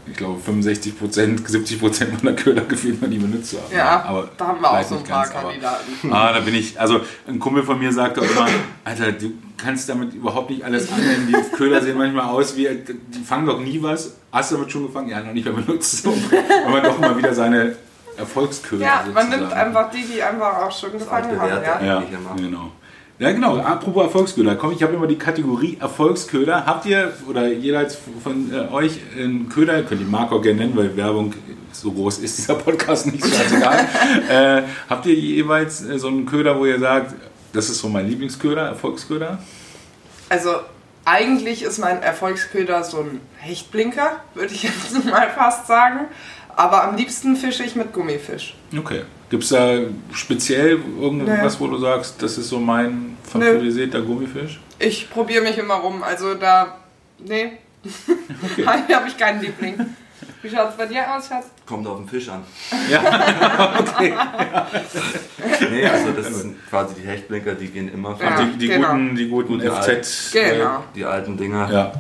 ich 0.08 0.16
glaube 0.16 0.40
65 0.40 0.98
Prozent, 0.98 1.48
70 1.48 1.80
Prozent 1.80 2.24
meiner 2.24 2.36
Köder 2.36 2.62
gefühlt 2.64 3.00
noch 3.02 3.10
nie 3.10 3.18
benutzt 3.20 3.54
haben. 3.54 3.76
Ja, 3.76 4.04
aber 4.04 4.30
da 4.38 4.48
haben 4.48 4.62
wir 4.62 4.72
auch 4.72 4.84
so 4.84 4.98
ein 4.98 5.04
paar 5.04 5.24
ganz, 5.24 5.36
aber- 5.36 5.50
Kandidaten. 5.50 5.92
Ah, 6.12 6.34
da 6.34 6.40
bin 6.40 6.56
ich, 6.56 6.80
also 6.80 7.02
ein 7.28 7.38
Kumpel 7.40 7.62
von 7.64 7.78
mir 7.80 7.92
sagt 7.94 8.18
auch 8.18 8.24
immer, 8.24 8.48
Alter, 8.84 9.12
du 9.12 9.32
kannst 9.58 9.88
damit 9.90 10.14
überhaupt 10.16 10.50
nicht 10.50 10.64
alles 10.64 10.92
annehmen. 10.92 11.28
Die 11.28 11.56
Köder 11.56 11.82
sehen 11.82 11.98
manchmal 11.98 12.26
aus 12.26 12.56
wie, 12.58 12.68
die 12.68 13.24
fangen 13.24 13.46
doch 13.46 13.60
nie 13.60 13.82
was. 13.84 14.16
Hast 14.32 14.52
du 14.52 14.56
damit 14.56 14.72
schon 14.72 14.88
gefangen? 14.88 15.10
Ja, 15.10 15.22
noch 15.22 15.34
nicht 15.34 15.46
mehr 15.46 15.54
benutzt. 15.54 16.02
So, 16.04 16.12
Weil 16.12 16.72
man 16.72 16.84
doch 16.84 16.98
immer 16.98 17.18
wieder 17.18 17.34
seine 17.34 17.76
Erfolgsköder 18.20 18.86
Ja, 18.86 19.04
man 19.14 19.26
sozusagen- 19.26 19.42
nimmt 19.42 19.54
einfach 19.54 19.90
die, 19.92 20.04
die 20.04 20.22
einfach 20.22 20.58
auch 20.64 20.72
schon 20.72 20.92
gefangen 20.92 21.40
haben. 21.40 21.64
Ja. 21.64 21.82
ja, 21.82 22.04
genau. 22.36 22.72
Ja, 23.18 23.32
genau. 23.32 23.58
Apropos 23.58 24.04
Erfolgsköder. 24.04 24.56
Komm, 24.56 24.72
ich 24.72 24.82
habe 24.82 24.94
immer 24.94 25.08
die 25.08 25.18
Kategorie 25.18 25.78
Erfolgsköder. 25.82 26.66
Habt 26.66 26.86
ihr 26.86 27.12
oder 27.28 27.48
jeder 27.48 27.86
von 28.24 28.54
äh, 28.54 28.72
euch 28.74 29.00
einen 29.18 29.50
Köder, 29.50 29.84
könnt 29.84 30.00
ihr 30.02 30.08
Marco 30.08 30.40
gerne 30.40 30.60
nennen, 30.62 30.78
weil 30.78 30.96
Werbung 30.96 31.34
so 31.74 31.92
groß 31.92 32.20
ist 32.20 32.38
dieser 32.38 32.56
Podcast 32.56 33.08
nicht, 33.08 33.26
scheißegal. 33.26 33.88
äh, 34.30 34.62
habt 34.90 35.06
ihr 35.06 35.16
jeweils 35.16 35.84
äh, 35.86 36.00
so 36.00 36.08
einen 36.08 36.26
Köder, 36.26 36.58
wo 36.58 36.66
ihr 36.66 36.80
sagt, 36.80 37.14
das 37.52 37.70
ist 37.70 37.80
so 37.80 37.90
mein 37.90 38.08
Lieblingsköder, 38.08 38.68
Erfolgsköder? 38.68 39.38
Also 40.30 40.52
eigentlich 41.04 41.64
ist 41.64 41.78
mein 41.80 42.02
Erfolgsköder 42.02 42.84
so 42.84 43.00
ein 43.02 43.20
Hechtblinker, 43.38 44.12
würde 44.34 44.54
ich 44.54 44.64
jetzt 44.64 45.04
mal 45.12 45.28
fast 45.30 45.68
sagen. 45.68 46.02
Aber 46.56 46.84
am 46.84 46.96
liebsten 46.96 47.36
fische 47.36 47.64
ich 47.64 47.76
mit 47.76 47.94
Gummifisch. 47.94 48.56
Okay. 48.78 49.04
Gibt 49.30 49.44
es 49.44 49.50
da 49.50 49.78
speziell 50.12 50.80
irgendwas, 51.00 51.60
wo 51.60 51.68
du 51.68 51.78
sagst, 51.78 52.22
das 52.22 52.38
ist 52.38 52.50
so 52.50 52.60
mein 52.60 53.18
favorisierter 53.24 54.02
Gummifisch? 54.02 54.60
Ich 54.80 55.10
probiere 55.10 55.44
mich 55.44 55.58
immer 55.58 55.76
rum. 55.76 56.04
Also 56.04 56.34
da. 56.34 56.78
Nee. 57.20 57.54
Okay. 58.52 58.66
Habe 58.94 59.08
ich 59.08 59.18
keinen 59.18 59.42
Liebling. 59.42 59.76
Wie 60.42 60.50
schaut 60.50 60.70
es 60.70 60.76
bei 60.78 60.86
dir 60.86 61.02
aus, 61.14 61.28
Schatz? 61.28 61.48
Kommt 61.66 61.86
auf 61.86 61.98
den 61.98 62.08
Fisch 62.08 62.30
an. 62.30 62.44
Ja, 62.90 63.80
okay. 63.80 64.14
Nee, 65.72 65.86
also 65.86 66.12
das 66.12 66.28
sind 66.42 66.56
quasi 66.70 66.96
die 66.96 67.08
Hechtblinker, 67.08 67.56
die 67.56 67.68
gehen 67.68 67.92
immer 67.94 68.18
Ja. 68.20 68.42
die, 68.44 68.58
die 68.58 68.68
genau. 68.68 68.92
guten, 68.92 69.16
die 69.16 69.28
guten 69.28 69.60
Gute 69.60 69.72
FZ. 69.72 70.32
Genau. 70.32 70.84
die 70.96 71.06
alten 71.06 71.38
Dinger. 71.38 71.70
Äh, 71.70 71.74
ja, 71.74 71.92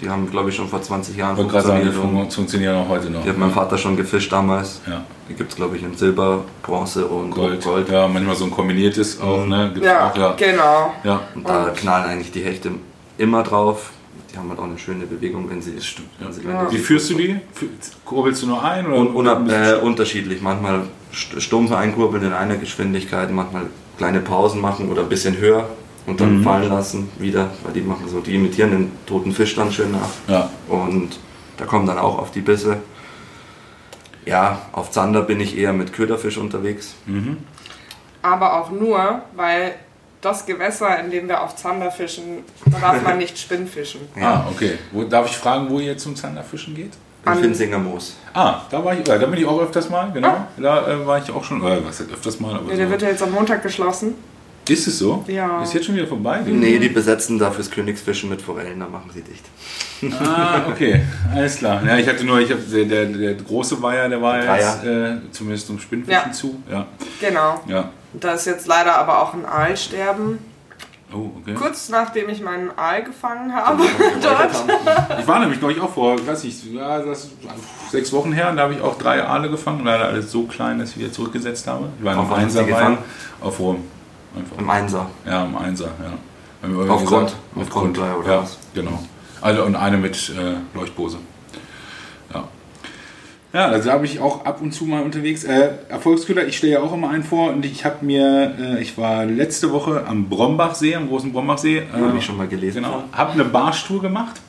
Die 0.00 0.08
haben, 0.08 0.30
glaube 0.30 0.50
ich, 0.50 0.54
schon 0.56 0.68
vor 0.68 0.80
20 0.80 1.16
Jahren 1.16 1.36
wollte 1.36 1.50
gerade 1.50 1.66
sagen, 1.66 1.80
die 1.84 1.86
funktioniert. 1.90 2.14
und 2.14 2.30
fun- 2.30 2.30
funktionieren 2.30 2.76
auch 2.76 2.88
heute 2.88 3.10
noch. 3.10 3.22
Die 3.24 3.28
hat 3.30 3.36
mein 3.38 3.50
Vater 3.50 3.76
schon 3.76 3.96
gefischt 3.96 4.30
damals. 4.32 4.80
Ja, 4.86 5.02
Die 5.28 5.34
gibt 5.34 5.50
es, 5.50 5.56
glaube 5.56 5.76
ich, 5.76 5.82
in 5.82 5.96
Silber, 5.96 6.44
Bronze 6.62 7.04
und 7.06 7.30
Gold. 7.32 7.64
Gold. 7.64 7.88
Ja, 7.90 8.06
manchmal 8.06 8.36
so 8.36 8.44
ein 8.44 8.50
kombiniertes 8.52 9.20
auch, 9.20 9.44
ne? 9.44 9.70
Gibt's 9.74 9.88
Ja, 9.88 10.08
auch, 10.10 10.16
ja. 10.16 10.34
genau. 10.36 10.94
Ja, 11.02 11.20
Und 11.34 11.48
da 11.48 11.70
knallen 11.76 12.04
eigentlich 12.10 12.30
die 12.30 12.42
Hechte 12.44 12.70
immer 13.18 13.42
drauf. 13.42 13.90
Die 14.32 14.36
haben 14.38 14.48
halt 14.50 14.60
auch 14.60 14.64
eine 14.64 14.78
schöne 14.78 15.04
Bewegung, 15.06 15.50
wenn 15.50 15.60
sie 15.60 15.74
das 15.74 15.84
stimmt. 15.86 16.10
Wenn 16.20 16.32
sie, 16.32 16.44
wenn 16.44 16.52
Ja. 16.52 16.66
die- 16.66 16.76
Wie 16.76 16.80
führst 16.80 17.10
du 17.10 17.14
die? 17.14 17.36
Kurbelst 18.04 18.42
du 18.42 18.46
nur 18.46 18.62
ein? 18.62 18.86
Oder 18.86 18.96
Und 18.98 19.08
unab, 19.16 19.48
äh, 19.50 19.74
unterschiedlich. 19.82 20.40
Manchmal 20.42 20.82
st- 21.12 21.40
stumpf 21.40 21.72
einkurbeln 21.72 22.22
in 22.24 22.32
einer 22.32 22.56
Geschwindigkeit, 22.56 23.32
manchmal 23.32 23.62
kleine 23.96 24.20
Pausen 24.20 24.60
machen 24.60 24.90
oder 24.90 25.02
ein 25.02 25.08
bisschen 25.08 25.38
höher 25.38 25.68
und 26.08 26.20
dann 26.20 26.38
Mhm. 26.40 26.44
fallen 26.44 26.68
lassen 26.68 27.08
wieder, 27.18 27.50
weil 27.62 27.72
die 27.74 27.82
machen 27.82 28.08
so, 28.08 28.20
die 28.20 28.34
imitieren 28.34 28.70
den 28.72 28.92
toten 29.06 29.32
Fisch 29.32 29.54
dann 29.54 29.70
schön 29.70 29.92
nach. 29.92 30.08
ja, 30.26 30.50
Und 30.68 31.18
da 31.56 31.64
kommen 31.66 31.86
dann 31.86 31.98
auch 31.98 32.18
auf 32.18 32.30
die 32.30 32.40
Bisse. 32.40 32.78
Ja, 34.26 34.58
auf 34.72 34.90
Zander 34.90 35.22
bin 35.22 35.40
ich 35.40 35.56
eher 35.56 35.72
mit 35.72 35.92
Köderfisch 35.92 36.36
unterwegs. 36.38 36.94
Aber 38.22 38.60
auch 38.60 38.70
nur, 38.70 39.22
weil 39.36 39.74
das 40.20 40.44
Gewässer, 40.46 40.98
in 41.00 41.10
dem 41.10 41.28
wir 41.28 41.42
auf 41.42 41.56
Zander 41.56 41.90
fischen, 41.90 42.42
da 42.66 42.78
darf 42.78 43.02
man 43.02 43.18
nicht 43.24 43.38
Spinnfischen. 43.38 44.00
Ah, 44.20 44.42
okay. 44.50 44.78
Wo, 44.92 45.04
darf 45.04 45.26
ich 45.30 45.36
fragen, 45.36 45.70
wo 45.70 45.78
ihr 45.78 45.96
zum 45.96 46.16
Zanderfischen 46.16 46.74
geht? 46.74 46.92
Im 47.24 47.32
An- 47.32 47.38
Finzinger 47.40 47.78
Moos. 47.78 48.16
Ah, 48.34 48.62
da 48.70 48.84
war 48.84 48.92
ich, 48.98 49.06
ja, 49.06 49.18
da 49.18 49.26
bin 49.26 49.38
ich 49.40 49.46
auch 49.46 49.60
öfters 49.60 49.88
mal, 49.88 50.10
genau. 50.12 50.46
Da 50.56 50.88
äh, 50.88 51.06
war 51.06 51.18
ich 51.18 51.30
auch 51.30 51.44
schon, 51.44 51.60
äh, 51.62 51.78
was 51.84 52.00
heißt 52.00 52.12
öfters 52.12 52.40
mal, 52.40 52.54
aber 52.56 52.70
Ja, 52.70 52.76
der 52.76 52.86
so. 52.86 52.90
wird 52.92 53.02
ja 53.02 53.08
jetzt 53.08 53.22
am 53.22 53.30
Montag 53.32 53.62
geschlossen. 53.62 54.14
Ist 54.68 54.86
es 54.86 54.98
so? 54.98 55.24
Ja. 55.28 55.62
Ist 55.62 55.72
jetzt 55.74 55.86
schon 55.86 55.94
wieder 55.96 56.06
vorbei? 56.06 56.40
Nee, 56.46 56.78
die 56.78 56.88
besetzen 56.88 57.38
da 57.38 57.50
fürs 57.50 57.70
Königsfischen 57.70 58.28
mit 58.28 58.42
Forellen, 58.42 58.80
da 58.80 58.86
machen 58.88 59.10
sie 59.12 59.22
dicht. 59.22 59.44
Ah, 60.20 60.60
okay, 60.70 61.02
alles 61.34 61.56
klar. 61.56 61.82
Ja, 61.84 61.96
ich 61.96 62.06
hatte 62.08 62.24
nur, 62.24 62.38
ich 62.40 62.50
habe 62.50 62.60
der, 62.62 62.84
der, 62.84 63.06
der 63.06 63.34
große 63.34 63.80
Weiher, 63.82 64.08
der 64.08 64.20
war 64.22 64.38
jetzt 64.38 64.84
äh, 64.84 65.16
zumindest 65.32 65.68
um 65.70 65.78
Spinnfischen 65.78 66.22
Ja. 66.26 66.32
zu. 66.32 66.62
Ja, 66.70 66.86
Genau. 67.20 67.60
ja. 67.66 67.90
Da 68.12 68.32
ist 68.32 68.46
jetzt 68.46 68.66
leider 68.66 68.96
aber 68.96 69.22
auch 69.22 69.34
ein 69.34 69.44
Aalsterben. 69.44 70.38
Oh, 71.12 71.30
okay. 71.40 71.54
Kurz 71.54 71.88
nachdem 71.88 72.28
ich 72.28 72.42
meinen 72.42 72.70
Aal 72.76 73.02
gefangen 73.02 73.54
habe. 73.54 73.82
Dort. 74.22 75.18
Ich 75.20 75.26
war 75.26 75.38
nämlich 75.40 75.60
neulich 75.60 75.80
auch 75.80 75.92
vor, 75.92 76.16
weiß 76.26 76.44
ich, 76.44 76.70
ja, 76.72 76.98
das 77.00 77.30
sechs 77.90 78.12
Wochen 78.12 78.32
her, 78.32 78.50
und 78.50 78.56
da 78.58 78.64
habe 78.64 78.74
ich 78.74 78.80
auch 78.82 78.98
drei 78.98 79.24
Aale 79.24 79.48
gefangen. 79.50 79.84
Leider 79.84 80.04
alles 80.04 80.30
so 80.30 80.42
klein, 80.44 80.78
dass 80.78 80.90
ich 80.90 80.98
wieder 80.98 81.10
zurückgesetzt 81.12 81.66
habe. 81.66 81.88
Die 81.98 82.04
waren 82.04 82.18
Auf 82.18 82.26
am 82.26 82.30
wann 82.30 82.44
hast 82.44 82.54
du 82.56 82.58
Einser 82.60 82.62
die 82.64 82.68
gefangen? 82.76 82.98
Weiher. 82.98 83.46
Auf 83.48 83.58
Wurm. 83.58 83.78
Einfach. 84.36 84.58
Im 84.58 84.70
Einser. 84.70 85.10
Ja, 85.26 85.44
am 85.44 85.56
Einser, 85.56 85.90
ja. 86.02 86.12
Auf 86.88 87.04
Grund? 87.04 87.34
Auf 87.54 87.70
Grund, 87.70 87.96
Grund, 87.96 87.98
oder 87.98 88.26
ja, 88.26 88.42
was? 88.42 88.58
genau. 88.74 89.02
Also 89.40 89.64
und 89.64 89.76
eine 89.76 89.96
mit 89.96 90.30
äh, 90.30 90.54
Leuchtbose. 90.76 91.18
Ja. 92.34 92.48
Ja, 93.52 93.66
also 93.68 93.88
da 93.88 93.94
habe 93.94 94.04
ich 94.04 94.20
auch 94.20 94.44
ab 94.44 94.60
und 94.60 94.72
zu 94.72 94.84
mal 94.84 95.02
unterwegs. 95.02 95.44
Äh, 95.44 95.70
Erfolgsköder, 95.88 96.46
ich 96.46 96.58
stelle 96.58 96.74
ja 96.74 96.80
auch 96.80 96.92
immer 96.92 97.10
einen 97.10 97.22
vor 97.22 97.52
und 97.52 97.64
ich 97.64 97.84
habe 97.84 98.04
mir, 98.04 98.54
äh, 98.58 98.82
ich 98.82 98.98
war 98.98 99.24
letzte 99.24 99.70
Woche 99.72 100.04
am 100.06 100.28
Brombachsee, 100.28 100.96
am 100.96 101.08
großen 101.08 101.32
Brombachsee. 101.32 101.78
Äh, 101.78 101.84
Habe 101.92 102.18
ich 102.18 102.24
schon 102.24 102.36
mal 102.36 102.48
gelesen. 102.48 102.82
Genau, 102.82 103.04
habe 103.12 103.32
eine 103.32 103.44
Barstour 103.44 104.02
gemacht. 104.02 104.40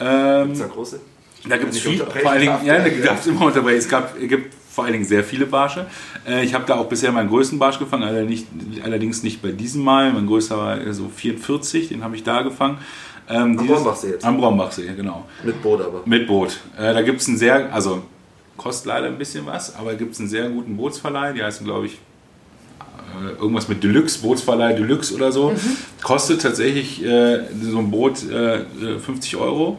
Ähm, 0.00 0.52
Ist 0.52 0.60
der 0.60 0.68
große? 0.68 1.00
Da 1.46 1.58
gibt 1.58 1.72
es 1.72 1.80
viel, 1.80 1.98
vor 1.98 2.30
allen 2.30 2.40
Dingen, 2.40 2.56
ja, 2.64 2.78
da 2.78 2.88
gab 2.88 3.18
es 3.18 3.26
immer 3.26 3.46
unterbrechen. 3.46 3.78
Es 3.78 3.88
gab, 3.88 4.18
gibt 4.18 4.54
vor 4.74 4.84
allen 4.84 4.92
Dingen 4.92 5.04
sehr 5.04 5.22
viele 5.22 5.46
Barsche. 5.46 5.86
Äh, 6.26 6.44
ich 6.44 6.52
habe 6.52 6.64
da 6.66 6.74
auch 6.76 6.86
bisher 6.88 7.12
meinen 7.12 7.28
größten 7.28 7.58
Barsch 7.58 7.78
gefangen, 7.78 8.02
allerdings 8.02 8.44
nicht, 8.52 8.84
allerdings 8.84 9.22
nicht 9.22 9.40
bei 9.40 9.52
diesem 9.52 9.82
Mal. 9.84 10.12
Mein 10.12 10.26
größter 10.26 10.58
war 10.58 10.80
äh, 10.80 10.92
so 10.92 11.08
44, 11.14 11.88
den 11.88 12.02
habe 12.02 12.16
ich 12.16 12.24
da 12.24 12.42
gefangen. 12.42 12.78
Ähm, 13.28 13.58
Am 13.58 13.66
Brombachsee 13.66 14.10
jetzt? 14.10 14.24
Am 14.24 14.36
Brombachsee, 14.36 14.92
genau. 14.96 15.26
Mit 15.44 15.62
Boot 15.62 15.80
aber. 15.80 16.02
Mit 16.04 16.26
Boot. 16.26 16.60
Äh, 16.76 16.92
da 16.92 17.02
gibt 17.02 17.20
es 17.20 17.28
einen 17.28 17.38
sehr, 17.38 17.72
also 17.72 18.02
kostet 18.56 18.86
leider 18.86 19.06
ein 19.06 19.16
bisschen 19.16 19.46
was, 19.46 19.76
aber 19.76 19.94
gibt 19.94 20.12
es 20.14 20.20
einen 20.20 20.28
sehr 20.28 20.48
guten 20.50 20.76
Bootsverleih, 20.76 21.32
die 21.32 21.42
heißen, 21.42 21.64
glaube 21.64 21.86
ich, 21.86 21.98
äh, 23.22 23.40
irgendwas 23.40 23.68
mit 23.68 23.82
Deluxe, 23.82 24.20
Bootsverleih 24.20 24.74
Deluxe 24.74 25.14
oder 25.14 25.30
so. 25.32 25.54
Kostet 26.02 26.42
tatsächlich 26.42 27.02
äh, 27.04 27.44
so 27.62 27.78
ein 27.78 27.90
Boot 27.90 28.28
äh, 28.28 28.56
äh, 28.56 28.98
50 28.98 29.36
Euro. 29.36 29.78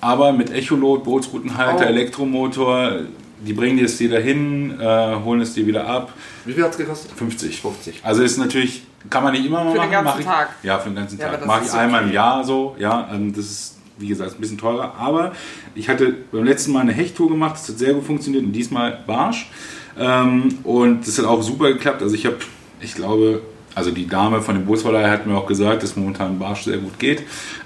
Aber 0.00 0.32
mit 0.32 0.50
Echolot, 0.50 1.04
Bootsroutenhalter, 1.04 1.84
Oh. 1.84 1.88
Elektromotor, 1.88 3.00
die 3.40 3.52
bringen 3.52 3.76
dir 3.76 3.86
es 3.86 3.96
dir 3.98 4.10
dahin, 4.10 4.78
äh, 4.80 5.16
holen 5.24 5.40
es 5.40 5.54
dir 5.54 5.66
wieder 5.66 5.86
ab. 5.86 6.12
Wie 6.44 6.52
viel 6.52 6.62
hat 6.62 6.72
es 6.72 6.76
gekostet? 6.78 7.12
50. 7.16 7.60
50. 7.60 8.00
Also 8.02 8.22
ist 8.22 8.36
natürlich, 8.38 8.82
kann 9.08 9.22
man 9.24 9.32
nicht 9.32 9.46
immer 9.46 9.64
mal 9.64 9.72
Für 9.72 9.78
den 9.78 9.90
machen. 9.90 9.90
ganzen 9.92 10.04
mach 10.12 10.18
ich, 10.20 10.26
Tag. 10.26 10.48
Ja, 10.62 10.78
für 10.78 10.90
den 10.90 10.96
ganzen 10.96 11.18
Ja, 11.18 11.28
Tag. 11.28 11.38
das 11.38 11.46
Mache 11.46 11.64
ich 11.64 11.72
einmal 11.72 12.00
im 12.02 12.06
okay. 12.08 12.14
Jahr 12.16 12.44
so. 12.44 12.76
Ja, 12.78 13.08
ähm, 13.12 13.32
das 13.34 13.44
ist, 13.46 13.78
wie 13.98 14.08
gesagt, 14.08 14.32
ein 14.34 14.40
bisschen 14.40 14.58
teurer. 14.58 14.94
Aber 14.98 15.32
ich 15.74 15.88
hatte 15.88 16.14
beim 16.32 16.44
letzten 16.44 16.72
Mal 16.72 16.80
eine 16.80 16.92
Hechttour 16.92 17.28
gemacht, 17.28 17.54
das 17.54 17.68
hat 17.68 17.78
sehr 17.78 17.94
gut 17.94 18.04
funktioniert 18.04 18.44
und 18.44 18.52
diesmal 18.52 18.98
Barsch. 19.06 19.50
Ähm, 19.98 20.58
und 20.64 21.06
das 21.06 21.18
hat 21.18 21.24
auch 21.26 21.42
super 21.42 21.72
geklappt. 21.72 22.02
Also 22.02 22.14
ich 22.14 22.26
habe, 22.26 22.36
ich 22.80 22.94
glaube, 22.94 23.42
also 23.74 23.90
die 23.90 24.06
Dame 24.06 24.40
von 24.42 24.54
dem 24.54 24.64
Bootsverleih 24.66 25.08
hat 25.10 25.26
mir 25.26 25.36
auch 25.36 25.46
gesagt, 25.46 25.82
dass 25.82 25.96
momentan 25.96 26.38
Barsch 26.38 26.64
sehr 26.64 26.78
gut 26.78 26.98
geht. 26.98 27.22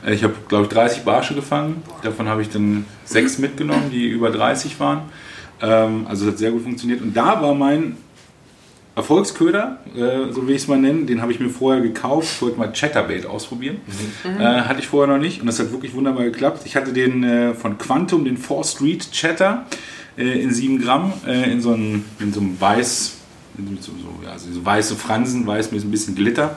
Äh, 0.06 0.14
Ich 0.14 0.22
habe, 0.24 0.34
glaube 0.48 0.64
ich, 0.64 0.68
30 0.70 1.02
Barsche 1.02 1.34
gefangen. 1.34 1.82
Davon 2.02 2.28
habe 2.28 2.42
ich 2.42 2.50
dann 2.50 2.84
sechs 3.04 3.38
mitgenommen, 3.38 3.90
die 3.90 4.06
über 4.08 4.30
30 4.30 4.78
waren. 4.80 5.02
Ähm, 5.60 6.06
also 6.08 6.26
es 6.26 6.32
hat 6.32 6.38
sehr 6.38 6.50
gut 6.50 6.62
funktioniert. 6.62 7.00
Und 7.02 7.16
da 7.16 7.40
war 7.40 7.54
mein 7.54 7.96
Erfolgsköder, 8.96 9.80
äh, 9.96 10.32
so 10.32 10.46
wie 10.46 10.52
ich 10.52 10.62
es 10.62 10.68
mal 10.68 10.78
nenne, 10.78 11.04
den 11.04 11.20
habe 11.20 11.32
ich 11.32 11.40
mir 11.40 11.48
vorher 11.48 11.82
gekauft. 11.82 12.28
Ich 12.36 12.42
wollte 12.42 12.58
mal 12.58 12.72
Chatterbait 12.72 13.26
ausprobieren. 13.26 13.78
Äh, 14.24 14.42
hatte 14.62 14.80
ich 14.80 14.86
vorher 14.86 15.12
noch 15.12 15.20
nicht 15.20 15.40
und 15.40 15.46
das 15.46 15.58
hat 15.58 15.72
wirklich 15.72 15.94
wunderbar 15.94 16.24
geklappt. 16.24 16.62
Ich 16.64 16.76
hatte 16.76 16.92
den 16.92 17.24
äh, 17.24 17.54
von 17.54 17.76
Quantum, 17.76 18.24
den 18.24 18.36
4 18.36 18.62
Street 18.62 19.10
Chatter 19.10 19.66
äh, 20.16 20.40
in 20.40 20.52
7 20.52 20.80
Gramm, 20.80 21.12
äh, 21.26 21.50
in, 21.50 21.60
so 21.60 21.72
einem, 21.72 22.04
in 22.20 22.32
so 22.32 22.40
einem 22.40 22.60
weiß, 22.60 23.16
so, 23.80 23.92
so, 23.92 24.24
ja, 24.24 24.32
also 24.32 24.52
so 24.52 24.64
weiße 24.64 24.94
Fransen, 24.94 25.44
weiß 25.44 25.72
mit 25.72 25.84
ein 25.84 25.90
bisschen 25.90 26.14
Glitter. 26.14 26.56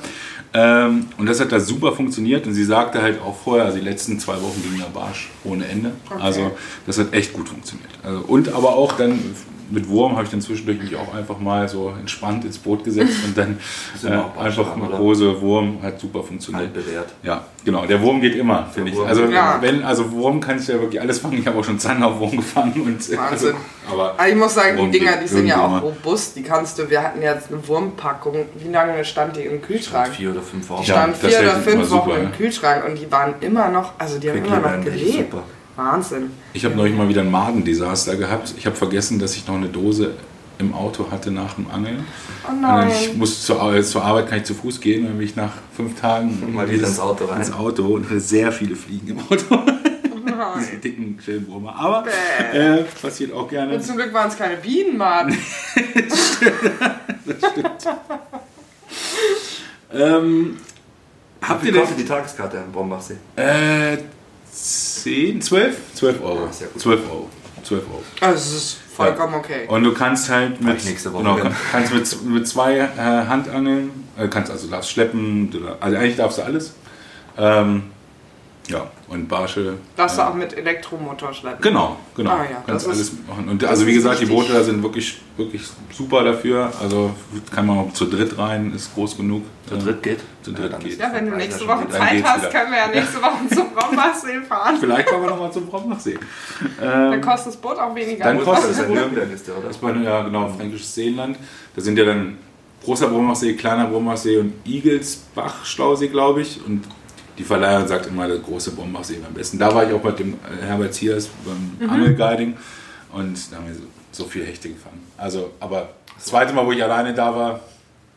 Ähm, 0.60 1.06
und 1.20 1.28
das 1.28 1.39
hat 1.39 1.52
da 1.52 1.60
super 1.60 1.91
funktioniert 1.91 2.48
und 2.48 2.56
sie 2.56 2.63
sagte 2.63 3.00
halt 3.00 3.22
auch 3.22 3.36
vorher, 3.36 3.65
also 3.65 3.78
die 3.78 3.84
letzten 3.84 4.20
zwei 4.20 4.41
Wochen 4.41 4.60
ging 4.63 4.80
der 4.80 4.88
Barsch 4.88 5.30
ohne 5.43 5.67
Ende. 5.67 5.91
Also 6.20 6.52
das 6.88 6.98
hat 6.98 7.13
echt 7.13 7.34
gut 7.34 7.48
funktioniert. 7.48 7.91
Also, 8.04 8.22
und 8.22 8.52
aber 8.54 8.76
auch 8.76 8.93
dann 8.93 9.20
mit 9.69 9.88
Wurm 9.89 10.13
habe 10.13 10.23
ich 10.23 10.30
dann 10.30 10.41
zwischendurch 10.41 10.80
mich 10.82 10.95
auch 10.95 11.13
einfach 11.13 11.39
mal 11.39 11.67
so 11.67 11.93
entspannt 11.99 12.45
ins 12.45 12.58
Boot 12.58 12.84
gesetzt 12.84 13.17
und 13.25 13.38
dann 13.38 13.58
äh, 14.03 14.08
immer 14.08 14.32
einfach 14.39 14.75
oder? 14.77 14.97
Hose, 14.97 15.41
Wurm 15.41 15.82
hat 15.82 15.99
super 15.99 16.23
funktioniert. 16.23 16.65
Alt 16.65 16.73
bewährt. 16.73 17.13
Ja, 17.23 17.45
genau. 17.63 17.86
Der 17.86 18.01
Wurm 18.01 18.21
geht 18.21 18.36
immer, 18.36 18.67
finde 18.73 18.91
ich. 18.91 18.99
Also 18.99 19.23
immer. 19.23 19.58
wenn, 19.62 19.84
also 19.84 20.12
Wurm 20.12 20.39
kannst 20.39 20.67
du 20.67 20.73
ja 20.73 20.80
wirklich 20.82 21.01
alles 21.01 21.19
fangen. 21.19 21.39
Ich 21.39 21.47
habe 21.47 21.60
auch 21.60 21.63
schon 21.63 21.80
Zanderwurm 21.80 22.38
gefangen 22.38 22.82
und 22.82 23.10
äh, 23.10 23.17
also, 23.17 23.17
Wahnsinn. 23.17 23.56
aber 23.91 24.12
Aber 24.12 24.27
ich 24.27 24.36
muss 24.36 24.53
sagen, 24.53 24.77
Wurm 24.77 24.91
die 24.91 24.99
Dinger, 24.99 25.17
die 25.17 25.27
sind 25.27 25.47
ja 25.47 25.58
auch 25.58 25.71
irgendwie 25.71 25.88
robust. 25.88 26.36
Die 26.36 26.43
kannst 26.43 26.80
du, 26.80 26.89
wir 26.89 27.01
hatten 27.03 27.21
jetzt 27.21 27.51
eine 27.51 27.67
Wurmpackung. 27.67 28.45
Wie 28.56 28.69
lange 28.71 29.03
stand 29.06 29.36
die 29.36 29.41
im 29.41 29.62
Kühlschrank? 29.62 30.13
Vier 30.13 30.32
oder 30.32 30.41
fünf 30.41 30.69
Wochen. 30.69 30.84
Die 30.84 30.89
Ja, 30.89 30.95
stand 30.95 31.13
das 31.23 31.30
vier 31.32 31.39
oder 31.39 31.53
immer 31.53 31.62
fünf 31.62 31.91
Wochen 31.91 32.06
super, 32.06 32.17
im 32.17 32.23
ja. 32.23 32.30
Kühlschrank 32.30 32.86
und 32.86 32.99
die 32.99 33.12
waren 33.12 33.34
immer 33.41 33.69
noch, 33.69 33.93
also 33.97 34.19
die 34.19 34.30
haben 34.30 34.43
immer 34.43 34.60
noch 34.60 34.84
gelebt. 34.84 35.32
super. 35.32 35.43
Wahnsinn. 35.78 36.32
Ich 36.54 36.66
habe 36.66 36.76
neulich 36.76 36.96
mal 36.96 37.08
wieder 37.08 37.22
ein 37.22 37.32
Magendesaster 37.32 38.16
gehabt. 38.18 38.54
Ich 38.58 38.66
habe 38.66 38.76
vergessen, 38.76 39.20
dass 39.20 39.36
ich 39.36 39.48
noch 39.48 39.56
eine 39.56 39.70
Dose 39.70 40.16
im 40.60 40.74
Auto 40.74 41.12
hatte 41.12 41.30
nach 41.32 41.54
dem 41.54 41.70
Angeln. 41.70 42.04
Oh 42.46 42.50
Und 42.52 42.62
nein. 42.62 42.90
ich 42.90 43.16
muss 43.16 43.46
zur, 43.46 43.82
zur 43.84 44.04
Arbeit 44.04 44.28
kann 44.28 44.40
ich 44.40 44.44
zu 44.46 44.56
Fuß 44.56 44.82
gehen, 44.82 45.06
dann 45.06 45.18
bin 45.18 45.28
ich 45.28 45.36
nach 45.36 45.54
fünf 45.76 46.00
Tagen 46.02 46.54
Mal 46.56 46.70
wieder 46.70 46.88
ins 46.88 47.00
Auto 47.00 47.26
rein. 47.26 47.42
ins 47.42 47.54
Auto 47.54 47.86
und 47.86 48.06
hatte 48.06 48.20
sehr 48.20 48.52
viele 48.52 48.76
Fliegen 48.76 49.10
im 49.10 49.20
Auto. 49.20 49.60
Diese 50.60 50.78
dicken 50.78 51.20
Schellwürmer. 51.24 51.76
Aber 51.76 52.04
äh, 52.54 52.84
passiert 53.02 53.34
auch 53.34 53.48
gerne. 53.48 53.76
Und 53.76 53.84
zum 53.84 53.96
Glück 53.98 54.13
waren 54.13 54.30
es 54.30 54.38
keine 54.38 54.58
Bienen, 54.58 54.98
Mann. 54.98 55.36
Ähm, 59.94 60.58
habt 61.42 61.63
Wie 61.63 61.68
ihr 61.68 61.72
denn 61.72 61.82
kostet 61.82 62.00
die 62.00 62.06
Tageskarte 62.06 62.60
am 62.60 62.72
Brombachsee? 62.74 63.16
Äh, 63.38 63.98
10, 64.58 65.41
12? 65.41 65.78
12 65.96 66.22
Euro. 66.22 66.46
Ah, 66.46 66.52
sehr 66.52 66.67
gut. 66.67 66.82
12 66.82 67.10
Euro. 67.10 67.30
12 67.63 67.84
Euro. 67.89 68.04
Also 68.22 68.38
es 68.38 68.56
ist 68.56 68.78
vollkommen 68.96 69.36
okay. 69.36 69.67
Und 69.67 69.84
du 69.84 69.93
kannst 69.93 70.30
halt 70.30 70.62
mit, 70.62 70.78
ich 70.78 70.86
nächste 70.86 71.13
Woche 71.13 71.24
genau, 71.24 71.56
kannst 71.72 71.93
mit, 71.93 72.26
mit 72.26 72.48
zwei 72.48 72.78
äh, 72.78 72.88
Handangeln, 72.98 73.91
äh, 74.17 74.28
kannst 74.28 74.52
also 74.52 74.67
darfst 74.67 74.91
schleppen, 74.91 75.54
also 75.80 75.98
eigentlich 75.98 76.17
darfst 76.17 76.39
du 76.39 76.43
alles. 76.43 76.74
Ähm, 77.38 77.84
ja, 78.69 78.86
und 79.08 79.27
Barsche. 79.30 79.75
Darfst 79.95 80.17
du 80.17 80.21
äh, 80.21 80.25
auch 80.25 80.34
mit 80.34 80.56
Elektromotor 80.58 81.34
schleppen. 81.34 81.62
Genau, 81.62 81.95
genau. 82.15 82.32
Ah 82.32 82.43
ja, 82.43 82.63
kannst 82.65 82.86
das 82.86 82.93
alles 82.93 83.08
ist- 83.10 83.27
machen. 83.27 83.47
Und 83.47 83.63
also 83.63 83.88
wie 83.88 83.93
gesagt, 83.93 84.19
die 84.19 84.23
wichtig. 84.27 84.36
Boote 84.38 84.53
da 84.53 84.63
sind 84.63 84.84
wirklich, 84.84 85.21
wirklich 85.38 85.62
super 85.91 86.23
dafür. 86.23 86.71
Also 86.82 87.12
kann 87.53 87.65
man 87.65 87.77
auch 87.80 87.93
zu 87.93 88.06
dritt 88.06 88.38
rein, 88.38 88.73
ist 88.75 88.93
groß 88.93 89.15
genug. 89.17 89.43
Zu 89.69 89.77
dritt 89.77 90.03
geht? 90.03 90.19
Zu 90.43 90.51
dritt 90.51 90.73
dann 90.73 90.82
geht. 90.84 90.99
Ja, 90.99 91.12
wenn 91.13 91.30
du 91.30 91.36
nächste 91.38 91.67
Woche. 91.67 91.84
Dann 91.89 91.91
Zeit 91.91 92.23
hast, 92.23 92.39
wieder. 92.41 92.49
können 92.51 92.71
wir 92.71 92.77
ja 92.77 92.88
nächste 92.88 93.21
Woche 93.21 93.47
zum 93.56 93.73
Brombachsee 93.73 94.41
fahren. 94.47 94.77
Vielleicht 94.80 95.08
kommen 95.08 95.23
wir 95.23 95.30
nochmal 95.30 95.51
zum 95.51 95.65
Brombachsee. 95.67 96.17
Dann 96.80 97.13
Ähm, 97.13 97.21
kostet 97.21 97.53
das 97.53 97.58
Boot 97.62 97.77
auch 97.80 97.95
weniger. 97.95 98.23
Dann 98.25 98.43
kostet 98.43 98.71
ist 98.71 98.80
es. 98.80 98.88
Nürnberg 98.89 99.32
ist 99.32 99.47
der, 99.47 99.58
oder? 99.58 99.67
Das 99.69 99.82
war 99.82 99.95
ja 99.95 100.23
genau 100.23 100.49
fränkisches 100.49 100.93
Seenland. 100.93 101.38
Da 101.75 101.82
sind 101.82 101.97
ja 101.97 102.06
dann 102.06 102.38
großer 102.84 103.08
Brombachsee, 103.08 103.53
kleiner 103.53 103.88
Brombachsee 103.88 104.38
und 104.38 104.53
Igelsbach 104.65 105.65
Stausee, 105.65 106.08
glaube 106.08 106.41
ich. 106.41 106.60
Und 106.65 106.84
die 107.38 107.43
Verleiherin 107.43 107.88
sagt 107.88 108.08
immer, 108.08 108.28
der 108.28 108.38
große 108.39 108.71
Brombachsee 108.71 109.19
am 109.26 109.34
besten. 109.34 109.60
Da 109.60 109.73
war 109.73 109.86
ich 109.88 109.93
auch 109.93 110.04
mit 110.04 110.19
dem 110.19 110.34
äh, 110.34 110.65
Herbert 110.65 110.93
Ziers 110.93 111.30
beim 111.45 111.89
Angelguiding 111.89 112.56
und 113.13 113.52
da 113.52 113.58
haben 113.58 113.67
wir 113.67 113.76
so, 113.76 113.82
so 114.12 114.26
viele 114.26 114.45
Hechte 114.45 114.69
gefangen. 114.69 115.02
Also, 115.17 115.52
aber 115.60 115.89
das 116.15 116.26
zweite 116.26 116.54
Mal, 116.54 116.65
wo 116.65 116.71
ich 116.71 116.84
alleine 116.84 117.13
da 117.13 117.36
war, 117.36 117.60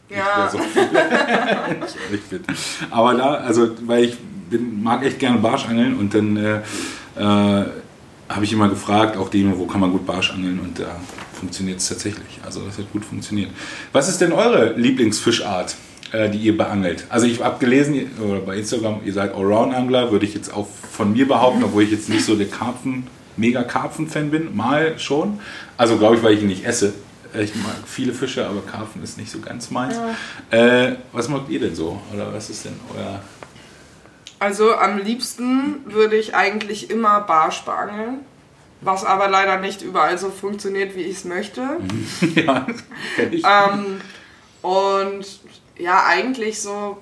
Ja. 0.08 0.48
so. 0.50 0.58
Das 0.58 1.92
fit. 2.28 2.42
Aber 2.90 3.14
da, 3.14 3.34
also, 3.34 3.70
weil 3.86 4.04
ich 4.04 4.16
bin, 4.18 4.82
mag 4.82 5.04
echt 5.04 5.18
gerne 5.18 5.38
Barschangeln 5.38 5.98
und 5.98 6.12
dann 6.14 6.36
äh, 6.36 6.56
äh, 7.16 7.64
habe 8.28 8.44
ich 8.44 8.52
immer 8.52 8.68
gefragt, 8.68 9.16
auch 9.16 9.28
die, 9.28 9.46
wo 9.58 9.66
kann 9.66 9.80
man 9.80 9.90
gut 9.92 10.06
Barsch 10.06 10.30
angeln 10.32 10.60
und 10.60 10.78
da 10.78 10.96
funktioniert 11.38 11.78
es 11.78 11.88
tatsächlich. 11.88 12.40
Also 12.44 12.60
das 12.66 12.78
hat 12.78 12.90
gut 12.92 13.04
funktioniert. 13.04 13.50
Was 13.92 14.08
ist 14.08 14.20
denn 14.20 14.32
eure 14.32 14.72
Lieblingsfischart, 14.74 15.72
äh, 15.72 15.74
die 16.12 16.38
ihr 16.38 16.56
beangelt? 16.56 17.06
Also 17.08 17.26
ich 17.26 17.42
habe 17.42 17.58
gelesen, 17.58 18.10
oder 18.20 18.40
bei 18.40 18.56
Instagram, 18.56 19.00
ihr 19.04 19.12
seid 19.12 19.34
Allround-Angler, 19.34 20.10
würde 20.10 20.26
ich 20.26 20.34
jetzt 20.34 20.52
auch 20.52 20.66
von 20.90 21.12
mir 21.12 21.26
behaupten, 21.26 21.62
obwohl 21.64 21.84
ich 21.84 21.90
jetzt 21.90 22.08
nicht 22.08 22.24
so 22.24 22.36
der 22.36 22.48
Karpfen, 22.48 23.06
mega 23.36 23.62
Karpfen-Fan 23.62 24.30
bin, 24.30 24.56
mal 24.56 24.98
schon. 24.98 25.40
Also 25.76 25.96
glaube 25.98 26.16
ich, 26.16 26.22
weil 26.22 26.34
ich 26.34 26.42
ihn 26.42 26.48
nicht 26.48 26.66
esse. 26.66 26.92
Ich 27.32 27.54
mag 27.54 27.76
viele 27.86 28.12
Fische, 28.12 28.46
aber 28.46 28.60
Karpfen 28.62 29.02
ist 29.04 29.16
nicht 29.16 29.30
so 29.30 29.38
ganz 29.38 29.70
meins. 29.70 29.94
Äh, 30.50 30.96
was 31.12 31.28
macht 31.28 31.48
ihr 31.48 31.60
denn 31.60 31.74
so? 31.74 32.00
Oder 32.12 32.32
was 32.32 32.50
ist 32.50 32.64
denn 32.64 32.74
euer... 32.96 33.20
Also 34.40 34.74
am 34.74 34.98
liebsten 34.98 35.84
würde 35.84 36.16
ich 36.16 36.34
eigentlich 36.34 36.90
immer 36.90 37.20
Barsch 37.20 37.62
beangeln. 37.62 38.20
Was 38.80 39.04
aber 39.04 39.28
leider 39.28 39.58
nicht 39.58 39.82
überall 39.82 40.16
so 40.16 40.30
funktioniert, 40.30 40.96
wie 40.96 41.02
ich 41.02 41.18
es 41.18 41.24
möchte. 41.24 41.62
ja, 42.34 42.66
ich. 43.30 43.44
Ähm, 43.44 44.00
und 44.62 45.26
ja, 45.80 46.04
eigentlich 46.06 46.60
so, 46.60 46.98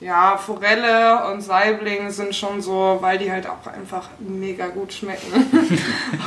ja, 0.00 0.36
Forelle 0.36 1.30
und 1.30 1.40
Saibling 1.40 2.10
sind 2.10 2.34
schon 2.34 2.60
so, 2.60 2.98
weil 3.00 3.18
die 3.18 3.30
halt 3.30 3.46
auch 3.46 3.66
einfach 3.66 4.08
mega 4.18 4.68
gut 4.68 4.92
schmecken. 4.92 5.32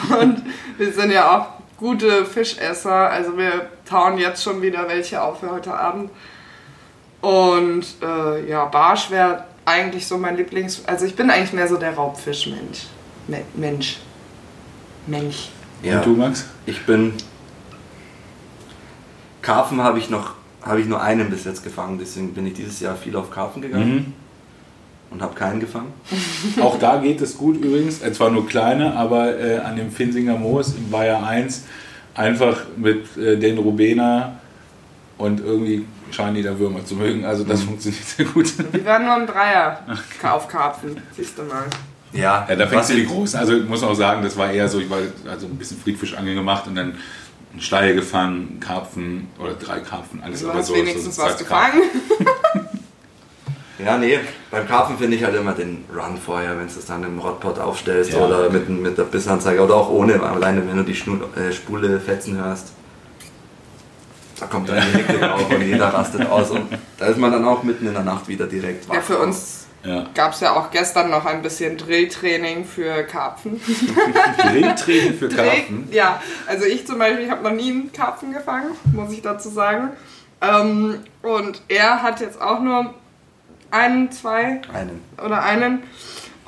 und 0.19 0.43
wir 0.77 0.93
sind 0.93 1.11
ja 1.11 1.37
auch 1.37 1.47
gute 1.77 2.25
Fischesser, 2.25 3.09
also 3.09 3.37
wir 3.37 3.69
tauen 3.85 4.17
jetzt 4.17 4.43
schon 4.43 4.61
wieder 4.61 4.87
welche 4.87 5.21
auf 5.21 5.39
für 5.39 5.51
heute 5.51 5.73
Abend. 5.73 6.11
Und 7.21 7.85
äh, 8.01 8.49
ja, 8.49 8.65
Barsch 8.65 9.11
wäre 9.11 9.45
eigentlich 9.65 10.07
so 10.07 10.17
mein 10.17 10.37
Lieblings... 10.37 10.83
Also 10.85 11.05
ich 11.05 11.15
bin 11.15 11.29
eigentlich 11.29 11.53
mehr 11.53 11.67
so 11.67 11.77
der 11.77 11.93
Raubfischmensch. 11.93 12.87
Me 13.27 13.41
Mensch. 13.53 13.99
Mensch. 15.05 15.49
Ja. 15.83 15.97
Und 15.97 16.05
du, 16.05 16.09
Max? 16.15 16.45
Ich 16.65 16.85
bin. 16.85 17.13
Karpfen 19.41 19.81
habe 19.83 19.99
ich 19.99 20.09
noch, 20.09 20.35
habe 20.69 20.81
ich 20.81 20.87
nur 20.87 21.01
einen 21.01 21.29
bis 21.29 21.43
jetzt 21.45 21.63
gefangen, 21.63 21.97
deswegen 21.99 22.33
bin 22.33 22.47
ich 22.47 22.53
dieses 22.53 22.79
Jahr 22.79 22.95
viel 22.95 23.15
auf 23.15 23.31
Karpfen 23.31 23.61
gegangen. 23.61 23.95
Mhm. 23.95 24.13
und 25.11 25.21
habe 25.23 25.33
keinen 25.33 25.59
gefangen. 25.59 25.91
Auch 26.61 26.77
da 26.77 26.97
geht 26.97 27.19
es 27.19 27.35
gut 27.37 27.57
übrigens, 27.57 28.01
äh, 28.01 28.13
zwar 28.13 28.29
nur 28.29 28.47
kleine, 28.47 28.95
aber 28.95 29.37
äh, 29.39 29.57
an 29.57 29.75
dem 29.75 29.91
Finsinger 29.91 30.37
Moos 30.37 30.75
im 30.75 30.91
Bayer 30.91 31.25
1 31.25 31.63
einfach 32.13 32.61
mit 32.77 33.17
äh, 33.17 33.37
den 33.37 33.57
Rubena 33.57 34.39
und 35.17 35.39
irgendwie 35.39 35.85
scheinen 36.11 36.35
die 36.35 36.43
da 36.43 36.57
Würmer 36.57 36.85
zu 36.85 36.95
mögen. 36.95 37.25
Also 37.25 37.43
das 37.43 37.63
funktioniert 37.63 38.03
sehr 38.03 38.25
gut. 38.25 38.53
Die 38.73 38.85
waren 38.85 39.05
nur 39.05 39.15
ein 39.15 39.27
Dreier 39.27 39.79
auf 40.23 40.47
Karpfen, 40.47 40.97
siehst 41.15 41.37
du 41.37 41.43
mal. 41.43 41.65
Ja, 42.13 42.45
Ja, 42.49 42.55
da 42.55 42.67
fängst 42.67 42.89
du 42.89 42.95
die 42.95 43.05
großen. 43.05 43.39
Also 43.39 43.57
ich 43.57 43.67
muss 43.67 43.83
auch 43.83 43.93
sagen, 43.93 44.23
das 44.23 44.35
war 44.37 44.51
eher 44.51 44.67
so, 44.67 44.79
ich 44.79 44.89
war 44.89 44.99
also 45.29 45.45
ein 45.45 45.55
bisschen 45.57 45.77
Friedfischangeln 45.79 46.35
gemacht 46.35 46.67
und 46.67 46.75
dann 46.75 46.93
einen 47.51 47.61
Steier 47.61 47.93
gefangen, 47.93 48.59
Karpfen 48.59 49.27
oder 49.39 49.53
drei 49.53 49.79
Karpfen, 49.79 50.21
alles 50.23 50.41
Du 50.41 50.49
aber 50.49 50.59
hast 50.59 50.67
so. 50.67 50.75
wenigstens 50.75 51.15
so 51.15 51.23
was 51.23 51.37
Karpfen. 51.45 51.81
gefangen. 51.81 52.27
Ja, 53.83 53.97
nee, 53.97 54.19
beim 54.51 54.67
Karpfen 54.67 54.97
finde 54.97 55.15
ich 55.15 55.23
halt 55.23 55.35
immer 55.35 55.53
den 55.53 55.85
Run 55.93 56.17
vorher, 56.17 56.51
wenn 56.57 56.67
du 56.67 56.73
es 56.77 56.85
dann 56.85 57.01
im 57.03 57.17
Rotpot 57.19 57.57
aufstellst 57.59 58.11
Ja. 58.11 58.19
oder 58.19 58.49
mit, 58.49 58.67
mit 58.69 58.97
der 58.97 59.03
Bissanzeige 59.03 59.63
oder 59.63 59.75
auch 59.75 59.89
ohne, 59.89 60.21
alleine 60.21 60.67
wenn 60.67 60.75
du 60.77 60.83
die 60.83 60.95
Schnu 60.95 61.17
äh, 61.37 61.51
Spule 61.53 61.99
fetzen 61.99 62.35
hörst. 62.37 62.73
Da 64.37 64.47
kommt 64.47 64.67
dann 64.69 64.83
die 64.91 64.97
Hektik 64.97 65.23
auf 65.31 65.49
und 65.49 65.61
jeder 65.61 65.87
rastet 65.93 66.29
aus 66.29 66.51
und 66.51 66.65
da 66.97 67.05
ist 67.05 67.17
man 67.17 67.31
dann 67.31 67.45
auch 67.45 67.63
mitten 67.63 67.87
in 67.87 67.93
der 67.93 68.03
Nacht 68.03 68.27
wieder 68.27 68.47
direkt 68.47 68.87
wach. 68.89 68.95
Ja, 68.95 69.01
für 69.01 69.17
uns 69.19 69.65
Ja. 69.83 70.07
gab 70.13 70.33
es 70.33 70.41
ja 70.41 70.53
auch 70.55 70.71
gestern 70.71 71.09
noch 71.09 71.25
ein 71.25 71.41
bisschen 71.41 71.77
Drilltraining 71.77 72.65
für 72.65 73.03
Karpfen. 73.03 73.61
Drehtraining 74.37 75.13
für 75.13 75.29
Karpfen. 75.29 75.87
Ja, 75.91 76.21
also 76.47 76.65
ich 76.65 76.85
zum 76.85 76.99
Beispiel 76.99 77.31
habe 77.31 77.43
noch 77.43 77.51
nie 77.51 77.71
einen 77.71 77.93
Karpfen 77.93 78.33
gefangen, 78.33 78.71
muss 78.93 79.11
ich 79.13 79.21
dazu 79.21 79.49
sagen. 79.49 79.91
Ähm, 80.41 80.99
und 81.21 81.61
er 81.67 82.03
hat 82.03 82.19
jetzt 82.19 82.41
auch 82.41 82.59
nur 82.59 82.93
einen, 83.71 84.11
zwei 84.11 84.61
Einen. 84.73 85.01
oder 85.23 85.43
einen. 85.43 85.83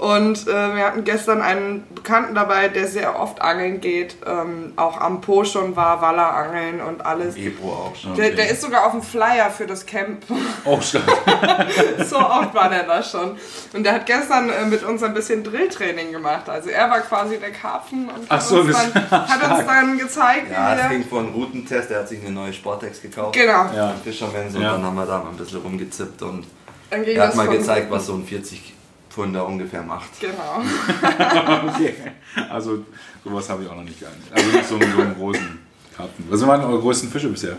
Und 0.02 0.48
äh, 0.48 0.76
wir 0.76 0.84
hatten 0.84 1.04
gestern 1.04 1.44
einen 1.44 1.84
Bekannten 1.94 2.34
dabei, 2.34 2.70
der 2.70 2.88
sehr 2.88 3.20
oft 3.20 3.40
angeln 3.40 3.82
geht, 3.82 4.16
ähm, 4.26 4.74
auch 4.76 5.00
am 5.00 5.22
Po 5.22 5.44
schon 5.44 5.76
war, 5.76 6.02
Wallerangeln 6.02 6.82
und 6.82 7.06
alles. 7.06 7.36
Ebro 7.38 7.72
auch 7.72 7.96
schon. 7.96 8.16
Der, 8.16 8.32
der 8.32 8.50
ist 8.50 8.64
sogar 8.64 8.88
auf 8.88 8.94
dem 8.94 9.04
Flyer 9.04 9.52
für 9.52 9.68
das 9.68 9.86
Camp. 9.86 10.24
Oh, 10.66 10.82
stark. 10.82 11.06
so 12.10 12.18
oft 12.18 12.52
war 12.56 12.70
der 12.70 12.82
da 12.82 13.04
schon. 13.04 13.38
Und 13.74 13.84
der 13.84 13.94
hat 13.94 14.08
gestern 14.08 14.50
äh, 14.50 14.66
mit 14.66 14.82
uns 14.84 15.04
ein 15.04 15.14
bisschen 15.14 15.44
Drilltraining 15.44 16.12
gemacht. 16.12 16.50
Also 16.50 16.72
er 16.72 16.90
war 16.90 17.02
quasi 17.02 17.38
der 17.38 17.52
Karpfen 17.52 18.10
und 18.10 18.26
Ach 18.28 18.38
hat, 18.38 18.42
so, 18.44 18.62
uns, 18.62 18.76
dann, 18.76 19.12
hat 19.30 19.52
uns 19.60 19.68
dann 19.68 19.98
gezeigt, 20.00 20.48
Ja, 20.52 20.74
es 20.74 20.80
wie 20.80 20.90
wir... 20.90 20.98
ging 20.98 21.08
von 21.08 21.30
Routentest, 21.32 21.92
er 21.92 22.00
hat 22.00 22.10
sich 22.10 22.22
eine 22.22 22.32
neue 22.32 22.54
Sportex 22.54 23.04
gekauft. 23.04 23.34
Genau, 23.36 23.66
Ja. 23.76 23.90
Beim 23.90 24.02
Fischermans 24.04 24.56
und 24.56 24.64
Ja. 24.64 24.72
dann 24.72 24.84
haben 24.84 24.96
wir 24.96 25.06
da 25.06 25.20
mal 25.20 25.30
ein 25.30 25.38
bisschen 25.38 25.62
rumgezippt 25.62 26.24
und 26.24 26.48
er 26.90 27.28
hat 27.28 27.36
mal 27.36 27.48
gezeigt, 27.50 27.92
was 27.92 28.08
so 28.08 28.16
ein 28.16 28.26
40 28.26 28.81
Pfunder 29.12 29.46
ungefähr 29.46 29.84
macht. 29.84 30.10
Genau. 30.20 30.62
Okay. 31.76 31.94
Also 32.50 32.86
sowas 33.24 33.50
habe 33.50 33.64
ich 33.64 33.70
auch 33.70 33.76
noch 33.76 33.84
nicht 33.84 34.00
geangelt. 34.00 34.22
Also 34.32 34.50
nicht 34.52 34.68
so, 34.68 34.76
einen- 34.76 34.94
so 34.96 35.02
einen 35.02 35.16
großen 35.16 35.60
Karpfen. 35.96 36.26
Was 36.30 36.48
waren 36.48 36.64
eure 36.64 36.80
größten 36.80 37.10
Fische 37.10 37.28
bisher? 37.28 37.58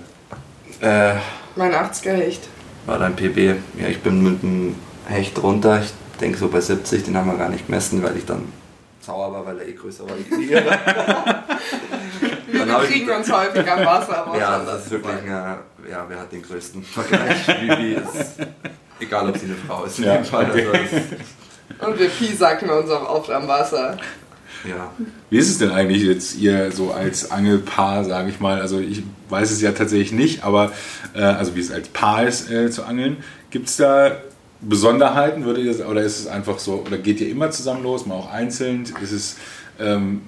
Äh, 0.80 1.14
Mein 1.56 1.72
80er 1.74 2.12
Hecht. 2.12 2.48
war 2.86 2.98
dein 2.98 3.14
PB. 3.14 3.56
Ja, 3.78 3.88
ich 3.88 4.00
bin 4.00 4.22
mit 4.22 4.42
dem 4.42 4.74
Hecht 5.06 5.40
runter. 5.42 5.82
Ich 5.82 5.92
denke 6.20 6.38
so 6.38 6.48
bei 6.48 6.60
70, 6.60 7.04
den 7.04 7.16
haben 7.16 7.30
wir 7.30 7.36
gar 7.36 7.48
nicht 7.50 7.66
gemessen, 7.66 8.02
weil 8.02 8.16
ich 8.16 8.24
dann 8.24 8.50
sauer 9.00 9.30
war, 9.32 9.44
weil 9.44 9.58
er 9.60 9.68
eh 9.68 9.72
größer 9.72 10.04
war 10.08 10.16
wie 10.18 10.36
die. 10.36 10.48
Wir 10.50 10.62
Dann 12.60 12.72
hab 12.72 12.82
ich- 12.84 12.90
kriegen 12.90 13.10
uns 13.10 13.30
häufig 13.32 13.70
am 13.70 13.84
Wasser. 13.84 14.26
aber 14.26 14.38
Ja, 14.38 14.58
das 14.60 14.84
ist 14.86 14.90
wirklich, 14.92 15.16
eine, 15.22 15.58
ja, 15.90 16.04
wer 16.08 16.18
hat 16.20 16.32
den 16.32 16.42
größten 16.42 16.82
Vergleich? 16.82 17.46
Wie, 17.60 17.68
wie 17.68 17.92
ist, 17.94 18.36
egal 19.00 19.28
ob 19.28 19.36
sie 19.36 19.46
eine 19.46 19.54
Frau 19.56 19.84
ist 19.84 19.98
in 19.98 20.04
Ja, 20.04 20.14
dem 20.16 20.24
Fall. 20.24 20.46
Also 20.46 20.58
okay. 20.68 20.88
Und 21.78 21.98
wir 21.98 22.08
piesacken 22.08 22.70
uns 22.70 22.90
auch 22.90 23.08
oft 23.08 23.30
am 23.30 23.48
Wasser. 23.48 23.96
das, 23.96 24.70
ja. 24.70 24.92
Wie 25.30 25.38
ist 25.38 25.48
es 25.48 25.58
denn 25.58 25.70
eigentlich 25.70 26.02
jetzt 26.02 26.36
ihr 26.36 26.70
so 26.70 26.92
als 26.92 27.30
Angelpaar, 27.30 28.04
sage 28.04 28.30
ich 28.30 28.40
mal? 28.40 28.60
Also 28.60 28.78
ich 28.78 29.02
weiß 29.28 29.50
es 29.50 29.60
ja 29.60 29.72
tatsächlich 29.72 30.12
nicht, 30.12 30.44
aber 30.44 30.72
äh, 31.14 31.22
also 31.22 31.56
wie 31.56 31.60
es 31.60 31.72
als 31.72 31.88
Paar 31.88 32.26
ist 32.26 32.50
äh, 32.50 32.70
zu 32.70 32.84
angeln. 32.84 33.18
Gibt 33.50 33.68
es 33.68 33.76
da 33.76 34.12
Besonderheiten? 34.60 35.44
Würdet 35.44 35.64
ihr, 35.64 35.88
oder 35.88 36.02
ist 36.02 36.20
es 36.20 36.26
einfach 36.26 36.58
so, 36.58 36.84
oder 36.86 36.98
geht 36.98 37.20
ihr 37.20 37.28
immer 37.28 37.50
zusammen 37.50 37.82
los, 37.82 38.06
mal 38.06 38.14
auch 38.14 38.30
einzeln? 38.30 38.84
Ist 39.02 39.12
es, 39.12 39.36
ähm, 39.80 40.22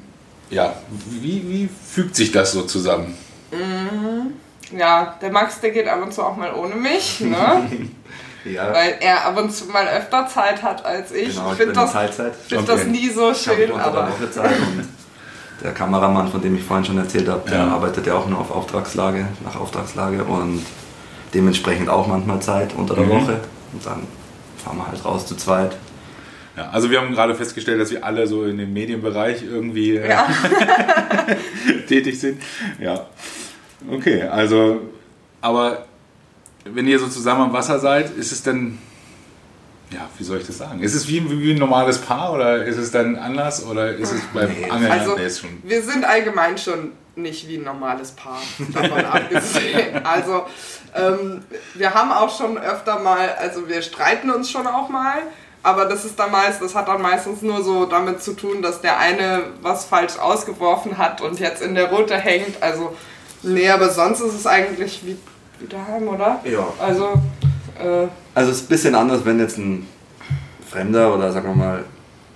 ja, 0.50 0.74
wie, 1.20 1.44
wie 1.48 1.68
fügt 1.88 2.16
sich 2.16 2.32
das 2.32 2.52
so 2.52 2.62
zusammen? 2.62 3.14
Ja, 4.76 5.16
der 5.20 5.30
Max, 5.30 5.60
der 5.60 5.70
geht 5.70 5.86
ab 5.86 6.02
und 6.02 6.12
zu 6.12 6.22
auch 6.22 6.36
mal 6.36 6.52
ohne 6.54 6.74
mich, 6.74 7.20
ne? 7.20 7.70
ja 8.44 8.72
weil 8.72 8.96
er 9.00 9.24
ab 9.26 9.38
und 9.38 9.50
zu 9.52 9.66
mal 9.66 9.86
öfter 9.88 10.26
Zeit 10.28 10.62
hat 10.62 10.84
als 10.84 11.12
ich. 11.12 11.34
genau, 11.34 11.50
ich 11.52 11.56
finde 11.58 11.72
das, 11.72 11.92
find 12.48 12.68
das 12.68 12.84
nie 12.86 13.08
so 13.10 13.32
schön, 13.34 13.72
aber 13.72 14.08
Woche 14.08 14.30
Zeit 14.30 14.58
und 14.58 14.88
der 15.62 15.72
Kameramann, 15.72 16.28
von 16.28 16.42
dem 16.42 16.56
ich 16.56 16.62
vorhin 16.64 16.84
schon 16.84 16.98
erzählt 16.98 17.28
habe, 17.28 17.48
der 17.48 17.58
Ja. 17.60 17.68
arbeitet 17.68 18.06
ja 18.06 18.14
auch 18.14 18.26
nur 18.28 18.38
auf 18.40 18.50
Auftragslage, 18.50 19.26
nach 19.44 19.56
Auftragslage 19.58 20.24
und 20.24 20.62
dementsprechend 21.32 21.88
auch 21.88 22.06
manchmal 22.06 22.40
Zeit 22.40 22.74
unter 22.76 22.94
der 22.94 23.04
Mhm. 23.04 23.10
Woche. 23.10 23.40
Und 23.72 23.86
dann 23.86 24.06
fahren 24.62 24.76
wir 24.78 24.86
halt 24.88 25.04
raus 25.04 25.26
zu 25.26 25.36
zweit. 25.36 25.76
Ja, 26.56 26.70
also 26.70 26.90
wir 26.90 27.00
haben 27.00 27.12
gerade 27.12 27.34
festgestellt, 27.34 27.80
dass 27.80 27.90
wir 27.90 28.04
alle 28.04 28.26
so 28.26 28.44
in 28.44 28.58
dem 28.58 28.72
Medienbereich 28.72 29.42
irgendwie 29.42 29.96
äh, 29.96 30.08
ja. 30.10 30.26
tätig 31.88 32.18
sind. 32.20 32.40
Ja. 32.78 33.06
Okay, 33.90 34.22
also, 34.22 34.80
aber 35.40 35.84
wenn 36.64 36.86
ihr 36.86 36.98
so 36.98 37.08
zusammen 37.08 37.42
am 37.42 37.52
Wasser 37.52 37.78
seid, 37.78 38.10
ist 38.16 38.32
es 38.32 38.42
dann, 38.42 38.78
ja, 39.90 40.08
wie 40.18 40.24
soll 40.24 40.38
ich 40.38 40.46
das 40.46 40.58
sagen? 40.58 40.80
Ist 40.80 40.94
es 40.94 41.06
wie, 41.08 41.28
wie 41.40 41.52
ein 41.52 41.58
normales 41.58 41.98
Paar 41.98 42.32
oder 42.32 42.64
ist 42.64 42.78
es 42.78 42.90
dann 42.90 43.16
anders 43.16 43.64
oder 43.64 43.94
ist 43.94 44.12
es 44.12 44.22
beim 44.32 44.48
Nee, 44.50 44.70
Angeln 44.70 44.90
also 44.92 45.16
nee, 45.16 45.26
ist 45.26 45.40
schon. 45.40 45.62
wir 45.62 45.82
sind 45.82 46.04
allgemein 46.04 46.58
schon 46.58 46.92
nicht 47.16 47.46
wie 47.48 47.56
ein 47.58 47.64
normales 47.64 48.10
Paar, 48.12 48.40
davon 48.72 49.04
abgesehen. 49.04 50.00
Also 50.04 50.46
ähm, 50.96 51.42
wir 51.74 51.94
haben 51.94 52.10
auch 52.12 52.36
schon 52.36 52.58
öfter 52.58 52.98
mal, 52.98 53.28
also 53.38 53.68
wir 53.68 53.82
streiten 53.82 54.30
uns 54.30 54.50
schon 54.50 54.66
auch 54.66 54.88
mal, 54.88 55.18
aber 55.62 55.84
das 55.86 56.04
ist 56.04 56.18
dann 56.18 56.32
meist, 56.32 56.60
das 56.60 56.74
hat 56.74 56.88
dann 56.88 57.00
meistens 57.00 57.40
nur 57.42 57.62
so 57.62 57.86
damit 57.86 58.22
zu 58.22 58.32
tun, 58.34 58.62
dass 58.62 58.80
der 58.80 58.98
eine 58.98 59.44
was 59.62 59.84
falsch 59.84 60.18
ausgeworfen 60.18 60.98
hat 60.98 61.20
und 61.20 61.38
jetzt 61.38 61.62
in 61.62 61.74
der 61.74 61.90
Route 61.90 62.16
hängt. 62.16 62.60
Also 62.62 62.96
nee, 63.42 63.68
aber 63.70 63.90
sonst 63.90 64.20
ist 64.20 64.34
es 64.34 64.46
eigentlich 64.46 65.00
wie, 65.04 65.16
wie 65.60 65.66
daheim, 65.66 66.08
oder? 66.08 66.40
Ja. 66.44 66.66
Also 66.80 67.12
äh, 67.78 68.06
Also 68.34 68.50
es 68.50 68.58
ist 68.58 68.64
ein 68.64 68.68
bisschen 68.68 68.94
anders, 68.94 69.24
wenn 69.24 69.38
jetzt 69.38 69.58
ein 69.58 69.86
Fremder 70.68 71.14
oder 71.14 71.32
sagen 71.32 71.48
wir 71.48 71.54
mal 71.54 71.84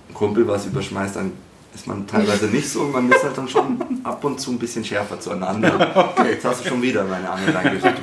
ein 0.09 0.13
Kumpel 0.13 0.47
was 0.47 0.65
überschmeißt, 0.65 1.17
dann 1.17 1.33
ist 1.73 1.87
man 1.87 2.07
teilweise 2.07 2.45
nicht 2.51 2.69
so. 2.69 2.83
Man 2.83 3.11
ist 3.11 3.23
halt 3.23 3.37
dann 3.37 3.47
schon 3.47 4.01
ab 4.03 4.23
und 4.23 4.39
zu 4.39 4.51
ein 4.51 4.59
bisschen 4.59 4.83
schärfer 4.83 5.19
zueinander. 5.19 6.13
Jetzt 6.29 6.45
hast 6.45 6.63
du 6.63 6.69
schon 6.69 6.81
wieder 6.81 7.03
meine 7.03 7.29
Angel 7.29 7.55
reingeschickt. 7.55 8.01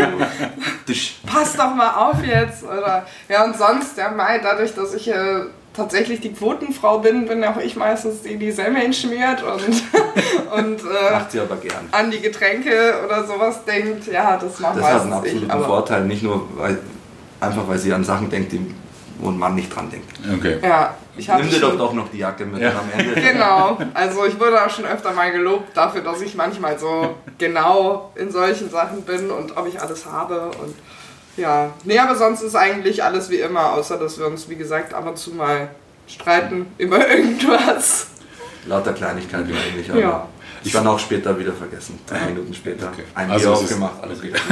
Pass 1.27 1.55
doch 1.55 1.75
mal 1.75 1.91
auf 1.95 2.23
jetzt. 2.23 2.63
Oder 2.63 3.05
ja, 3.29 3.45
und 3.45 3.57
sonst, 3.57 3.99
ja, 3.99 4.11
Mai, 4.11 4.39
dadurch, 4.39 4.75
dass 4.75 4.95
ich 4.95 5.09
äh, 5.09 5.41
tatsächlich 5.77 6.21
die 6.21 6.33
Quotenfrau 6.33 6.99
bin, 6.99 7.27
bin 7.27 7.45
auch 7.45 7.59
ich 7.59 7.77
meistens 7.77 8.23
die, 8.23 8.37
die 8.37 8.51
Semmeln 8.51 8.93
schmiert 8.93 9.43
und, 9.43 9.83
und 10.59 10.81
äh, 10.81 11.13
Macht 11.13 11.31
sie 11.33 11.41
aber 11.41 11.57
gern. 11.57 11.89
an 11.93 12.11
die 12.11 12.21
Getränke 12.21 12.95
oder 13.05 13.25
sowas 13.27 13.65
denkt. 13.65 14.07
Ja, 14.11 14.37
das 14.37 14.59
macht 14.61 14.79
Das 14.79 14.85
hat 14.85 15.01
einen 15.03 15.11
ich. 15.11 15.15
absoluten 15.17 15.51
Aber 15.51 15.65
Vorteil, 15.67 16.05
nicht 16.05 16.23
nur 16.23 16.49
weil, 16.57 16.79
einfach 17.41 17.69
weil 17.69 17.79
sie 17.79 17.93
an 17.93 18.03
Sachen 18.05 18.31
denkt, 18.31 18.53
die, 18.53 18.75
wo 19.19 19.29
ein 19.29 19.39
Mann 19.39 19.55
nicht 19.55 19.75
dran 19.75 19.91
denkt. 19.91 20.09
Okay. 20.39 20.59
ja, 20.63 20.95
ich 21.17 21.29
Nimm 21.29 21.49
dir 21.49 21.61
doch 21.61 21.77
doch 21.79 21.93
noch 21.95 22.11
die 22.11 22.19
Jacke 22.19 22.45
mit 22.45 22.61
Ja. 22.61 22.71
am 22.71 22.91
Ende. 22.99 23.21
Genau, 23.33 23.79
also 23.95 24.25
ich 24.27 24.39
wurde 24.39 24.63
auch 24.65 24.71
schon 24.71 24.85
öfter 24.85 25.13
mal 25.13 25.33
gelobt 25.33 25.75
dafür, 25.77 26.03
dass 26.03 26.21
ich 26.21 26.35
manchmal 26.35 26.79
so 26.79 27.15
genau 27.39 28.11
in 28.15 28.31
solchen 28.31 28.69
Sachen 28.71 29.03
bin 29.03 29.31
und 29.31 29.57
ob 29.57 29.67
ich 29.67 29.81
alles 29.81 30.05
habe 30.07 30.51
und 30.63 30.75
ja. 31.37 31.73
Nee, 31.85 31.99
aber 31.99 32.15
sonst 32.17 32.43
ist 32.43 32.55
eigentlich 32.57 33.03
alles 33.05 33.31
wie 33.31 33.37
immer, 33.37 33.73
außer 33.75 33.97
dass 33.99 34.19
wir 34.19 34.27
uns, 34.27 34.49
wie 34.49 34.57
gesagt, 34.57 34.95
ab 34.95 35.07
und 35.07 35.19
zu 35.19 35.31
mal 35.33 35.69
streiten 36.09 36.67
über 36.79 37.09
irgendwas. 37.17 38.07
Lauter 38.67 38.93
Kleinigkeiten 38.93 39.53
eigentlich, 39.53 39.91
aber 39.91 40.01
Ja. 40.01 40.29
ich 40.65 40.73
dann 40.73 40.87
auch 40.87 40.99
später 40.99 41.39
wieder 41.39 41.53
vergessen. 41.53 41.99
Drei 42.07 42.27
Minuten 42.27 42.53
später. 42.55 42.89
Okay. 42.93 43.05
Ein 43.15 43.31
Also 43.31 43.51
Bier 43.51 43.57
aufgemacht, 43.59 44.03
alles 44.03 44.23
wieder. 44.23 44.39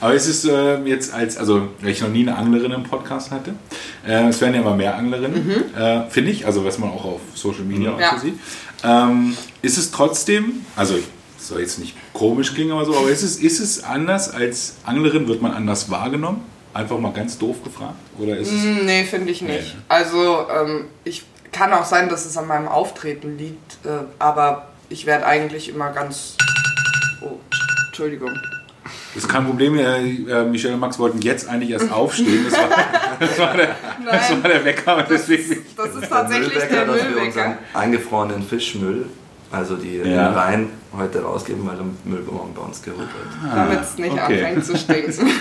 Aber 0.00 0.14
es 0.14 0.26
ist 0.26 0.44
äh, 0.44 0.78
jetzt 0.84 1.12
als, 1.14 1.38
also 1.38 1.68
weil 1.80 1.90
ich 1.90 2.00
noch 2.02 2.08
nie 2.10 2.20
eine 2.20 2.36
Anglerin 2.36 2.72
im 2.72 2.82
Podcast 2.82 3.30
hatte. 3.30 3.54
Äh, 4.06 4.28
es 4.28 4.40
werden 4.40 4.54
ja 4.54 4.60
immer 4.60 4.76
mehr 4.76 4.94
Anglerinnen, 4.96 5.74
äh, 5.74 6.02
finde 6.10 6.30
ich, 6.30 6.44
also 6.46 6.64
was 6.64 6.78
man 6.78 6.90
auch 6.90 7.04
auf 7.04 7.20
Social 7.34 7.62
Media 7.64 7.90
Mhm. 7.90 7.96
auch 7.96 8.00
Ja. 8.00 8.10
so 8.14 8.18
sieht. 8.26 8.38
Ähm, 8.84 9.36
ist 9.62 9.78
es 9.78 9.90
trotzdem, 9.90 10.64
also 10.76 10.98
soll 11.48 11.60
jetzt 11.60 11.78
nicht 11.78 11.94
komisch 12.12 12.54
klingen 12.54 12.72
oder 12.72 12.84
so, 12.86 12.96
aber 12.96 13.08
ist 13.10 13.22
es, 13.22 13.36
ist 13.36 13.60
es 13.60 13.82
anders 13.84 14.30
als 14.30 14.76
Anglerin, 14.84 15.26
wird 15.28 15.42
man 15.42 15.52
anders 15.52 15.90
wahrgenommen? 15.90 16.42
Einfach 16.74 16.98
mal 16.98 17.12
ganz 17.12 17.38
doof 17.38 17.62
gefragt? 17.64 17.94
Oder 18.18 18.36
ist 18.36 18.52
es. 18.52 18.62
Hm, 18.62 18.84
Nee, 18.84 19.04
finde 19.04 19.30
ich 19.32 19.40
nicht. 19.40 19.74
Nee. 19.74 19.80
Also, 19.88 20.46
ähm, 20.50 20.84
ich 21.04 21.24
kann 21.52 21.72
auch 21.72 21.84
sein, 21.86 22.08
dass 22.10 22.26
es 22.26 22.36
an 22.36 22.46
meinem 22.46 22.68
Auftreten 22.68 23.38
liegt, 23.38 23.78
äh, 23.86 24.04
aber 24.18 24.68
ich 24.90 25.06
werde 25.06 25.24
eigentlich 25.26 25.68
immer 25.70 25.90
ganz. 25.92 26.36
Oh, 27.22 27.38
Entschuldigung. 27.88 28.30
Das 29.14 29.24
ist 29.24 29.28
kein 29.30 29.46
Problem. 29.46 29.78
Äh, 29.78 30.04
äh, 30.30 30.44
Michelle 30.44 30.74
und 30.74 30.80
Max 30.80 30.98
wollten 30.98 31.22
jetzt 31.22 31.48
eigentlich 31.48 31.70
erst 31.70 31.90
aufstehen. 31.90 32.44
Das 32.50 32.58
war, 32.60 32.68
das 33.18 33.38
war, 33.38 33.54
der, 33.56 33.74
das 34.04 34.30
war 34.42 34.50
der 34.50 34.64
Wecker. 34.66 34.96
Und 34.98 35.06
deswegen, 35.08 35.64
Das 35.74 35.94
ist 35.94 36.08
tatsächlich 36.10 36.52
der 36.52 36.84
dass 36.84 36.96
wir 36.96 37.02
unseren 37.02 37.14
Müllwecker. 37.14 37.58
eingefrorenen 37.72 38.42
Fischmüll, 38.42 39.06
also 39.50 39.76
die 39.76 39.96
Ja. 39.98 40.32
Reihen, 40.32 40.68
heute 40.96 41.22
rausgeben, 41.22 41.66
weil 41.66 41.76
der 41.76 41.86
Müll 42.04 42.22
morgen 42.30 42.54
bei 42.54 42.62
uns 42.62 42.82
geholt 42.82 43.00
wird. 43.00 43.54
Damit 43.54 43.80
es 43.82 43.98
nicht 43.98 44.12
okay. 44.12 44.44
anfängt 44.44 44.64
zu 44.64 44.76
stinken. 44.76 45.30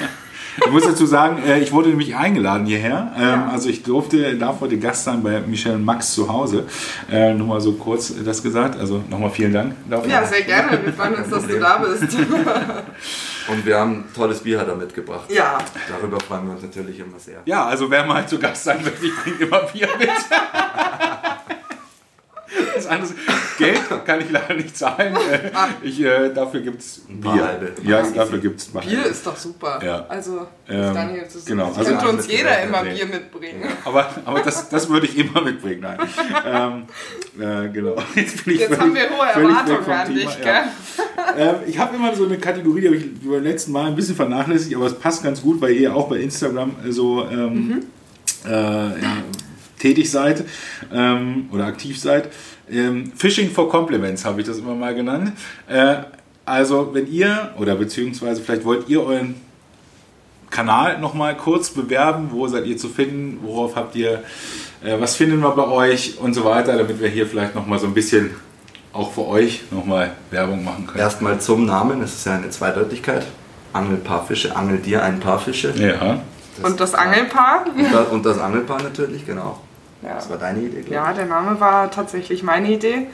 Ich 0.58 0.72
muss 0.72 0.84
dazu 0.84 1.06
sagen, 1.06 1.43
äh, 1.45 1.60
ich 1.60 1.74
wurde 1.74 1.89
nämlich 1.89 2.16
eingeladen 2.16 2.66
hierher. 2.66 3.12
Ähm, 3.18 3.22
Ja. 3.24 3.49
Also 3.51 3.68
ich 3.68 3.84
durfte, 3.84 4.38
darf 4.38 4.62
heute 4.62 4.78
Gast 4.78 5.03
sein 5.03 5.22
bei 5.22 5.41
Michelle 5.41 5.78
Max 5.78 6.14
zu 6.14 6.30
Hause. 6.32 6.64
Äh, 7.12 7.34
nur 7.34 7.45
mal 7.47 7.60
so 7.60 7.74
kurz 7.74 8.14
das 8.24 8.41
gesagt. 8.41 8.80
Also 8.80 9.03
nochmal 9.10 9.32
vielen 9.32 9.51
Dank 9.51 9.74
dafür. 9.89 10.10
Ja, 10.10 10.24
sehr 10.24 10.43
gerne. 10.43 10.80
Wir 10.82 10.93
freuen 10.93 11.16
uns, 11.16 11.30
dass 11.30 11.45
du 11.45 11.60
da 11.60 11.78
bist. 11.99 12.03
Und 13.49 13.66
wir 13.66 13.78
haben 13.78 14.06
tolles 14.16 14.39
Bier 14.39 14.60
da 14.64 14.76
mitgebracht. 14.76 15.30
Ja, 15.30 15.58
Darüber 15.89 16.22
freuen 16.22 16.45
wir 16.45 16.53
uns 16.53 16.62
natürlich 16.64 16.99
immer 17.01 17.20
sehr. 17.20 17.41
Ja, 17.43 17.66
also 17.66 17.91
wer 17.91 18.06
mal 18.06 18.26
zu 18.26 18.39
Gast 18.39 18.64
sein 18.64 18.80
will, 18.86 18.93
ich 19.01 19.14
bringe 19.24 19.38
immer 19.43 19.60
Bier 19.74 19.89
mit. 19.99 20.08
Das 22.76 22.86
andere 22.88 23.10
ist, 23.12 23.16
Geld 23.58 23.80
kann 24.06 24.22
ich 24.22 24.30
leider 24.32 24.53
nicht 24.56 24.76
zahlen. 24.78 25.16
Äh, 25.16 25.39
Ich, 25.84 26.01
äh, 26.01 26.34
dafür 26.34 26.62
gibt 26.62 26.82
es 26.82 27.01
Bier. 27.08 27.60
Ja, 27.84 28.01
dafür 28.01 28.39
gibt 28.39 28.60
es 28.60 28.68
Bier 28.68 29.06
ist 29.06 29.26
doch 29.26 29.36
super. 29.38 29.80
Ja. 29.84 30.06
Also, 30.10 30.47
Ähm, 30.68 30.93
Daniel, 30.93 31.24
das 31.32 31.45
genau. 31.45 31.68
Also- 31.76 31.84
könnte 31.91 32.08
uns 32.10 32.28
jeder 32.28 32.62
immer 32.64 32.84
Nee. 32.84 32.93
Bier 32.95 33.06
mitbringen. 33.06 33.64
Aber, 33.84 34.10
aber 34.26 34.39
das, 34.41 34.70
das 34.70 34.89
würde 34.89 35.06
ich 35.06 35.18
immer 35.18 35.41
mitbringen. 35.41 35.82
Nein. 35.82 35.97
ähm, 36.45 36.84
äh, 37.41 37.70
genau. 37.70 37.95
Jetzt, 38.16 38.43
bin 38.45 38.53
ich 38.56 38.60
Jetzt 38.62 38.76
völlig- 38.76 38.82
haben 38.82 38.95
wir 38.95 39.10
hohe 39.10 39.28
Erwartungen 39.49 39.89
an 39.91 40.08
Thema, 40.08 40.32
dich, 40.32 40.45
ja. 40.45 40.64
Ähm, 41.38 41.56
ich 41.68 41.78
habe 41.78 41.95
immer 41.95 42.16
so 42.16 42.26
eine 42.26 42.38
Kategorie, 42.38 42.82
die 42.82 42.88
habe 42.88 42.97
ich 42.97 43.06
beim 43.24 43.43
letzten 43.43 43.72
Mal 43.72 43.86
ein 43.88 43.95
bisschen 43.95 44.16
vernachlässigt, 44.16 44.76
aber 44.76 44.86
es 44.88 44.97
passt 44.99 45.24
ganz 45.24 45.41
gut, 45.41 45.62
weil 45.62 45.72
ihr 45.74 45.95
auch 45.95 46.08
bei 46.10 46.18
Instagram 46.18 46.76
so 46.89 47.26
ähm, 47.30 47.84
äh, 48.45 48.49
ja, 48.51 49.18
tätig 49.86 50.09
seid 50.09 50.43
ähm, 50.91 51.49
oder 51.51 51.65
aktiv 51.65 51.99
seid. 51.99 52.29
Ähm, 52.69 53.11
Fishing 53.15 53.51
for 53.51 53.69
Compliments 53.69 54.25
habe 54.25 54.41
ich 54.41 54.47
das 54.47 54.57
immer 54.57 54.73
mal 54.73 54.95
genannt. 54.95 55.33
Äh, 55.67 55.97
also 56.45 56.91
wenn 56.93 57.11
ihr 57.11 57.53
oder 57.59 57.75
beziehungsweise 57.75 58.41
vielleicht 58.41 58.65
wollt 58.65 58.89
ihr 58.89 59.03
euren 59.03 59.36
Kanal 60.49 60.99
nochmal 60.99 61.36
kurz 61.38 61.69
bewerben, 61.69 62.29
wo 62.31 62.47
seid 62.47 62.65
ihr 62.65 62.77
zu 62.77 62.89
finden, 62.89 63.39
worauf 63.43 63.75
habt 63.75 63.95
ihr, 63.95 64.23
äh, 64.83 64.99
was 64.99 65.15
finden 65.15 65.39
wir 65.41 65.51
bei 65.51 65.67
euch 65.67 66.17
und 66.19 66.33
so 66.33 66.45
weiter, 66.45 66.77
damit 66.77 66.99
wir 66.99 67.09
hier 67.09 67.27
vielleicht 67.27 67.53
nochmal 67.53 67.77
so 67.77 67.88
ein 67.88 67.93
bisschen 67.93 68.31
auch 68.93 69.11
für 69.11 69.27
euch 69.27 69.63
nochmal 69.71 70.13
Werbung 70.31 70.63
machen 70.63 70.88
können. 70.88 70.99
Erstmal 70.99 71.39
zum 71.39 71.65
Namen, 71.65 72.01
es 72.01 72.15
ist 72.15 72.25
ja 72.25 72.36
eine 72.36 72.49
Zweideutigkeit. 72.49 73.25
Angel 73.73 73.97
paar 73.97 74.25
Fische, 74.25 74.55
angel 74.55 74.77
dir 74.77 75.03
ein 75.03 75.19
paar 75.19 75.38
Fische. 75.38 75.73
Ja. 75.77 76.21
Und 76.63 76.79
das 76.79 76.93
Angelpaar? 76.95 77.65
Und 77.75 77.93
das, 77.93 78.07
und 78.07 78.25
das 78.25 78.39
Angelpaar 78.39 78.81
natürlich, 78.81 79.25
genau. 79.25 79.59
Ja. 80.06 80.16
Das 80.16 80.30
war 80.30 80.38
deine 80.38 80.60
Idee, 80.60 80.82
glaube 80.82 80.93
ja, 80.93 81.14
der 81.14 81.26
Name 81.26 81.60
war 81.60 81.89
tatsächlich 81.89 82.43
meine 82.43 82.72
Idee. 82.72 83.08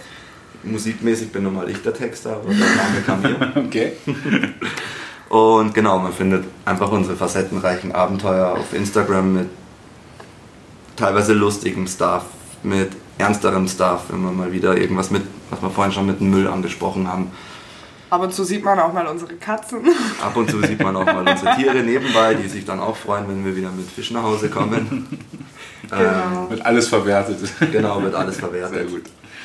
ich. 0.63 0.69
Musikmäßig 0.71 1.31
bin 1.31 1.43
normal 1.43 1.69
ich 1.69 1.81
der 1.81 1.93
Texter, 1.93 2.33
aber 2.33 2.53
der 2.53 2.57
Name 2.57 3.01
kam 3.05 3.21
mir. 3.21 3.53
Okay. 3.65 3.93
Und 5.29 5.73
genau, 5.73 5.97
man 5.99 6.11
findet 6.11 6.43
einfach 6.65 6.91
unsere 6.91 7.15
facettenreichen 7.15 7.93
Abenteuer 7.93 8.51
auf 8.51 8.73
Instagram 8.73 9.33
mit 9.33 9.49
teilweise 10.97 11.33
lustigem 11.33 11.87
Stuff, 11.87 12.25
mit 12.63 12.91
ernsterem 13.17 13.65
Stuff, 13.67 14.05
wenn 14.09 14.21
wir 14.21 14.31
mal 14.31 14.51
wieder 14.51 14.75
irgendwas 14.75 15.09
mit, 15.09 15.23
was 15.49 15.61
wir 15.61 15.69
vorhin 15.69 15.93
schon 15.93 16.05
mit 16.05 16.19
dem 16.19 16.31
Müll 16.31 16.47
angesprochen 16.47 17.07
haben. 17.07 17.31
Ab 18.09 18.23
und 18.23 18.33
zu 18.33 18.43
sieht 18.43 18.65
man 18.65 18.77
auch 18.77 18.91
mal 18.91 19.07
unsere 19.07 19.35
Katzen. 19.35 19.79
Ab 20.21 20.35
und 20.35 20.51
zu 20.51 20.61
sieht 20.61 20.83
man 20.83 20.97
auch 20.97 21.05
mal 21.05 21.25
unsere 21.25 21.55
Tiere 21.55 21.77
nebenbei, 21.77 22.33
die 22.33 22.49
sich 22.49 22.65
dann 22.65 22.81
auch 22.81 22.97
freuen, 22.97 23.25
wenn 23.29 23.45
wir 23.45 23.55
wieder 23.55 23.71
mit 23.71 23.89
Fisch 23.89 24.11
nach 24.11 24.23
Hause 24.23 24.49
kommen. 24.49 25.07
Genau. 25.89 26.49
Wird 26.49 26.65
alles 26.65 26.87
verwertet. 26.87 27.39
Genau, 27.71 28.01
wird 28.01 28.15
alles 28.15 28.35
Sehr 28.39 28.49
verwertet. 28.49 28.89
gut. 28.89 29.03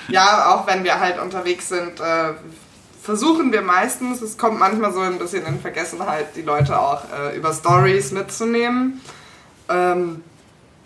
Ja, 0.09 0.55
auch 0.55 0.67
wenn 0.67 0.85
wir 0.85 1.01
halt 1.01 1.21
unterwegs 1.21 1.69
sind, 1.69 2.01
äh, 2.01 2.35
versuchen 3.03 3.53
wir 3.53 3.63
meistens, 3.63 4.21
es 4.23 4.37
kommt 4.39 4.59
manchmal 4.59 4.93
so 4.93 5.01
ein 5.01 5.19
bisschen 5.19 5.45
in 5.47 5.61
Vergessenheit, 5.61 6.37
die 6.37 6.43
Leute 6.43 6.79
auch 6.79 7.03
äh, 7.13 7.37
über 7.37 7.53
Stories 7.53 8.13
mitzunehmen. 8.13 9.01
Ähm, 9.69 10.23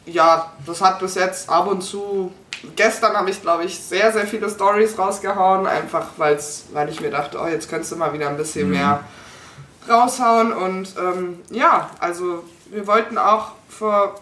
ja, 0.07 0.53
das 0.67 0.81
hat 0.81 0.99
bis 1.01 1.15
jetzt 1.15 1.49
ab 1.51 1.67
und 1.67 1.83
zu. 1.83 2.33
Gestern 2.77 3.15
habe 3.17 3.31
ich, 3.31 3.41
glaube 3.41 3.65
ich, 3.65 3.79
sehr, 3.79 4.13
sehr 4.13 4.27
viele 4.27 4.49
Stories 4.51 4.99
rausgehauen, 4.99 5.67
einfach 5.67 6.09
weil's, 6.19 6.65
weil 6.73 6.89
ich 6.91 7.01
mir 7.01 7.11
dachte, 7.11 7.39
oh, 7.43 7.47
jetzt 7.47 7.71
könntest 7.71 7.93
du 7.93 7.97
mal 7.97 8.13
wieder 8.13 8.29
ein 8.29 8.37
bisschen 8.37 8.71
mehr 8.71 9.01
raushauen. 9.89 10.53
Und 10.53 10.95
ähm, 10.99 11.41
ja, 11.51 11.91
also 12.01 12.45
wir 12.71 12.87
wollten 12.87 13.17
auch 13.19 13.53
vor 13.69 14.15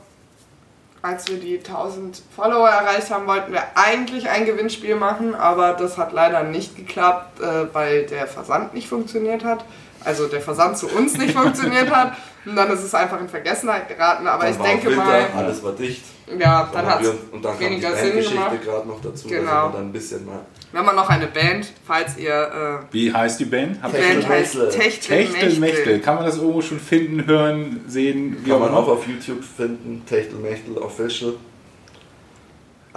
als 1.09 1.27
wir 1.29 1.39
die 1.39 1.59
1000 1.59 2.23
Follower 2.37 2.69
erreicht 2.69 3.11
haben, 3.11 3.27
wollten 3.27 3.53
wir 3.53 3.63
eigentlich 3.75 4.29
ein 4.29 4.45
Gewinnspiel 4.45 4.95
machen, 4.95 5.35
aber 5.35 5.73
das 5.73 5.97
hat 5.97 6.13
leider 6.13 6.43
nicht 6.43 6.77
geklappt, 6.77 7.41
äh, 7.41 7.73
weil 7.73 8.07
der 8.07 8.27
Versand 8.27 8.75
nicht 8.75 8.89
funktioniert 8.89 9.43
hat. 9.43 9.65
Also 10.05 10.27
der 10.27 10.41
Versand 10.41 10.79
zu 10.79 10.89
uns 10.89 11.17
nicht 11.19 11.35
funktioniert 11.37 11.91
hat. 11.91 12.13
Und 12.47 12.57
dann 12.57 12.71
ist 12.71 12.83
es 12.83 12.95
einfach 12.95 13.21
in 13.21 13.29
Vergessenheit 13.29 13.89
geraten. 13.89 14.27
Aber 14.27 14.45
Dann 14.45 14.53
ich 14.53 14.59
denke 14.59 14.87
Winter, 14.91 15.05
mal, 15.05 15.27
alles 15.37 15.63
war 15.63 15.73
dicht. 15.73 16.03
ja, 16.39 16.69
dann 16.73 16.87
haben 16.87 16.91
hat 16.95 17.01
es 17.03 17.07
wir- 17.13 17.19
und 17.35 17.45
dann 17.45 17.53
kam 17.53 17.59
die 17.61 17.65
weniger 17.67 17.89
Sinn 17.95 18.05
Bandgeschichte 18.05 18.35
gemacht. 18.37 18.65
gerade 18.65 18.89
noch 18.89 19.01
dazu. 19.03 19.29
Genau. 19.29 19.69
Dann 19.71 19.83
ein 19.89 19.93
bisschen 19.93 20.25
mal 20.25 20.41
Wir 20.71 20.81
haben 20.81 20.87
wir 20.87 20.93
noch 20.95 21.09
eine 21.11 21.27
Band, 21.27 21.73
falls 21.87 22.17
ihr... 22.17 22.81
Wie 22.91 23.13
heißt 23.13 23.41
die 23.41 23.45
Band? 23.45 23.77
Äh, 23.77 23.81
Habt 23.83 23.95
die 23.97 24.01
Band 24.01 24.29
heißt 24.29 24.55
Mechtel. 24.55 24.69
Techtelmechtel. 24.79 25.41
Techtelmechtel. 25.41 26.01
Kann 26.01 26.15
man 26.17 26.25
das 26.25 26.37
irgendwo 26.39 26.63
schon 26.63 26.81
finden, 26.81 27.27
hören, 27.27 27.81
sehen? 27.87 28.43
Kann 28.49 28.61
man 28.61 28.71
auch 28.73 28.89
auf 28.89 29.07
YouTube 29.07 29.43
finden, 29.45 30.05
Techtelmechtel 30.07 30.79
Official. 30.79 31.35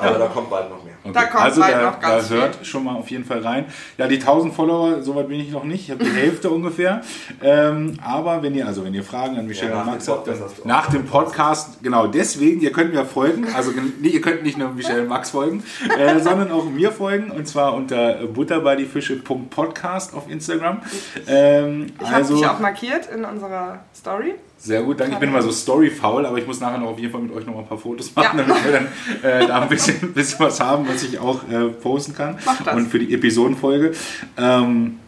Aber 0.01 0.11
Ja. 0.13 0.17
da 0.17 0.27
kommt 0.27 0.49
bald 0.49 0.69
noch 0.69 0.83
mehr. 0.83 0.93
Okay. 1.03 1.13
Da 1.13 1.23
kommt 1.23 1.43
also 1.43 1.61
bald 1.61 1.73
da, 1.73 1.81
noch 1.91 1.99
ganz 1.99 2.29
da 2.29 2.35
hört 2.35 2.65
schon 2.65 2.83
mal 2.83 2.95
auf 2.95 3.09
jeden 3.09 3.25
Fall 3.25 3.39
rein. 3.39 3.65
Ja, 3.97 4.07
die 4.07 4.19
1000 4.19 4.53
Follower, 4.53 5.01
soweit 5.01 5.27
bin 5.27 5.39
ich 5.39 5.51
noch 5.51 5.63
nicht. 5.63 5.83
Ich 5.85 5.91
habe 5.91 6.03
die 6.03 6.11
Hälfte 6.11 6.49
ungefähr. 6.57 7.01
Ähm, 7.41 7.97
aber 8.03 8.41
wenn 8.43 8.53
ihr, 8.55 8.65
also 8.67 8.83
wenn 8.83 8.93
ihr 8.93 9.03
Fragen 9.03 9.37
an 9.37 9.47
Michelle 9.47 9.71
Ja, 9.71 9.77
nach 9.77 9.85
und 9.87 9.91
Max 9.93 10.05
dem 10.05 10.13
habt, 10.15 10.65
nach 10.65 10.89
dem 10.89 11.05
Podcast, 11.05 11.83
genau 11.83 12.07
deswegen, 12.07 12.61
ihr 12.61 12.71
könnt 12.71 12.93
mir 12.93 13.05
folgen. 13.05 13.47
Also 13.55 13.71
nee, 13.99 14.09
ihr 14.09 14.21
könnt 14.21 14.43
nicht 14.43 14.57
nur 14.57 14.69
Michelle 14.69 15.01
und 15.03 15.07
Max 15.07 15.29
folgen, 15.31 15.63
äh, 15.97 16.19
sondern 16.21 16.51
auch 16.51 16.65
mir 16.65 16.91
folgen. 16.91 17.31
Und 17.31 17.47
zwar 17.47 17.73
unter 17.73 18.15
butterbeidiefische.podcast 18.27 20.13
auf 20.15 20.29
Instagram. 20.29 20.81
Ähm, 21.27 21.87
Ich 21.99 22.05
habe 22.07 22.15
also, 22.15 22.35
dich 22.35 22.45
auch 22.47 22.59
markiert 22.59 23.07
in 23.13 23.25
unserer 23.25 23.79
Story. 23.95 24.35
Sehr 24.63 24.83
gut, 24.83 24.99
danke. 24.99 25.13
Ich 25.13 25.19
bin 25.19 25.29
immer 25.29 25.41
so 25.41 25.51
storyfaul, 25.51 26.23
aber 26.23 26.37
ich 26.37 26.45
muss 26.45 26.59
nachher 26.59 26.77
noch 26.77 26.89
auf 26.89 26.99
jeden 26.99 27.11
Fall 27.11 27.21
mit 27.21 27.33
euch 27.33 27.47
noch 27.47 27.55
mal 27.55 27.61
ein 27.61 27.67
paar 27.67 27.79
Fotos 27.79 28.15
machen, 28.15 28.37
damit 28.37 28.63
wir 28.63 28.71
dann 28.71 28.87
äh, 29.23 29.47
da 29.47 29.61
ein 29.61 29.69
bisschen, 29.69 30.13
bisschen 30.13 30.39
was 30.39 30.59
haben, 30.59 30.87
was 30.87 31.01
ich 31.01 31.17
auch 31.17 31.41
äh, 31.49 31.69
posten 31.69 32.13
kann. 32.13 32.37
Mach 32.45 32.61
das. 32.61 32.75
Und 32.75 32.87
für 32.87 32.99
die 32.99 33.11
Episodenfolge. 33.11 33.93
Ähm, 34.37 34.99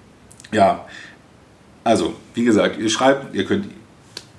ja, 0.52 0.86
also, 1.84 2.16
wie 2.34 2.44
gesagt, 2.44 2.80
ihr 2.80 2.90
schreibt, 2.90 3.36
ihr 3.36 3.46
könnt 3.46 3.68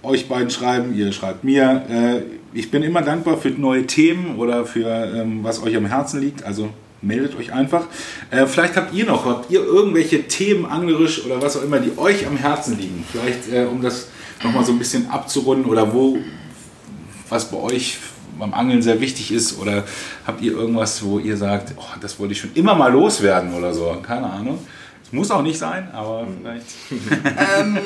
euch 0.02 0.28
beiden 0.28 0.50
schreiben, 0.50 0.92
ihr 0.94 1.12
schreibt 1.12 1.44
mir. 1.44 1.84
Äh, 1.88 2.22
ich 2.52 2.72
bin 2.72 2.82
immer 2.82 3.02
dankbar 3.02 3.36
für 3.36 3.50
neue 3.50 3.86
Themen 3.86 4.36
oder 4.36 4.66
für 4.66 4.88
ähm, 4.88 5.44
was 5.44 5.62
euch 5.62 5.76
am 5.76 5.86
Herzen 5.86 6.20
liegt. 6.20 6.42
Also 6.42 6.70
meldet 7.02 7.36
euch 7.38 7.52
einfach. 7.52 7.86
Äh, 8.32 8.46
vielleicht 8.46 8.76
habt 8.76 8.92
ihr 8.92 9.06
noch, 9.06 9.26
habt 9.26 9.50
ihr 9.50 9.62
irgendwelche 9.62 10.24
Themen 10.24 10.66
anglerisch 10.66 11.24
oder 11.24 11.40
was 11.40 11.56
auch 11.56 11.62
immer, 11.62 11.78
die 11.78 11.96
euch 11.98 12.26
am 12.26 12.36
Herzen 12.36 12.78
liegen. 12.78 13.04
Vielleicht, 13.10 13.52
äh, 13.52 13.66
um 13.70 13.80
das 13.80 14.08
nochmal 14.42 14.64
so 14.64 14.72
ein 14.72 14.78
bisschen 14.78 15.08
abzurunden 15.10 15.70
oder 15.70 15.92
wo, 15.92 16.18
was 17.28 17.50
bei 17.50 17.56
euch 17.58 17.98
beim 18.38 18.52
Angeln 18.52 18.82
sehr 18.82 19.00
wichtig 19.00 19.30
ist 19.32 19.58
oder 19.58 19.84
habt 20.26 20.40
ihr 20.42 20.52
irgendwas, 20.52 21.04
wo 21.04 21.18
ihr 21.20 21.36
sagt, 21.36 21.72
oh, 21.76 21.84
das 22.00 22.18
wollte 22.18 22.32
ich 22.32 22.40
schon 22.40 22.52
immer 22.54 22.74
mal 22.74 22.92
loswerden 22.92 23.54
oder 23.54 23.72
so. 23.72 23.96
Keine 24.02 24.28
Ahnung. 24.28 24.58
Es 25.04 25.12
muss 25.12 25.30
auch 25.30 25.42
nicht 25.42 25.58
sein, 25.58 25.88
aber 25.92 26.26
vielleicht. 26.40 26.66
ähm, 27.60 27.78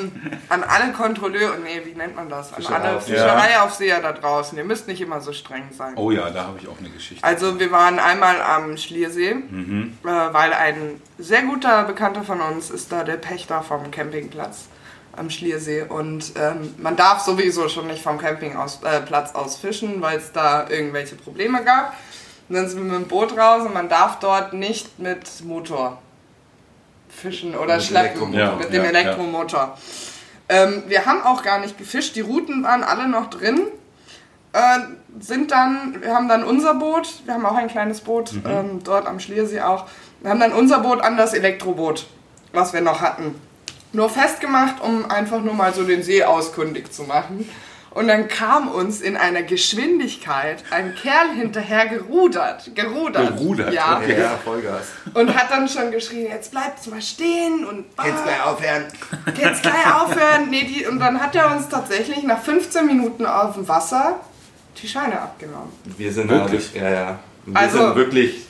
an 0.48 0.62
alle 0.62 0.92
Kontrolleure, 0.92 1.58
nee, 1.62 1.82
wie 1.84 1.94
nennt 1.96 2.16
man 2.16 2.28
das? 2.30 2.52
An 2.54 2.64
alle 2.64 3.00
Fischereiaufseher. 3.00 3.16
Fischereiaufseher 3.16 4.00
da 4.00 4.12
draußen. 4.12 4.56
Ihr 4.56 4.64
müsst 4.64 4.88
nicht 4.88 5.00
immer 5.02 5.20
so 5.20 5.32
streng 5.34 5.64
sein. 5.76 5.92
Oh 5.96 6.10
ja, 6.10 6.30
da 6.30 6.44
habe 6.44 6.58
ich 6.62 6.68
auch 6.68 6.78
eine 6.78 6.88
Geschichte. 6.88 7.22
Also 7.24 7.58
wir 7.60 7.70
waren 7.70 7.98
einmal 7.98 8.40
am 8.40 8.76
Schliersee, 8.78 9.34
Mhm. 9.34 9.98
äh, 10.04 10.06
weil 10.08 10.52
ein 10.54 11.00
sehr 11.18 11.42
guter 11.42 11.82
Bekannter 11.84 12.22
von 12.22 12.40
uns 12.40 12.70
ist 12.70 12.90
da 12.92 13.04
der 13.04 13.16
Pächter 13.18 13.62
vom 13.62 13.90
Campingplatz 13.90 14.68
am 15.18 15.30
Schliersee 15.30 15.82
und 15.82 16.32
ähm, 16.36 16.74
man 16.78 16.96
darf 16.96 17.20
sowieso 17.20 17.68
schon 17.68 17.86
nicht 17.86 18.02
vom 18.02 18.18
Campingplatz 18.18 18.78
äh, 18.84 19.00
Platz 19.00 19.34
aus 19.34 19.56
fischen, 19.56 20.00
weil 20.00 20.18
es 20.18 20.32
da 20.32 20.68
irgendwelche 20.68 21.16
Probleme 21.16 21.62
gab. 21.64 21.94
Und 22.48 22.54
dann 22.54 22.68
sind 22.68 22.78
wir 22.78 22.84
mit 22.84 22.94
dem 22.94 23.08
Boot 23.08 23.36
raus 23.36 23.66
und 23.66 23.74
man 23.74 23.88
darf 23.88 24.20
dort 24.20 24.54
nicht 24.54 24.98
mit 24.98 25.44
Motor 25.44 25.98
fischen 27.08 27.54
oder 27.56 27.74
Mit 27.76 27.84
schleppen. 27.84 28.32
Ja, 28.32 28.54
mit 28.54 28.72
dem 28.72 28.82
ja, 28.84 28.90
Elektromotor. 28.90 29.76
Ähm, 30.48 30.84
wir 30.86 31.04
haben 31.04 31.22
auch 31.22 31.42
gar 31.42 31.58
nicht 31.58 31.76
gefischt, 31.76 32.16
die 32.16 32.20
Routen 32.20 32.62
waren 32.62 32.82
alle 32.82 33.08
noch 33.08 33.28
drin. 33.28 33.66
Äh, 34.52 34.78
sind 35.20 35.50
dann, 35.50 36.00
wir 36.00 36.14
haben 36.14 36.28
dann 36.28 36.42
unser 36.42 36.74
Boot, 36.74 37.22
wir 37.26 37.34
haben 37.34 37.44
auch 37.44 37.56
ein 37.56 37.68
kleines 37.68 38.00
Boot, 38.00 38.32
ähm, 38.46 38.82
dort 38.82 39.06
am 39.06 39.20
Schliersee 39.20 39.60
auch. 39.60 39.86
Wir 40.20 40.30
haben 40.30 40.40
dann 40.40 40.52
unser 40.52 40.78
Boot 40.80 41.02
an 41.02 41.16
das 41.16 41.34
Elektroboot, 41.34 42.06
was 42.52 42.72
wir 42.72 42.80
noch 42.80 43.02
hatten, 43.02 43.34
nur 43.92 44.08
festgemacht, 44.10 44.80
um 44.82 45.10
einfach 45.10 45.40
nur 45.42 45.54
mal 45.54 45.72
so 45.72 45.84
den 45.84 46.02
See 46.02 46.22
auskundig 46.24 46.92
zu 46.92 47.04
machen. 47.04 47.48
Und 47.90 48.06
dann 48.08 48.28
kam 48.28 48.68
uns 48.68 49.00
in 49.00 49.16
einer 49.16 49.42
Geschwindigkeit 49.42 50.62
ein 50.70 50.94
Kerl 50.94 51.30
hinterher 51.34 51.86
gerudert. 51.86 52.70
Gerudert. 52.74 53.36
Gerudert, 53.38 53.72
Ja. 53.72 53.96
okay. 53.98 54.20
Ja, 54.20 54.38
Vollgas. 54.44 54.88
Und 55.14 55.34
hat 55.34 55.50
dann 55.50 55.68
schon 55.68 55.90
geschrien, 55.90 56.26
jetzt 56.30 56.50
bleibt's 56.50 56.86
mal 56.86 57.00
stehen 57.00 57.64
und 57.64 57.86
Jetzt 58.04 58.22
gleich 58.24 58.44
aufhören. 58.44 58.84
jetzt 59.40 59.62
gleich 59.62 59.94
aufhören. 59.94 60.50
Nee, 60.50 60.64
die, 60.64 60.86
und 60.86 61.00
dann 61.00 61.18
hat 61.20 61.34
er 61.34 61.50
uns 61.56 61.68
tatsächlich 61.68 62.22
nach 62.24 62.40
15 62.40 62.86
Minuten 62.86 63.24
auf 63.26 63.54
dem 63.54 63.66
Wasser 63.66 64.20
die 64.80 64.86
Scheine 64.86 65.20
abgenommen. 65.20 65.72
Wir 65.96 66.12
sind 66.12 66.28
Wirklich? 66.30 66.74
Ja, 66.74 66.90
ja. 66.90 67.18
Wir 67.46 67.56
Also- 67.56 67.78
sind 67.78 67.96
wirklich 67.96 68.44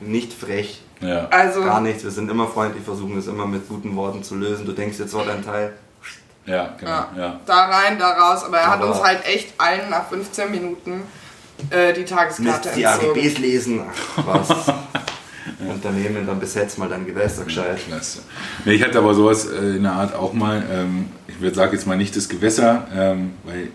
nicht 0.00 0.32
frech. 0.32 0.80
Ja. 1.00 1.28
Also, 1.30 1.62
Gar 1.62 1.80
nichts. 1.80 2.02
Wir 2.04 2.10
sind 2.10 2.30
immer 2.30 2.46
freundlich, 2.48 2.82
versuchen 2.84 3.16
es 3.18 3.26
immer 3.26 3.46
mit 3.46 3.68
guten 3.68 3.94
Worten 3.96 4.22
zu 4.22 4.34
lösen. 4.36 4.66
Du 4.66 4.72
denkst, 4.72 4.98
jetzt 4.98 5.14
war 5.14 5.24
dein 5.24 5.44
Teil. 5.44 5.72
Ja, 6.46 6.74
genau. 6.78 6.90
ja, 6.90 7.08
Ja. 7.16 7.40
da 7.46 7.66
rein, 7.66 7.98
da 7.98 8.10
raus. 8.10 8.42
Aber 8.44 8.58
er 8.58 8.66
hat 8.70 8.80
Aber- 8.80 8.92
uns 8.92 9.02
halt 9.02 9.24
echt 9.26 9.52
allen 9.58 9.90
nach 9.90 10.08
15 10.08 10.50
Minuten 10.50 11.02
äh, 11.70 11.92
die 11.92 12.04
Tageskarte 12.04 12.70
die 12.74 12.82
entzogen. 12.84 13.10
AGBs 13.20 13.38
lesen. 13.38 13.82
Ach, 14.16 14.26
was. 14.26 14.48
Unternehmen, 15.68 16.26
dann 16.26 16.38
besetzt 16.38 16.78
mal 16.78 16.88
dein 16.88 17.06
Gewässer 17.06 17.44
gescheit. 17.44 17.78
Klasse. 17.86 18.20
Nee, 18.64 18.74
ich 18.74 18.82
hatte 18.84 18.98
aber 18.98 19.14
sowas 19.14 19.46
äh, 19.46 19.76
in 19.76 19.82
der 19.82 19.92
Art 19.92 20.14
auch 20.14 20.32
mal. 20.32 20.62
Ähm, 20.70 21.06
ich 21.26 21.40
würde 21.40 21.56
sagen 21.56 21.72
jetzt 21.72 21.86
mal 21.86 21.96
nicht 21.96 22.14
das 22.16 22.28
Gewässer, 22.28 22.86
ähm, 22.94 23.32
weil 23.44 23.68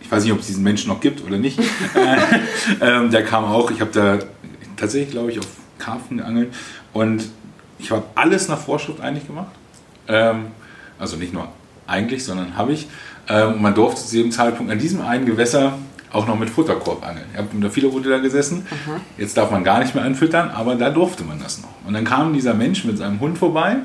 ich 0.00 0.10
weiß 0.10 0.22
nicht, 0.24 0.32
ob 0.32 0.40
es 0.40 0.46
diesen 0.46 0.62
Menschen 0.62 0.88
noch 0.88 1.00
gibt 1.00 1.24
oder 1.24 1.38
nicht. 1.38 1.58
äh, 1.58 1.64
ähm, 2.80 3.10
der 3.10 3.24
kam 3.24 3.44
auch. 3.44 3.70
Ich 3.70 3.80
habe 3.80 3.90
da 3.92 4.18
tatsächlich, 4.76 5.10
glaube 5.10 5.30
ich, 5.32 5.38
auf 5.38 5.46
Karpfen 5.82 6.18
geangelt 6.18 6.54
und 6.92 7.28
ich 7.78 7.90
habe 7.90 8.04
alles 8.14 8.48
nach 8.48 8.58
Vorschrift 8.58 9.00
eigentlich 9.00 9.26
gemacht. 9.26 9.50
Ähm, 10.08 10.46
also 10.98 11.16
nicht 11.16 11.32
nur 11.32 11.48
eigentlich, 11.86 12.24
sondern 12.24 12.56
habe 12.56 12.72
ich. 12.72 12.88
Ähm, 13.28 13.60
man 13.60 13.74
durfte 13.74 14.04
zu 14.04 14.16
jedem 14.16 14.32
Zeitpunkt 14.32 14.70
an 14.70 14.78
diesem 14.78 15.00
einen 15.00 15.26
Gewässer 15.26 15.74
auch 16.12 16.26
noch 16.26 16.38
mit 16.38 16.50
Futterkorb 16.50 17.06
angeln. 17.06 17.26
Ich 17.32 17.38
habe 17.38 17.48
in 17.52 17.60
der 17.60 17.70
Fiederroute 17.70 18.10
da 18.10 18.18
gesessen. 18.18 18.66
Jetzt 19.16 19.36
darf 19.36 19.50
man 19.50 19.64
gar 19.64 19.80
nicht 19.80 19.94
mehr 19.94 20.04
anfüttern, 20.04 20.50
aber 20.50 20.74
da 20.74 20.90
durfte 20.90 21.24
man 21.24 21.40
das 21.40 21.62
noch. 21.62 21.70
Und 21.86 21.94
dann 21.94 22.04
kam 22.04 22.34
dieser 22.34 22.54
Mensch 22.54 22.84
mit 22.84 22.98
seinem 22.98 23.18
Hund 23.20 23.38
vorbei. 23.38 23.76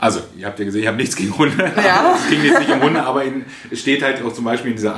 Also, 0.00 0.20
ihr 0.36 0.46
habt 0.46 0.58
ja 0.58 0.64
gesehen, 0.64 0.82
ich 0.82 0.86
habe 0.86 0.96
nichts 0.96 1.16
gegen 1.16 1.36
Hunde. 1.36 1.72
Ja. 1.76 2.14
es 2.24 2.30
ging 2.30 2.42
jetzt 2.42 2.60
nicht 2.60 2.70
um 2.70 2.80
Hunde, 2.80 3.02
aber 3.02 3.24
in, 3.24 3.44
es 3.70 3.80
steht 3.80 4.02
halt 4.02 4.22
auch 4.22 4.32
zum 4.32 4.44
Beispiel 4.44 4.70
in 4.70 4.76
dieser 4.76 4.94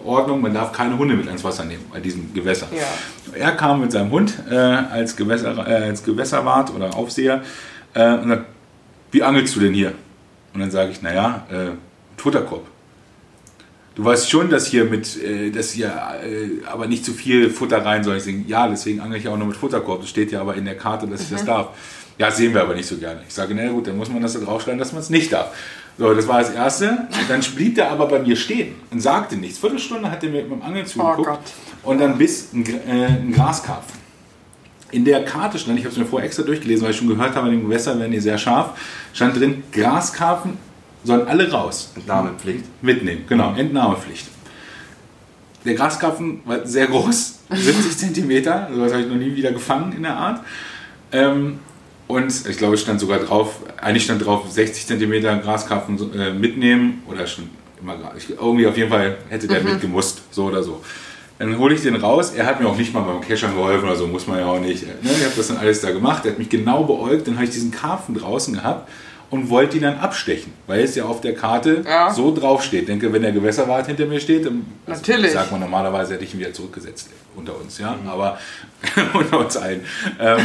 Angelordnung, 0.00 0.40
man 0.40 0.54
darf 0.54 0.72
keine 0.72 0.96
Hunde 0.96 1.14
mit 1.14 1.26
ans 1.26 1.44
Wasser 1.44 1.64
nehmen 1.64 1.84
bei 1.92 2.00
diesem 2.00 2.32
Gewässer. 2.34 2.68
Ja. 2.72 3.36
Er 3.38 3.52
kam 3.52 3.80
mit 3.80 3.92
seinem 3.92 4.10
Hund 4.10 4.34
äh, 4.50 4.54
als, 4.54 5.16
Gewässer, 5.16 5.56
äh, 5.66 5.88
als 5.88 6.02
Gewässerwart 6.02 6.74
oder 6.74 6.94
Aufseher 6.94 7.42
äh, 7.94 8.14
und 8.14 8.28
sagt, 8.28 8.46
wie 9.12 9.22
angelst 9.22 9.56
du 9.56 9.60
denn 9.60 9.74
hier? 9.74 9.92
Und 10.54 10.60
dann 10.60 10.70
sage 10.70 10.90
ich, 10.90 11.02
naja, 11.02 11.46
äh, 11.50 11.70
Futterkorb. 12.16 12.66
Du 13.94 14.04
weißt 14.04 14.30
schon, 14.30 14.50
dass 14.50 14.66
hier 14.66 14.84
mit, 14.84 15.22
äh, 15.22 15.50
dass 15.50 15.72
hier 15.72 15.88
äh, 15.88 16.64
aber 16.66 16.86
nicht 16.86 17.04
zu 17.04 17.12
viel 17.12 17.50
Futter 17.50 17.84
rein 17.84 18.04
soll. 18.04 18.16
Ich 18.16 18.24
sage, 18.24 18.44
ja, 18.46 18.68
deswegen 18.68 19.00
angel 19.00 19.18
ich 19.18 19.28
auch 19.28 19.36
nur 19.36 19.48
mit 19.48 19.56
Futterkorb. 19.56 20.00
Das 20.00 20.10
steht 20.10 20.32
ja 20.32 20.40
aber 20.40 20.54
in 20.54 20.64
der 20.64 20.76
Karte, 20.76 21.06
dass 21.06 21.22
ich 21.22 21.30
das 21.30 21.44
darf. 21.44 21.70
Ja, 22.18 22.30
sehen 22.30 22.52
wir 22.52 22.60
aber 22.60 22.74
nicht 22.74 22.86
so 22.86 22.98
gerne. 22.98 23.20
Ich 23.26 23.34
sage, 23.34 23.54
na 23.54 23.68
gut, 23.68 23.86
dann 23.86 23.96
muss 23.96 24.10
man 24.10 24.20
das 24.22 24.34
da 24.34 24.40
draufschreiben, 24.40 24.78
dass 24.78 24.92
man 24.92 25.00
es 25.00 25.10
nicht 25.10 25.32
darf. 25.32 25.54
So, 26.00 26.14
das 26.14 26.26
war 26.26 26.38
das 26.38 26.48
Erste. 26.48 27.08
Dann 27.28 27.42
blieb 27.54 27.74
der 27.74 27.90
aber 27.90 28.06
bei 28.06 28.20
mir 28.20 28.34
stehen 28.34 28.74
und 28.90 29.00
sagte 29.00 29.36
nichts. 29.36 29.58
Viertelstunde 29.58 30.10
hat 30.10 30.24
er 30.24 30.30
mir 30.30 30.40
mit 30.44 30.50
dem 30.50 30.62
Angeln 30.62 30.86
zugeguckt. 30.86 31.26
Gott. 31.26 31.38
und 31.82 32.00
dann 32.00 32.16
bis 32.16 32.54
ein, 32.54 32.64
äh, 32.64 33.04
ein 33.04 33.32
Graskarpfen. 33.34 34.00
In 34.92 35.04
der 35.04 35.26
Karte 35.26 35.58
stand, 35.58 35.78
ich 35.78 35.84
habe 35.84 35.92
es 35.92 35.98
mir 35.98 36.06
vorher 36.06 36.26
extra 36.26 36.42
durchgelesen, 36.42 36.84
weil 36.84 36.92
ich 36.92 36.96
schon 36.96 37.06
gehört 37.06 37.36
habe, 37.36 37.48
in 37.48 37.56
den 37.58 37.64
Gewässern 37.64 38.00
werden 38.00 38.12
die 38.12 38.20
sehr 38.20 38.38
scharf, 38.38 38.80
stand 39.12 39.38
drin, 39.38 39.62
Graskarpfen 39.72 40.56
sollen 41.04 41.28
alle 41.28 41.52
raus. 41.52 41.92
Entnahmepflicht. 41.94 42.64
Mitnehmen, 42.80 43.26
genau, 43.28 43.52
Entnahmepflicht. 43.54 44.26
Der 45.66 45.74
Graskarpfen 45.74 46.40
war 46.46 46.66
sehr 46.66 46.86
groß, 46.86 47.40
70 47.50 47.98
Zentimeter, 47.98 48.68
also 48.68 48.84
das 48.84 48.92
habe 48.94 49.02
ich 49.02 49.08
noch 49.08 49.16
nie 49.16 49.36
wieder 49.36 49.52
gefangen 49.52 49.92
in 49.92 50.04
der 50.04 50.16
Art. 50.16 50.40
Ähm, 51.12 51.58
und 52.10 52.46
ich 52.48 52.58
glaube, 52.58 52.74
es 52.74 52.82
stand 52.82 53.00
sogar 53.00 53.20
drauf, 53.20 53.60
eigentlich 53.80 54.04
stand 54.04 54.24
drauf 54.24 54.50
60 54.50 54.86
Zentimeter 54.86 55.36
Graskarpfen 55.38 56.12
äh, 56.12 56.32
mitnehmen 56.32 57.02
oder 57.08 57.26
schon 57.26 57.48
immer 57.80 57.96
ich, 58.16 58.28
irgendwie 58.30 58.66
auf 58.66 58.76
jeden 58.76 58.90
Fall 58.90 59.16
hätte 59.28 59.46
der 59.46 59.62
mitgemusst, 59.62 60.22
so 60.30 60.46
oder 60.46 60.62
so. 60.62 60.82
Dann 61.38 61.56
hole 61.56 61.74
ich 61.74 61.82
den 61.82 61.96
raus. 61.96 62.32
Er 62.36 62.44
hat 62.44 62.60
mir 62.60 62.68
auch 62.68 62.76
nicht 62.76 62.92
mal 62.92 63.00
beim 63.00 63.20
Keschern 63.22 63.54
geholfen 63.54 63.84
oder 63.84 63.96
so, 63.96 64.06
muss 64.06 64.26
man 64.26 64.40
ja 64.40 64.46
auch 64.46 64.60
nicht. 64.60 64.82
Ne? 64.82 64.92
Ich 65.02 65.24
habe 65.24 65.32
das 65.34 65.48
dann 65.48 65.56
alles 65.56 65.80
da 65.80 65.90
gemacht. 65.90 66.26
Er 66.26 66.32
hat 66.32 66.38
mich 66.38 66.50
genau 66.50 66.84
beäugt. 66.84 67.26
Dann 67.26 67.36
habe 67.36 67.44
ich 67.44 67.50
diesen 67.50 67.70
Karpfen 67.70 68.14
draußen 68.14 68.52
gehabt 68.52 68.90
und 69.30 69.48
wollte 69.48 69.76
ihn 69.76 69.82
dann 69.84 69.98
abstechen, 69.98 70.52
weil 70.66 70.80
es 70.80 70.94
ja 70.96 71.04
auf 71.04 71.20
der 71.20 71.34
Karte 71.34 71.84
Ja. 71.86 72.12
so 72.12 72.34
draufsteht. 72.34 72.80
Ich 72.82 72.86
denke, 72.86 73.12
wenn 73.12 73.22
der 73.22 73.32
Gewässerwart 73.32 73.86
hinter 73.86 74.06
mir 74.06 74.18
steht, 74.20 74.44
dann 74.46 74.64
also, 74.86 75.00
Natürlich. 75.00 75.32
sagt 75.32 75.52
man 75.52 75.60
normalerweise, 75.60 76.14
hätte 76.14 76.24
ich 76.24 76.34
ihn 76.34 76.40
wieder 76.40 76.52
zurückgesetzt 76.52 77.10
unter 77.36 77.56
uns, 77.58 77.78
ja, 77.78 77.96
aber 78.06 78.38
unter 79.14 79.38
uns 79.38 79.56
allen. 79.56 79.82
Ähm, 80.18 80.44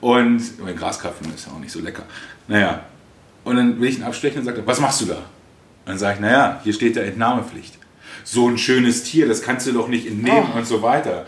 und 0.00 0.62
mein 0.62 0.76
Graskarpfen 0.76 1.32
ist 1.34 1.46
ja 1.46 1.52
auch 1.52 1.58
nicht 1.58 1.72
so 1.72 1.80
lecker. 1.80 2.02
Naja, 2.46 2.80
und 3.44 3.56
dann 3.56 3.80
will 3.80 3.88
ich 3.88 3.96
ihn 3.98 4.02
abstechen 4.04 4.40
und 4.40 4.44
sagt 4.44 4.58
was 4.66 4.80
machst 4.80 5.00
du 5.00 5.06
da? 5.06 5.14
Und 5.16 5.22
dann 5.86 5.98
sage 5.98 6.14
ich, 6.16 6.20
naja, 6.20 6.60
hier 6.62 6.72
steht 6.74 6.96
ja 6.96 7.02
Entnahmepflicht. 7.02 7.78
So 8.24 8.48
ein 8.48 8.58
schönes 8.58 9.04
Tier, 9.04 9.28
das 9.28 9.40
kannst 9.40 9.66
du 9.66 9.72
doch 9.72 9.88
nicht 9.88 10.06
entnehmen 10.06 10.48
Oh. 10.54 10.58
und 10.58 10.66
so 10.66 10.82
weiter. 10.82 11.26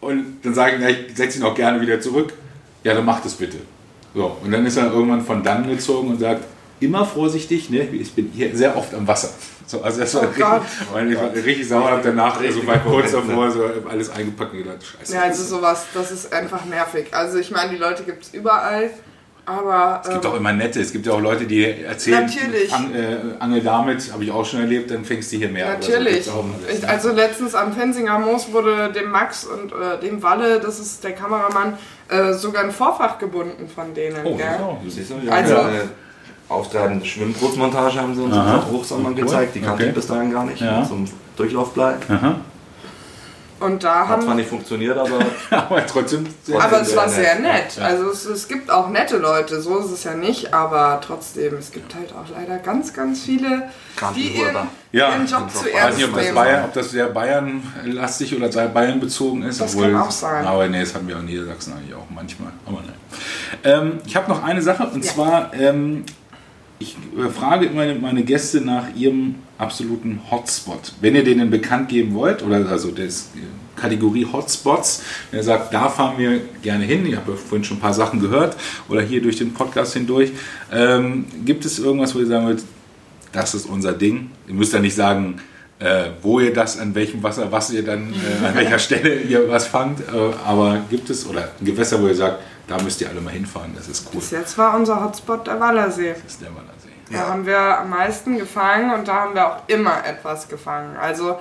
Und 0.00 0.36
dann 0.44 0.54
sage 0.54 0.76
ich, 0.76 0.80
na, 0.80 0.88
ich 0.90 1.16
setze 1.16 1.38
ihn 1.38 1.44
auch 1.44 1.54
gerne 1.54 1.80
wieder 1.80 2.00
zurück. 2.00 2.32
Ja, 2.84 2.94
dann 2.94 3.04
mach 3.06 3.20
das 3.20 3.34
bitte. 3.34 3.56
So, 4.14 4.36
und 4.42 4.50
dann 4.50 4.64
ist 4.66 4.76
er 4.76 4.92
irgendwann 4.92 5.24
von 5.24 5.42
dann 5.42 5.68
gezogen 5.68 6.08
und 6.08 6.20
sagt, 6.20 6.44
immer 6.80 7.04
vorsichtig, 7.04 7.70
ne? 7.70 7.82
ich 7.92 8.12
bin 8.14 8.30
hier 8.34 8.56
sehr 8.56 8.76
oft 8.76 8.94
am 8.94 9.06
Wasser. 9.06 9.30
So, 9.66 9.82
also 9.82 10.00
das 10.00 10.14
war 10.14 10.22
Oh 10.22 10.26
richtig, 10.26 10.44
weil 10.92 11.12
ich 11.12 11.18
war 11.18 11.34
richtig 11.34 11.68
sauer, 11.68 11.90
habe 11.90 12.00
danach 12.02 12.40
Richtig 12.40 12.62
so 12.62 12.66
war 12.66 12.78
kurz 12.78 13.12
davor 13.12 13.50
so 13.50 13.64
alles 13.88 14.08
eingepackt 14.08 14.52
und 14.52 14.58
gedacht, 14.58 14.78
scheiße. 14.82 15.14
Ja, 15.14 15.22
also 15.22 15.44
sowas, 15.44 15.84
das 15.92 16.10
ist 16.10 16.32
einfach 16.32 16.64
nervig. 16.64 17.08
Also 17.12 17.38
ich 17.38 17.50
meine, 17.50 17.70
die 17.70 17.76
Leute 17.76 18.02
gibt 18.04 18.22
es 18.24 18.32
überall, 18.32 18.90
aber 19.44 20.00
es 20.02 20.10
gibt 20.10 20.24
ähm, 20.24 20.30
auch 20.30 20.36
immer 20.36 20.52
nette, 20.54 20.80
es 20.80 20.90
gibt 20.90 21.04
ja 21.04 21.12
auch 21.12 21.20
Leute, 21.20 21.44
die 21.44 21.64
erzählen, 21.64 22.24
Natürlich. 22.26 22.70
Fang, 22.70 22.94
äh, 22.94 23.16
angel 23.40 23.60
damit, 23.60 24.10
habe 24.10 24.24
ich 24.24 24.30
auch 24.30 24.46
schon 24.46 24.60
erlebt, 24.60 24.90
dann 24.90 25.04
fängst 25.04 25.32
du 25.32 25.36
hier 25.36 25.48
mehr. 25.50 25.66
oder 25.66 25.82
so. 25.82 25.90
Natürlich. 25.90 26.30
Alles, 26.30 26.44
Ich, 26.72 26.82
ne? 26.82 26.88
also 26.88 27.12
letztens 27.12 27.54
am 27.54 27.74
Fensinger 27.74 28.18
Moos 28.18 28.52
wurde 28.52 28.90
dem 28.92 29.10
Max 29.10 29.44
und 29.44 29.72
äh, 29.72 30.00
dem 30.00 30.22
Walle, 30.22 30.60
das 30.60 30.78
ist 30.80 31.04
der 31.04 31.12
Kameramann, 31.12 31.78
äh, 32.08 32.32
sogar 32.32 32.64
ein 32.64 32.70
Vorfach 32.70 33.18
gebunden 33.18 33.68
von 33.68 33.92
denen. 33.94 34.16
oh, 34.24 34.36
gell? 34.36 34.46
so. 34.58 34.78
Du 34.82 34.90
siehst 34.90 35.12
ja, 35.24 35.32
Also- 35.32 35.56
eine 35.56 35.82
auftreibende 36.48 37.04
Schwimmbrotmontage 37.04 38.00
haben 38.00 38.14
sie 38.14 38.22
uns 38.22 38.34
Aha. 38.34 38.54
im 38.66 38.72
Hochsommer 38.72 39.10
Cool. 39.10 39.14
gezeigt. 39.16 39.54
Die 39.54 39.60
kannte 39.60 39.82
Okay. 39.82 39.88
ich 39.90 39.94
bis 39.94 40.06
dahin 40.06 40.30
gar 40.32 40.44
nicht. 40.44 40.60
Ja. 40.60 40.82
Zum 40.84 41.04
Durchlaufblei. 41.36 41.94
Aha. 42.08 42.36
Und 43.60 43.82
da 43.82 44.06
Hat 44.06 44.20
zwar 44.20 44.30
haben. 44.30 44.36
nicht 44.36 44.48
funktioniert, 44.48 44.96
aber 44.96 45.18
Aber 45.50 45.84
trotzdem 45.86 46.26
sehr 46.44 46.60
Aber 46.60 46.80
es 46.82 46.94
war 46.94 47.08
sehr 47.08 47.24
sehr 47.24 47.34
nett. 47.40 47.52
nett. 47.64 47.76
Ja. 47.76 47.84
Also 47.86 48.10
es, 48.10 48.24
es 48.24 48.46
gibt 48.48 48.70
auch 48.70 48.88
nette 48.88 49.16
Leute, 49.16 49.60
so 49.60 49.78
ist 49.78 49.90
es 49.90 50.04
ja 50.04 50.14
nicht, 50.14 50.54
aber 50.54 51.00
trotzdem, 51.04 51.56
es 51.56 51.72
gibt 51.72 51.94
halt 51.94 52.12
auch 52.12 52.28
leider 52.32 52.58
ganz, 52.58 52.92
ganz 52.94 53.22
viele, 53.22 53.64
die 54.14 54.28
ihren. 54.38 54.56
Ja, 54.92 55.10
ihren 55.10 55.26
Job 55.26 55.42
und 55.42 55.50
zu 55.52 55.58
so. 55.58 55.66
Ich 55.66 55.74
weiß 55.74 55.96
nicht, 55.96 56.08
ob 56.08 56.14
das. 56.16 56.34
Bayern, 56.34 56.64
ob 56.64 56.72
das 56.72 56.90
sehr 56.90 57.06
Bayern-lastig 57.08 58.36
oder 58.36 58.50
sehr 58.50 58.68
Bayern-bezogen 58.68 59.42
ist. 59.42 59.60
Das 59.60 59.74
obwohl, 59.74 59.92
kann 59.92 60.00
auch 60.02 60.10
sein. 60.10 60.46
Aber 60.46 60.66
nee, 60.68 60.80
das 60.80 60.94
haben 60.94 61.06
wir 61.08 61.16
auch 61.16 61.20
in 61.20 61.26
Niedersachsen 61.26 61.74
eigentlich 61.74 61.94
auch 61.94 62.06
manchmal. 62.14 62.52
Aber 62.66 62.78
nein. 62.78 62.94
Ähm, 63.64 63.98
ich 64.06 64.16
habe 64.16 64.30
noch 64.30 64.42
eine 64.42 64.62
Sache 64.62 64.86
und 64.86 65.04
Ja. 65.04 65.12
zwar, 65.12 65.54
ähm, 65.54 66.04
ich 66.78 66.96
frage 67.34 67.70
meine, 67.70 67.94
meine 67.96 68.22
Gäste 68.22 68.60
nach 68.60 68.94
ihrem 68.94 69.36
absoluten 69.58 70.20
Hotspot. 70.30 70.92
Wenn 71.00 71.16
ihr 71.16 71.24
denen 71.24 71.50
bekannt 71.50 71.88
geben 71.88 72.14
wollt, 72.14 72.42
oder 72.42 72.68
also 72.68 72.90
das 72.90 73.30
äh, 73.34 73.80
Kategorie 73.80 74.26
Hotspots, 74.30 75.02
wenn 75.30 75.40
ihr 75.40 75.44
sagt, 75.44 75.74
da 75.74 75.88
fahren 75.88 76.18
wir 76.18 76.40
gerne 76.62 76.84
hin, 76.84 77.04
ich 77.06 77.16
habe 77.16 77.32
ja 77.32 77.36
vorhin 77.36 77.64
schon 77.64 77.78
ein 77.78 77.80
paar 77.80 77.94
Sachen 77.94 78.20
gehört, 78.20 78.56
oder 78.88 79.02
hier 79.02 79.20
durch 79.20 79.36
den 79.36 79.52
Podcast 79.54 79.94
hindurch, 79.94 80.30
ähm, 80.72 81.26
gibt 81.44 81.64
es 81.64 81.80
irgendwas, 81.80 82.14
wo 82.14 82.20
ihr 82.20 82.26
sagen 82.26 82.46
würdet, 82.46 82.64
das 83.32 83.54
ist 83.54 83.66
unser 83.66 83.92
Ding. 83.92 84.30
Ihr 84.46 84.54
müsst 84.54 84.72
ja 84.72 84.78
nicht 84.78 84.94
sagen, 84.94 85.40
äh, 85.80 86.10
wo 86.22 86.40
ihr 86.40 86.52
das, 86.52 86.78
an 86.78 86.94
welchem 86.94 87.22
Wasser, 87.22 87.50
was 87.50 87.70
ihr 87.70 87.84
dann, 87.84 88.12
äh, 88.12 88.46
an 88.46 88.54
welcher 88.54 88.78
Stelle 88.78 89.20
ihr 89.20 89.48
was 89.48 89.66
fangt. 89.66 90.00
Äh, 90.00 90.34
aber 90.44 90.80
gibt 90.88 91.10
es, 91.10 91.26
oder 91.26 91.50
ein 91.58 91.66
Gewässer, 91.66 92.00
wo 92.00 92.06
ihr 92.06 92.14
sagt, 92.14 92.40
da 92.68 92.80
müsst 92.82 93.00
ihr 93.00 93.08
alle 93.08 93.20
mal 93.20 93.32
hinfahren, 93.32 93.72
das 93.74 93.88
ist 93.88 94.06
cool. 94.06 94.20
Bis 94.20 94.30
jetzt 94.30 94.56
war 94.56 94.74
unser 94.74 95.04
Hotspot 95.04 95.46
der 95.46 95.58
Wallersee. 95.58 96.12
Das 96.12 96.32
ist 96.32 96.42
der 96.42 96.48
Wallersee. 96.54 96.88
Da 97.10 97.28
haben 97.28 97.46
wir 97.46 97.58
am 97.80 97.90
meisten 97.90 98.38
gefangen 98.38 98.92
und 98.92 99.08
da 99.08 99.14
haben 99.14 99.34
wir 99.34 99.46
auch 99.46 99.62
immer 99.66 100.04
etwas 100.04 100.46
gefangen. 100.48 100.96
Also 100.96 101.38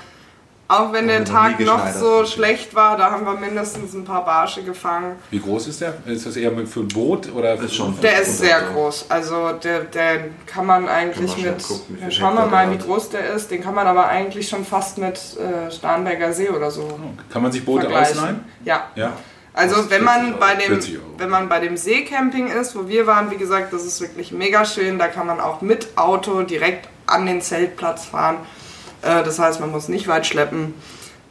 auch 0.69 0.91
wenn 0.91 1.07
der 1.07 1.23
Tag 1.23 1.59
noch 1.61 1.87
so 1.91 2.25
schlecht 2.25 2.75
war, 2.75 2.97
da 2.97 3.11
haben 3.11 3.25
wir 3.25 3.35
mindestens 3.35 3.93
ein 3.93 4.03
paar 4.03 4.25
Barsche 4.25 4.63
gefangen. 4.63 5.15
Wie 5.29 5.39
groß 5.39 5.67
ist 5.67 5.79
der? 5.79 5.93
Ist 6.05 6.25
das 6.25 6.35
eher 6.35 6.51
für 6.67 6.81
ein 6.81 6.87
Boot? 6.89 7.33
Oder 7.33 7.55
Ist 7.55 7.75
schon. 7.75 7.99
Der 8.01 8.21
ist 8.21 8.39
sehr 8.39 8.61
groß. 8.73 9.05
Also 9.09 9.53
der, 9.63 9.85
der 9.85 10.25
kann 10.45 10.65
man 10.65 10.89
eigentlich 10.89 11.37
wir 11.37 11.51
mit. 11.51 11.63
gucken, 11.63 11.97
ja, 12.01 12.11
schauen 12.11 12.35
wir 12.35 12.47
mal, 12.47 12.69
wie 12.71 12.77
groß 12.77 13.09
der 13.11 13.33
ist. 13.33 13.49
Den 13.49 13.63
kann 13.63 13.75
man 13.75 13.87
aber 13.87 14.07
eigentlich 14.07 14.49
schon 14.49 14.65
fast 14.65 14.97
mit 14.97 15.17
äh, 15.37 15.71
Starnberger 15.71 16.33
See 16.33 16.49
oder 16.49 16.69
so 16.69 16.99
Kann 17.31 17.43
man 17.43 17.51
sich 17.51 17.63
Boote 17.63 17.87
ausleihen? 17.87 18.43
Ja. 18.65 18.87
Ja. 18.95 19.13
Also 19.57 19.89
wenn 19.89 20.03
man 20.03 20.21
40 20.35 20.39
bei 20.39 20.55
dem 20.55 20.67
40 20.67 20.95
Euro. 20.97 21.03
wenn 21.17 21.29
man 21.29 21.49
bei 21.49 21.59
dem 21.59 21.77
Seecamping 21.77 22.47
ist, 22.47 22.75
wo 22.75 22.87
wir 22.87 23.07
waren, 23.07 23.31
wie 23.31 23.37
gesagt, 23.37 23.73
das 23.73 23.83
ist 23.85 23.99
wirklich 24.01 24.31
mega 24.31 24.63
schön. 24.65 24.99
Da 24.99 25.07
kann 25.07 25.25
man 25.27 25.39
auch 25.39 25.61
mit 25.61 25.97
Auto 25.97 26.43
direkt 26.43 26.87
an 27.07 27.25
den 27.25 27.41
Zeltplatz 27.41 28.05
fahren. 28.05 28.37
Äh, 29.01 29.23
Das 29.23 29.39
heißt, 29.39 29.59
man 29.59 29.71
muss 29.71 29.87
nicht 29.89 30.07
weit 30.07 30.25
schleppen. 30.27 30.73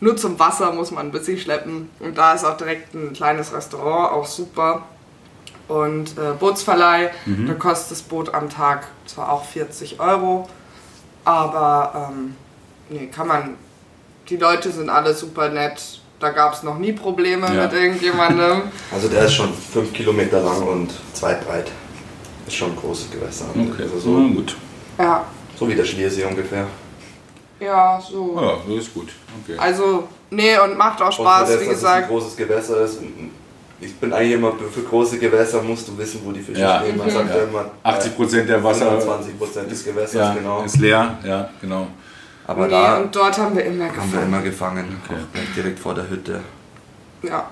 Nur 0.01 0.17
zum 0.17 0.39
Wasser 0.39 0.73
muss 0.73 0.91
man 0.91 1.07
ein 1.07 1.13
bisschen 1.13 1.39
schleppen. 1.39 1.89
Und 2.01 2.19
da 2.19 2.35
ist 2.35 2.45
auch 2.45 2.57
direkt 2.57 2.95
ein 2.95 3.13
kleines 3.13 3.53
Restaurant, 3.55 4.13
auch 4.13 4.27
super. 4.27 4.83
Und 5.69 6.17
äh, 6.19 6.33
Bootsverleih, 6.39 7.11
Mhm. 7.27 7.47
da 7.47 7.55
kostet 7.55 7.93
das 7.93 8.03
Boot 8.03 8.33
am 8.35 8.51
Tag 8.51 8.87
zwar 9.07 9.33
auch 9.33 9.45
40 9.45 9.99
Euro, 9.99 10.49
aber 11.25 12.09
ähm, 12.13 12.37
nee, 12.89 13.07
kann 13.09 13.27
man. 13.27 13.57
Die 14.29 14.37
Leute 14.37 14.71
sind 14.71 14.91
alle 14.91 15.15
super 15.15 15.49
nett. 15.49 16.01
Da 16.19 16.31
gab 16.31 16.55
es 16.55 16.63
noch 16.63 16.79
nie 16.79 16.93
Probleme 16.93 17.47
Ja. 17.55 17.65
mit 17.65 17.73
irgendjemandem. 17.75 18.63
Also 18.93 19.09
der 19.09 19.25
ist 19.25 19.35
schon 19.35 19.53
5 19.53 19.93
Kilometer 19.93 20.41
lang 20.41 20.63
und 20.63 20.91
2 21.13 21.35
breit. 21.35 21.71
Ist 22.47 22.57
schon 22.57 22.71
ein 22.71 22.77
großes 22.77 23.11
Gewässer. 23.11 23.45
Okay, 23.55 23.83
Also 23.83 23.99
so. 23.99 24.17
so, 24.17 24.29
gut. 24.29 24.57
ja, 24.99 25.25
so 25.59 25.69
wie 25.69 25.75
der 25.75 25.85
Schliersee 25.85 26.25
ungefähr. 26.25 26.67
ja, 27.61 28.01
so. 28.01 28.39
Ja, 28.41 28.57
das 28.69 28.85
ist 28.87 28.95
gut. 28.95 29.09
Okay. 29.45 29.59
Also, 29.59 30.05
nee, 30.31 30.59
und 30.59 30.77
macht 30.79 31.03
auch 31.03 31.13
Spaß, 31.13 31.49
das, 31.51 31.61
wie 31.61 31.67
dass 31.67 31.77
es 31.79 31.85
ein 31.85 31.95
gesagt. 31.97 32.09
großes 32.09 32.37
Gewässer 32.37 32.81
ist. 32.85 32.99
Ich 33.79 33.95
bin 33.97 34.11
eigentlich 34.13 34.33
immer 34.33 34.53
für 34.73 34.83
große 34.83 35.19
Gewässer 35.19 35.61
musst 35.63 35.87
du 35.89 35.99
wissen, 35.99 36.21
wo 36.25 36.33
die 36.33 36.41
Fische 36.41 36.61
Ja. 36.63 36.81
stehen. 36.81 36.97
Man 36.97 37.11
sagt 37.11 37.29
Ja. 37.29 37.37
ja 37.37 37.43
immer 37.45 37.65
80 37.83 38.17
Prozent 38.17 38.49
der 38.49 38.63
Wasser 38.65 38.99
20 38.99 39.39
Prozent 39.39 39.71
des 39.71 39.85
Gewässers, 39.85 40.15
ja, 40.15 40.33
genau. 40.35 40.63
ist 40.63 40.79
leer. 40.79 41.19
Ja, 41.25 41.51
genau. 41.61 41.89
Aber 42.47 42.67
nee, 42.67 42.71
da 42.73 42.99
und 42.99 43.15
dort 43.15 43.37
haben 43.39 43.57
wir 43.57 43.65
immer 43.65 43.87
haben 43.87 43.97
wir 43.97 44.03
gefangen. 44.05 44.27
immer 44.29 44.43
gefangen, 44.43 44.85
Okay. 45.05 45.15
auch 45.21 45.33
gleich 45.33 45.49
direkt 45.57 45.79
vor 45.79 45.95
der 45.95 46.09
Hütte. 46.09 46.41
Ja. 47.23 47.51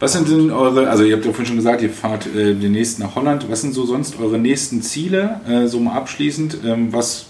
Was 0.00 0.12
sind 0.12 0.28
denn 0.28 0.50
eure, 0.52 0.88
also 0.88 1.02
ihr 1.02 1.16
habt 1.16 1.24
ja 1.24 1.30
vorhin 1.32 1.46
schon 1.46 1.56
gesagt, 1.56 1.82
ihr 1.82 1.90
fahrt 1.90 2.26
äh, 2.28 2.54
demnächst 2.54 3.00
nach 3.00 3.16
Holland. 3.16 3.50
Was 3.50 3.62
sind 3.62 3.74
so 3.74 3.84
sonst 3.84 4.18
eure 4.20 4.38
nächsten 4.38 4.80
Ziele? 4.80 5.40
Äh, 5.48 5.66
so 5.66 5.80
mal 5.80 5.94
abschließend. 5.96 6.58
Ähm, 6.64 6.92
was 6.92 7.26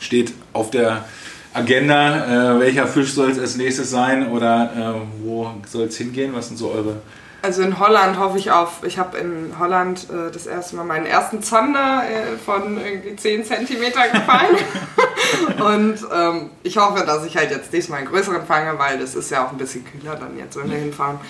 steht 0.00 0.32
auf 0.52 0.70
der 0.70 1.04
Agenda? 1.54 2.56
Äh, 2.56 2.60
welcher 2.60 2.86
Fisch 2.88 3.12
soll 3.12 3.30
es 3.30 3.38
als 3.38 3.56
nächstes 3.56 3.90
sein? 3.90 4.28
Oder 4.30 4.96
äh, 4.96 5.24
wo 5.24 5.50
soll 5.68 5.84
es 5.86 5.96
hingehen? 5.96 6.32
Was 6.34 6.48
sind 6.48 6.56
so 6.56 6.70
eure... 6.70 6.96
Also 7.40 7.62
in 7.62 7.78
Holland 7.78 8.18
hoffe 8.18 8.36
ich 8.36 8.50
auf, 8.50 8.82
ich 8.82 8.98
habe 8.98 9.16
in 9.16 9.54
Holland 9.58 10.08
äh, 10.10 10.32
das 10.32 10.46
erste 10.46 10.74
Mal 10.74 10.84
meinen 10.84 11.06
ersten 11.06 11.40
Zander 11.42 12.02
äh, 12.02 12.36
von 12.36 12.80
irgendwie 12.84 13.14
10 13.14 13.44
cm 13.44 13.92
gefangen. 14.12 14.56
und 15.58 15.98
ähm, 16.12 16.50
ich 16.64 16.76
hoffe, 16.78 17.04
dass 17.06 17.24
ich 17.24 17.36
halt 17.36 17.52
jetzt 17.52 17.72
diesmal 17.72 18.00
einen 18.00 18.08
größeren 18.08 18.44
fange, 18.44 18.76
weil 18.78 18.98
das 18.98 19.14
ist 19.14 19.30
ja 19.30 19.46
auch 19.46 19.52
ein 19.52 19.58
bisschen 19.58 19.84
kühler 19.84 20.16
dann 20.16 20.36
jetzt, 20.36 20.56
wenn 20.56 20.68
wir 20.68 20.78
hinfahren. 20.78 21.20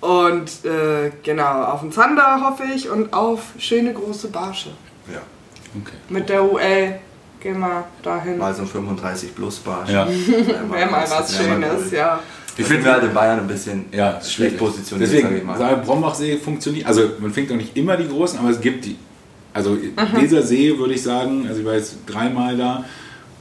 Und 0.00 0.64
äh, 0.64 1.10
genau, 1.22 1.64
auf 1.64 1.80
den 1.80 1.92
Zander 1.92 2.40
hoffe 2.48 2.64
ich 2.74 2.88
und 2.88 3.12
auf 3.12 3.40
schöne 3.58 3.92
große 3.92 4.28
Barsche. 4.28 4.70
Ja. 5.12 5.20
Okay. 5.78 5.96
Mit 6.08 6.28
der 6.30 6.44
UL 6.44 6.94
gehen 7.40 7.58
wir 7.58 7.84
dahin. 8.02 8.38
Mal 8.38 8.54
so 8.54 8.62
ein 8.62 8.68
35 8.68 9.34
plus 9.34 9.58
Barsch. 9.58 9.90
Ja. 9.90 10.06
Wäre 10.08 10.90
mal 10.90 11.08
was 11.08 11.36
Schönes, 11.36 11.90
ja. 11.90 12.20
Ich 12.58 12.66
finde 12.66 12.84
wir 12.84 12.92
halt 12.92 13.04
in 13.04 13.14
Bayern 13.14 13.38
ein 13.40 13.46
bisschen 13.46 13.86
Ja, 13.92 14.20
schlecht 14.20 14.58
positioniert, 14.58 15.10
Deswegen, 15.10 15.46
mal. 15.46 15.56
sage 15.56 15.76
Brombachsee 15.84 16.36
funktioniert, 16.36 16.86
also 16.86 17.02
man 17.20 17.32
fängt 17.32 17.50
auch 17.52 17.56
nicht 17.56 17.76
immer 17.76 17.96
die 17.96 18.08
großen, 18.08 18.38
aber 18.38 18.50
es 18.50 18.60
gibt 18.60 18.84
die. 18.84 18.96
Also 19.54 19.70
Mhm. 19.70 19.92
dieser 20.20 20.42
See 20.42 20.76
würde 20.76 20.94
ich 20.94 21.02
sagen, 21.02 21.46
also 21.48 21.60
ich 21.60 21.66
war 21.66 21.74
jetzt 21.74 21.96
dreimal 22.06 22.56
da 22.56 22.84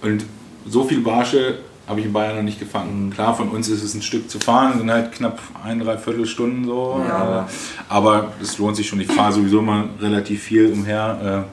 und 0.01 0.23
so 0.69 0.83
viel 0.83 1.01
Barsche 1.01 1.59
habe 1.87 1.99
ich 2.01 2.05
in 2.05 2.13
Bayern 2.13 2.35
noch 2.35 2.43
nicht 2.43 2.59
gefangen. 2.59 3.11
Klar, 3.13 3.33
von 3.35 3.49
uns 3.49 3.69
ist 3.69 3.81
es 3.81 3.93
ein 3.93 4.01
Stück 4.01 4.29
zu 4.29 4.39
fahren, 4.39 4.77
sind 4.77 4.91
halt 4.91 5.13
knapp 5.13 5.39
ein, 5.63 5.79
dreiviertel 5.79 6.25
Stunden 6.25 6.65
so. 6.65 7.01
Ja. 7.07 7.15
Aber, 7.15 7.49
aber 7.87 8.33
es 8.41 8.57
lohnt 8.57 8.75
sich 8.75 8.87
schon. 8.87 8.99
Ich 8.99 9.07
fahre 9.07 9.31
sowieso 9.31 9.61
mal 9.61 9.85
relativ 10.01 10.43
viel 10.43 10.71
umher. 10.71 11.45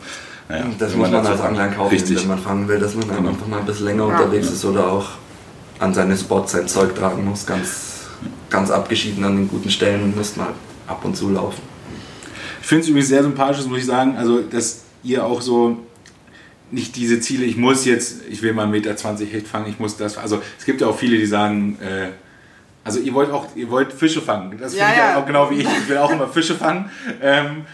Äh, 0.48 0.52
naja, 0.52 0.64
Das 0.78 0.94
muss 0.96 1.08
man 1.10 1.22
dazu- 1.22 1.32
als 1.32 1.40
Angler 1.40 1.68
kaufen, 1.68 1.90
Richtig. 1.94 2.20
wenn 2.20 2.28
man 2.28 2.38
fangen 2.40 2.66
will, 2.68 2.78
dass 2.80 2.94
man 2.96 3.06
dann 3.06 3.16
Genau. 3.18 3.28
einfach 3.30 3.46
mal 3.46 3.60
ein 3.60 3.66
bisschen 3.66 3.86
länger 3.86 4.08
Ja. 4.08 4.18
unterwegs 4.18 4.50
ist 4.50 4.64
oder 4.64 4.90
auch 4.92 5.06
an 5.84 5.94
seine 5.94 6.16
Spots 6.16 6.52
sein 6.52 6.66
Zeug 6.66 6.94
tragen 6.94 7.24
muss. 7.24 7.46
Ganz, 7.46 8.06
ganz 8.50 8.70
abgeschieden 8.70 9.22
an 9.24 9.36
den 9.36 9.48
guten 9.48 9.70
Stellen 9.70 10.16
muss 10.16 10.36
man 10.36 10.48
ab 10.86 11.04
und 11.04 11.16
zu 11.16 11.30
laufen. 11.30 11.62
Ich 12.60 12.66
finde 12.66 12.82
es 12.84 12.88
übrigens 12.88 13.08
sehr 13.08 13.22
sympathisch, 13.22 13.66
muss 13.66 13.78
ich 13.78 13.86
sagen, 13.86 14.16
also 14.16 14.40
dass 14.40 14.82
ihr 15.02 15.24
auch 15.24 15.42
so 15.42 15.78
nicht 16.70 16.96
diese 16.96 17.20
Ziele, 17.20 17.44
ich 17.44 17.56
muss 17.56 17.84
jetzt, 17.84 18.22
ich 18.28 18.42
will 18.42 18.54
mal 18.54 18.66
1,20 18.66 18.70
Meter 18.70 19.24
Hecht 19.26 19.46
fangen, 19.46 19.66
ich 19.68 19.78
muss 19.78 19.96
das. 19.96 20.16
Also 20.16 20.40
es 20.58 20.64
gibt 20.64 20.80
ja 20.80 20.86
auch 20.86 20.98
viele, 20.98 21.18
die 21.18 21.26
sagen, 21.26 21.78
äh, 21.80 22.08
also 22.82 23.00
ihr 23.00 23.12
wollt 23.14 23.30
auch, 23.30 23.46
ihr 23.54 23.70
wollt 23.70 23.92
Fische 23.92 24.22
fangen. 24.22 24.58
Das 24.58 24.74
Ja, 24.74 24.86
finde 24.86 25.00
ich 25.00 25.08
ja. 25.10 25.18
auch 25.18 25.26
genau 25.26 25.50
wie 25.50 25.56
ich. 25.56 25.68
Ich 25.68 25.88
will 25.88 25.98
auch 25.98 26.10
immer 26.10 26.26
Fische 26.26 26.54
fangen. 26.54 26.90
Ähm, 27.22 27.64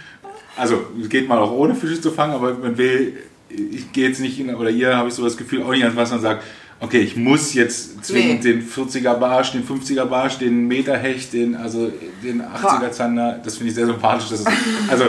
also 0.56 0.84
es 1.00 1.08
geht 1.08 1.28
mal 1.28 1.38
auch 1.38 1.52
ohne 1.52 1.74
Fische 1.76 2.00
zu 2.00 2.10
fangen, 2.10 2.34
aber 2.34 2.54
man 2.54 2.76
will, 2.76 3.16
ich 3.48 3.92
gehe 3.92 4.08
jetzt 4.08 4.20
nicht, 4.20 4.38
in, 4.40 4.54
oder 4.54 4.70
ihr 4.70 4.96
habe 4.96 5.08
ich 5.08 5.14
so 5.14 5.22
das 5.24 5.36
Gefühl, 5.36 5.62
auch 5.62 5.70
nicht 5.70 5.82
ans 5.84 5.96
Wasser 5.96 6.16
und 6.16 6.20
sage, 6.20 6.40
okay, 6.80 7.00
ich 7.00 7.16
muss 7.16 7.54
jetzt 7.54 8.04
zwingend 8.04 8.44
Nee. 8.44 8.52
den 8.54 8.68
40er 8.68 9.14
Barsch, 9.14 9.52
den 9.52 9.66
50er 9.66 10.04
Barsch, 10.06 10.38
den 10.38 10.66
Meter 10.66 10.96
Hecht, 10.96 11.32
den, 11.32 11.54
also 11.56 11.90
den 12.22 12.42
80er 12.42 12.90
Zander, 12.90 13.38
das 13.44 13.56
finde 13.56 13.68
ich 13.70 13.74
sehr 13.74 13.86
sympathisch. 13.86 14.28
Das 14.30 14.40
ist, 14.46 14.48
also 14.88 15.04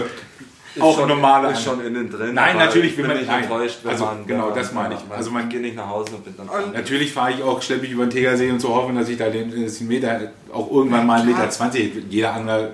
auch 0.80 0.98
schon, 0.98 1.10
normale 1.10 1.52
Ist 1.52 1.64
schon 1.66 1.86
innen 1.86 2.10
drin. 2.10 2.34
Nein, 2.34 2.56
natürlich 2.58 2.96
bin 2.96 3.06
man- 3.06 3.18
nicht 3.18 3.30
enttäuscht, 3.30 3.80
wenn 3.84 3.92
Also, 3.92 4.06
man 4.06 4.26
genau, 4.26 4.50
ja, 4.50 4.56
das 4.56 4.72
meine 4.72 4.94
ich. 4.96 5.02
Man, 5.06 5.18
Also 5.18 5.30
man 5.32 5.50
geht 5.50 5.62
nicht 5.62 5.76
nach 5.76 5.90
Hause 5.90 6.16
und 6.16 6.24
bin 6.24 6.34
dann 6.38 6.48
Und- 6.48 6.74
Natürlich 6.74 7.12
fahre 7.12 7.32
ich 7.34 7.44
auch, 7.44 7.62
schleppe 7.62 7.86
ich 7.88 7.92
über 7.92 8.06
den 8.06 8.10
Tegersee 8.10 8.50
und 8.50 8.62
so 8.62 8.70
hoffen, 8.74 8.96
dass 8.96 9.10
ich 9.10 9.18
da 9.18 9.30
den, 9.30 9.52
den 9.52 9.88
Meter, 9.88 10.32
auch 10.54 10.72
irgendwann 10.72 11.06
mal 11.06 11.20
einen. 11.20 11.30
Meter 11.34 11.50
20, 11.50 12.06
jeder 12.10 12.34
Angler 12.36 12.70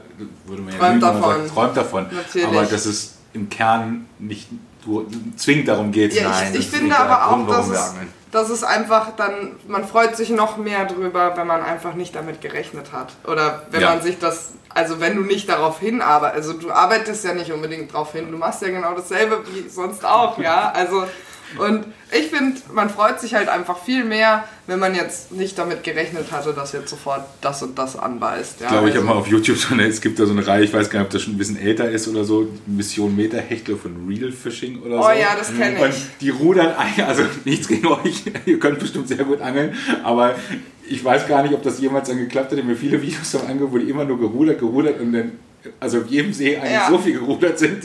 würde 0.45 0.61
man 0.61 0.73
ja 0.73 0.79
Träumt 0.79 0.93
lügen, 0.93 1.01
wenn 1.01 1.13
man 1.13 1.21
davon. 1.21 1.35
sagt, 1.41 1.53
träumt 1.55 1.77
davon. 1.77 2.05
Natürlich. 2.11 2.47
Aber 2.47 2.65
dass 2.65 2.85
es 2.85 3.15
im 3.33 3.49
Kern 3.49 4.05
nicht 4.19 4.47
zwingend 5.35 5.67
darum 5.67 5.91
geht. 5.91 6.13
Ja, 6.13 6.29
Nein, 6.29 6.33
ich, 6.33 6.49
das 6.49 6.59
ich 6.59 6.65
ist 6.67 6.75
finde 6.75 6.97
aber 6.99 7.25
auch, 7.31 7.35
Grund, 7.37 7.49
dass 7.49 7.69
es, 7.69 7.93
dass 8.31 8.49
es 8.49 8.63
einfach 8.63 9.11
dann, 9.15 9.55
man 9.67 9.87
freut 9.87 10.15
sich 10.17 10.29
noch 10.29 10.57
mehr 10.57 10.85
drüber, 10.85 11.33
wenn 11.37 11.47
man 11.47 11.63
einfach 11.63 11.93
nicht 11.93 12.15
damit 12.15 12.41
gerechnet 12.41 12.91
hat. 12.91 13.13
Oder 13.25 13.63
wenn 13.71 13.81
Ja. 13.81 13.89
man 13.91 14.01
sich 14.01 14.19
das, 14.19 14.51
also 14.73 14.99
wenn 14.99 15.15
du 15.15 15.21
nicht 15.21 15.47
darauf 15.49 15.79
hinarbeitest, 15.79 16.35
also 16.49 16.59
du 16.59 16.71
arbeitest 16.71 17.23
ja 17.23 17.33
nicht 17.33 17.51
unbedingt 17.51 17.93
darauf 17.93 18.11
hin, 18.11 18.29
du 18.31 18.37
machst 18.37 18.61
ja 18.61 18.69
genau 18.69 18.93
dasselbe 18.93 19.43
wie 19.47 19.69
sonst 19.69 20.05
auch, 20.05 20.37
ja. 20.39 20.71
Also, 20.75 21.05
und 21.57 21.85
ich 22.11 22.27
finde, 22.27 22.59
man 22.73 22.89
freut 22.89 23.19
sich 23.19 23.33
halt 23.33 23.49
einfach 23.49 23.77
viel 23.83 24.03
mehr, 24.03 24.43
wenn 24.65 24.79
man 24.79 24.95
jetzt 24.95 25.31
nicht 25.31 25.57
damit 25.57 25.83
gerechnet 25.83 26.31
hatte, 26.31 26.53
dass 26.53 26.73
jetzt 26.73 26.89
sofort 26.89 27.25
das 27.41 27.63
und 27.63 27.77
das 27.77 27.97
anbeißt. 27.97 28.61
Ja? 28.61 28.65
Ich 28.67 28.71
glaube, 28.71 28.89
ich 28.89 28.95
habe 28.95 29.07
also, 29.07 29.13
mal 29.13 29.19
auf 29.19 29.27
YouTube 29.27 29.57
eine, 29.71 29.85
es 29.85 30.01
gibt 30.01 30.19
da 30.19 30.25
so 30.25 30.33
eine 30.33 30.45
Reihe, 30.45 30.63
ich 30.63 30.73
weiß 30.73 30.89
gar 30.89 30.99
nicht, 30.99 31.07
ob 31.07 31.11
das 31.11 31.21
schon 31.23 31.33
ein 31.35 31.37
bisschen 31.37 31.59
älter 31.59 31.89
ist 31.89 32.07
oder 32.07 32.23
so, 32.23 32.47
Mission 32.65 33.15
Meter 33.15 33.39
Hechtler 33.39 33.77
von 33.77 34.07
Real 34.07 34.31
Fishing 34.31 34.81
oder 34.81 35.01
so. 35.01 35.07
Oh 35.07 35.11
ja, 35.11 35.35
das 35.37 35.55
kenne 35.55 35.79
Und 35.79 35.89
ich. 35.89 36.05
die 36.21 36.29
rudern 36.29 36.73
also 37.07 37.23
nichts 37.45 37.67
gegen 37.67 37.87
euch, 37.87 38.23
ihr 38.45 38.59
könnt 38.59 38.79
bestimmt 38.79 39.07
sehr 39.07 39.23
gut 39.23 39.41
angeln, 39.41 39.75
aber 40.03 40.35
ich 40.89 41.03
weiß 41.03 41.27
gar 41.27 41.43
nicht, 41.43 41.53
ob 41.53 41.63
das 41.63 41.79
jemals 41.79 42.07
dann 42.07 42.17
geklappt 42.17 42.47
hat. 42.51 42.53
Ich 42.53 42.63
habe 42.63 42.71
mir 42.71 42.77
viele 42.77 43.01
Videos 43.01 43.31
davon 43.31 43.49
angeguckt, 43.49 43.73
wo 43.73 43.77
die 43.77 43.89
immer 43.89 44.05
nur 44.05 44.17
gerudert, 44.19 44.59
gerudert 44.59 44.99
und 45.01 45.11
dann, 45.11 45.33
also 45.79 45.99
auf 45.99 46.07
jedem 46.07 46.31
See 46.31 46.55
eigentlich 46.57 46.71
Ja. 46.71 46.87
so 46.89 46.97
viel 46.97 47.13
gerudert 47.19 47.59
sind. 47.59 47.83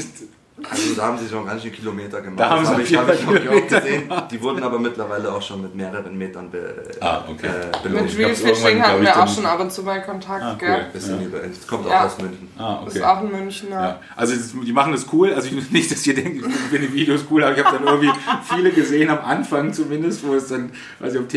Also 0.71 0.95
da 0.95 1.03
haben 1.07 1.19
sie 1.19 1.29
schon 1.29 1.47
ganz 1.47 1.63
schön 1.63 1.73
Kilometer 1.73 2.21
gemacht. 2.21 2.39
Da 2.41 2.51
haben 2.51 2.65
das 2.65 2.87
sie 2.89 2.97
habe 2.99 3.15
ich, 3.15 3.27
hab 3.27 3.35
ich, 3.35 3.43
hab 3.43 3.43
ich 3.43 3.49
auch 3.49 3.69
gesehen. 3.81 4.13
Die 4.31 4.41
wurden 4.43 4.63
aber 4.63 4.79
mittlerweile 4.79 5.33
auch 5.33 5.41
schon 5.41 5.63
mit 5.63 5.75
mehreren 5.75 6.17
Metern 6.17 6.51
be, 6.51 6.75
Ah, 7.01 7.23
okay. 7.27 7.47
äh, 7.47 7.67
Mit 7.67 7.83
belohnt. 7.83 8.19
Real 8.19 8.31
hab's 8.31 8.41
irgendwann, 8.41 8.63
Fishing 8.65 8.83
hatten 8.83 9.03
ich, 9.03 9.09
wir 9.09 9.23
auch 9.23 9.35
schon 9.35 9.47
ab 9.47 9.61
und 9.61 9.73
zu 9.73 9.83
mal 9.83 10.03
Kontakt, 10.03 10.43
Ah, 10.43 10.57
gell? 10.59 10.71
cool. 10.71 10.85
Bisschen 10.93 11.25
über, 11.25 11.39
das 11.39 11.67
kommt 11.67 11.87
Ja. 11.89 12.01
auch 12.03 12.05
aus 12.07 12.19
München. 12.19 12.49
Ah, 12.59 12.81
Das 12.85 12.89
okay. 12.91 12.99
ist 12.99 13.05
auch 13.05 13.23
in 13.23 13.31
München, 13.33 13.71
ja. 13.71 13.83
Ja, 13.83 14.01
also 14.15 14.35
das, 14.35 14.53
die 14.53 14.73
machen 14.73 14.93
das 14.93 15.07
cool. 15.13 15.33
Also 15.33 15.49
ich, 15.49 15.71
nicht, 15.71 15.91
dass 15.91 16.07
ihr 16.07 16.15
denkt, 16.15 16.47
ich 16.47 16.55
finde 16.55 16.87
die 16.87 16.93
Videos 16.93 17.25
cool, 17.31 17.43
aber 17.45 17.57
ich 17.57 17.65
habe 17.65 17.79
dann 17.79 17.87
irgendwie 17.87 18.13
viele 18.55 18.71
gesehen, 18.73 19.09
am 19.11 19.21
Anfang 19.25 19.73
zumindest, 19.73 20.25
wo 20.27 20.35
es 20.35 20.49
dann, 20.49 20.71
also 21.01 21.19
am 21.19 21.29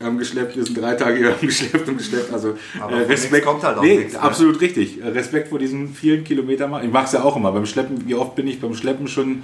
Tegersee 0.00 0.04
haben 0.04 0.18
geschleppt, 0.18 0.56
wir 0.56 0.64
sind 0.64 0.78
drei 0.80 0.94
Tage 0.94 1.18
hier 1.18 1.30
haben 1.36 1.46
geschleppt 1.46 1.88
und 1.88 1.98
geschleppt. 1.98 2.32
Also 2.32 2.54
Aber 2.80 2.96
äh, 2.96 3.02
Respekt. 3.02 3.44
kommt 3.44 3.62
halt 3.62 3.78
auch 3.78 3.82
nee, 3.82 3.98
nichts, 3.98 4.14
ne? 4.14 4.20
absolut 4.22 4.60
richtig. 4.60 5.00
Äh, 5.02 5.08
Respekt 5.08 5.48
vor 5.48 5.58
diesen 5.58 5.92
vielen 5.92 6.24
Kilometern. 6.24 6.72
Ich 6.84 6.90
mache 6.90 7.06
es 7.06 7.12
ja 7.12 7.22
auch 7.22 7.36
immer. 7.36 7.52
Beim 7.52 7.66
Schleppen, 7.66 8.06
wie 8.06 8.14
oft 8.14 8.34
bin 8.34 8.46
ich 8.46 8.60
beim 8.60 8.74
Schleppen 8.74 9.08
schon 9.08 9.42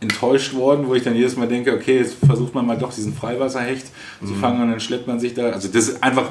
enttäuscht 0.00 0.54
worden, 0.54 0.86
wo 0.88 0.94
ich 0.94 1.02
dann 1.02 1.14
jedes 1.14 1.36
Mal 1.36 1.46
denke, 1.48 1.74
okay, 1.74 1.98
jetzt 1.98 2.16
versucht 2.24 2.54
man 2.54 2.66
mal 2.66 2.78
doch 2.78 2.92
diesen 2.92 3.12
Freiwasserhecht 3.14 3.86
zu 4.24 4.32
Mhm. 4.32 4.36
fangen 4.40 4.62
und 4.62 4.70
dann 4.70 4.80
schleppt 4.80 5.06
man 5.06 5.20
sich 5.20 5.34
da. 5.34 5.50
Also 5.50 5.68
das 5.68 5.88
ist 5.88 6.02
einfach, 6.02 6.30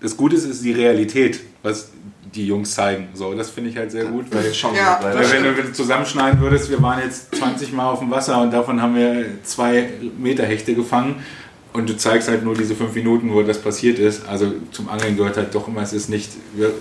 das 0.00 0.16
Gute 0.16 0.36
ist, 0.36 0.44
ist 0.44 0.62
die 0.64 0.72
Realität, 0.72 1.40
was 1.62 1.92
die 2.34 2.46
Jungs 2.46 2.74
zeigen. 2.74 3.08
So, 3.14 3.32
das 3.32 3.48
finde 3.48 3.70
ich 3.70 3.76
halt 3.78 3.90
sehr 3.90 4.04
gut, 4.04 4.26
weil 4.32 4.52
Schon 4.52 4.74
Ja, 4.74 4.98
weil- 5.00 5.14
das 5.16 5.32
weil 5.32 5.36
wenn 5.38 5.44
du, 5.44 5.56
wenn 5.56 5.66
du 5.66 5.72
zusammenschneiden 5.72 6.40
würdest, 6.40 6.68
wir 6.68 6.82
waren 6.82 7.00
jetzt 7.02 7.34
20 7.36 7.72
Mal 7.72 7.88
auf 7.88 8.00
dem 8.00 8.10
Wasser 8.10 8.42
und 8.42 8.52
davon 8.52 8.82
haben 8.82 8.94
wir 8.96 9.24
zwei 9.44 9.88
Meter 10.18 10.44
Hechte 10.44 10.74
gefangen. 10.74 11.14
Und 11.76 11.88
du 11.90 11.96
zeigst 11.96 12.28
halt 12.28 12.42
nur 12.42 12.54
diese 12.54 12.74
fünf 12.74 12.94
Minuten, 12.94 13.32
wo 13.34 13.42
das 13.42 13.58
passiert 13.58 13.98
ist. 13.98 14.26
Also 14.26 14.52
zum 14.72 14.88
Angeln 14.88 15.16
gehört 15.16 15.36
halt 15.36 15.54
doch 15.54 15.68
immer, 15.68 15.82
es 15.82 15.92
ist 15.92 16.08
nicht, 16.08 16.30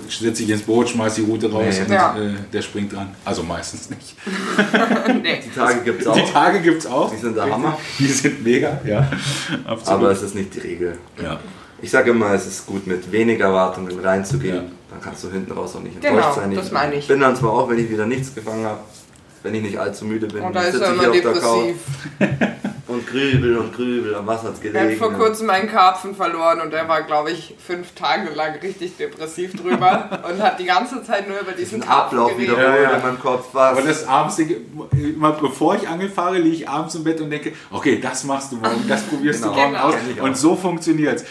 setz 0.09 0.37
dich 0.37 0.49
ins 0.49 0.61
Boot, 0.61 0.87
schmeiß 0.89 1.15
die 1.15 1.21
Route 1.23 1.51
raus 1.51 1.65
Nee. 1.69 1.81
und 1.85 1.91
Ja. 1.91 2.15
äh, 2.17 2.33
der 2.53 2.61
springt 2.61 2.93
dran. 2.93 3.13
Also 3.25 3.43
meistens 3.43 3.89
nicht. 3.89 4.15
nee. 5.21 5.41
Die 5.45 5.49
Tage 5.53 5.81
gibt 5.81 6.01
es 6.01 6.07
auch, 6.07 6.15
Die 6.15 6.31
Tage 6.31 6.61
gibt 6.61 6.79
es 6.79 6.87
auch. 6.87 7.11
Die 7.11 7.17
sind 7.17 7.35
der 7.35 7.49
Hammer. 7.51 7.77
Die 7.99 8.07
sind 8.07 8.43
mega, 8.43 8.79
ja. 8.85 9.09
Absolut. 9.65 9.99
aber 10.01 10.11
es 10.11 10.21
ist 10.21 10.33
nicht 10.35 10.55
die 10.55 10.59
Regel. 10.59 10.97
ja. 11.21 11.39
Ich 11.81 11.91
sage 11.91 12.11
immer, 12.11 12.31
es 12.33 12.47
ist 12.47 12.65
gut, 12.65 12.87
mit 12.87 13.11
wenig 13.11 13.39
Erwartungen 13.41 13.99
reinzugehen. 13.99 14.55
Ja. 14.55 14.61
Dann 14.91 15.01
kannst 15.01 15.23
du 15.25 15.29
hinten 15.31 15.51
raus 15.51 15.75
auch 15.75 15.81
nicht 15.81 15.99
Genau, 16.01 16.15
enttäuscht 16.15 16.35
sein. 16.39 16.55
das 16.55 16.71
meine 16.71 16.95
ich. 16.95 17.07
bin 17.07 17.19
dann 17.19 17.35
zwar 17.35 17.51
auch, 17.51 17.69
wenn 17.69 17.77
ich 17.77 17.89
wieder 17.91 18.05
nichts 18.05 18.33
gefangen 18.33 18.65
habe, 18.65 18.79
wenn 19.43 19.53
ich 19.55 19.61
nicht 19.61 19.77
allzu 19.77 20.05
müde 20.05 20.25
bin, 20.27 20.41
Und 20.41 20.55
da 20.55 20.61
ist 20.61 20.71
sitze 20.71 20.85
er 20.85 20.95
ich 20.95 21.01
immer 21.03 21.13
hier 21.13 21.29
auf 21.29 21.33
der 21.33 21.41
Couch 21.41 21.75
und 23.05 23.11
grübel 23.11 23.57
und 23.57 23.73
grübel. 23.73 24.15
Am 24.15 24.27
Wasser 24.27 24.49
hat's 24.49 24.59
Er 24.61 24.73
hat 24.73 24.81
gelegen. 24.81 24.97
vor 24.99 25.13
kurzem 25.13 25.49
einen 25.49 25.69
Karpfen 25.69 26.15
verloren 26.15 26.61
und 26.61 26.73
er 26.73 26.87
war, 26.87 27.03
glaube 27.03 27.31
ich, 27.31 27.55
fünf 27.65 27.93
Tage 27.95 28.29
lang 28.33 28.55
richtig 28.61 28.97
depressiv 28.97 29.55
drüber 29.55 30.09
und 30.29 30.41
hat 30.41 30.59
die 30.59 30.65
ganze 30.65 31.03
Zeit 31.03 31.27
nur 31.27 31.39
über 31.39 31.51
diesen 31.51 31.81
Ein 31.81 31.87
Karpfen 31.87 32.17
Ablauf 32.19 32.35
geredet. 32.35 32.57
wiederholt 32.57 32.75
Ja, 32.83 32.91
ja. 32.91 32.97
in 32.97 33.03
meinem 33.03 33.19
Kopf. 33.19 33.47
Was? 33.53 33.77
Aber 33.77 33.81
das 33.87 34.07
abends, 34.07 34.39
immer 34.91 35.31
bevor 35.33 35.75
ich 35.75 35.87
Angel 35.87 36.09
fahre, 36.09 36.37
liege 36.39 36.55
ich 36.55 36.69
abends 36.69 36.95
im 36.95 37.03
Bett 37.03 37.19
und 37.21 37.29
denke, 37.29 37.53
okay, 37.71 37.99
das 38.01 38.23
machst 38.23 38.51
du 38.51 38.57
morgen, 38.57 38.85
das 38.87 39.03
probierst 39.03 39.41
Genau. 39.43 39.53
du 39.53 39.59
morgen 39.59 39.73
Genau. 39.73 39.85
aus. 39.87 39.95
Und 40.21 40.37
so 40.37 40.55
funktioniert 40.55 41.15
es. 41.15 41.25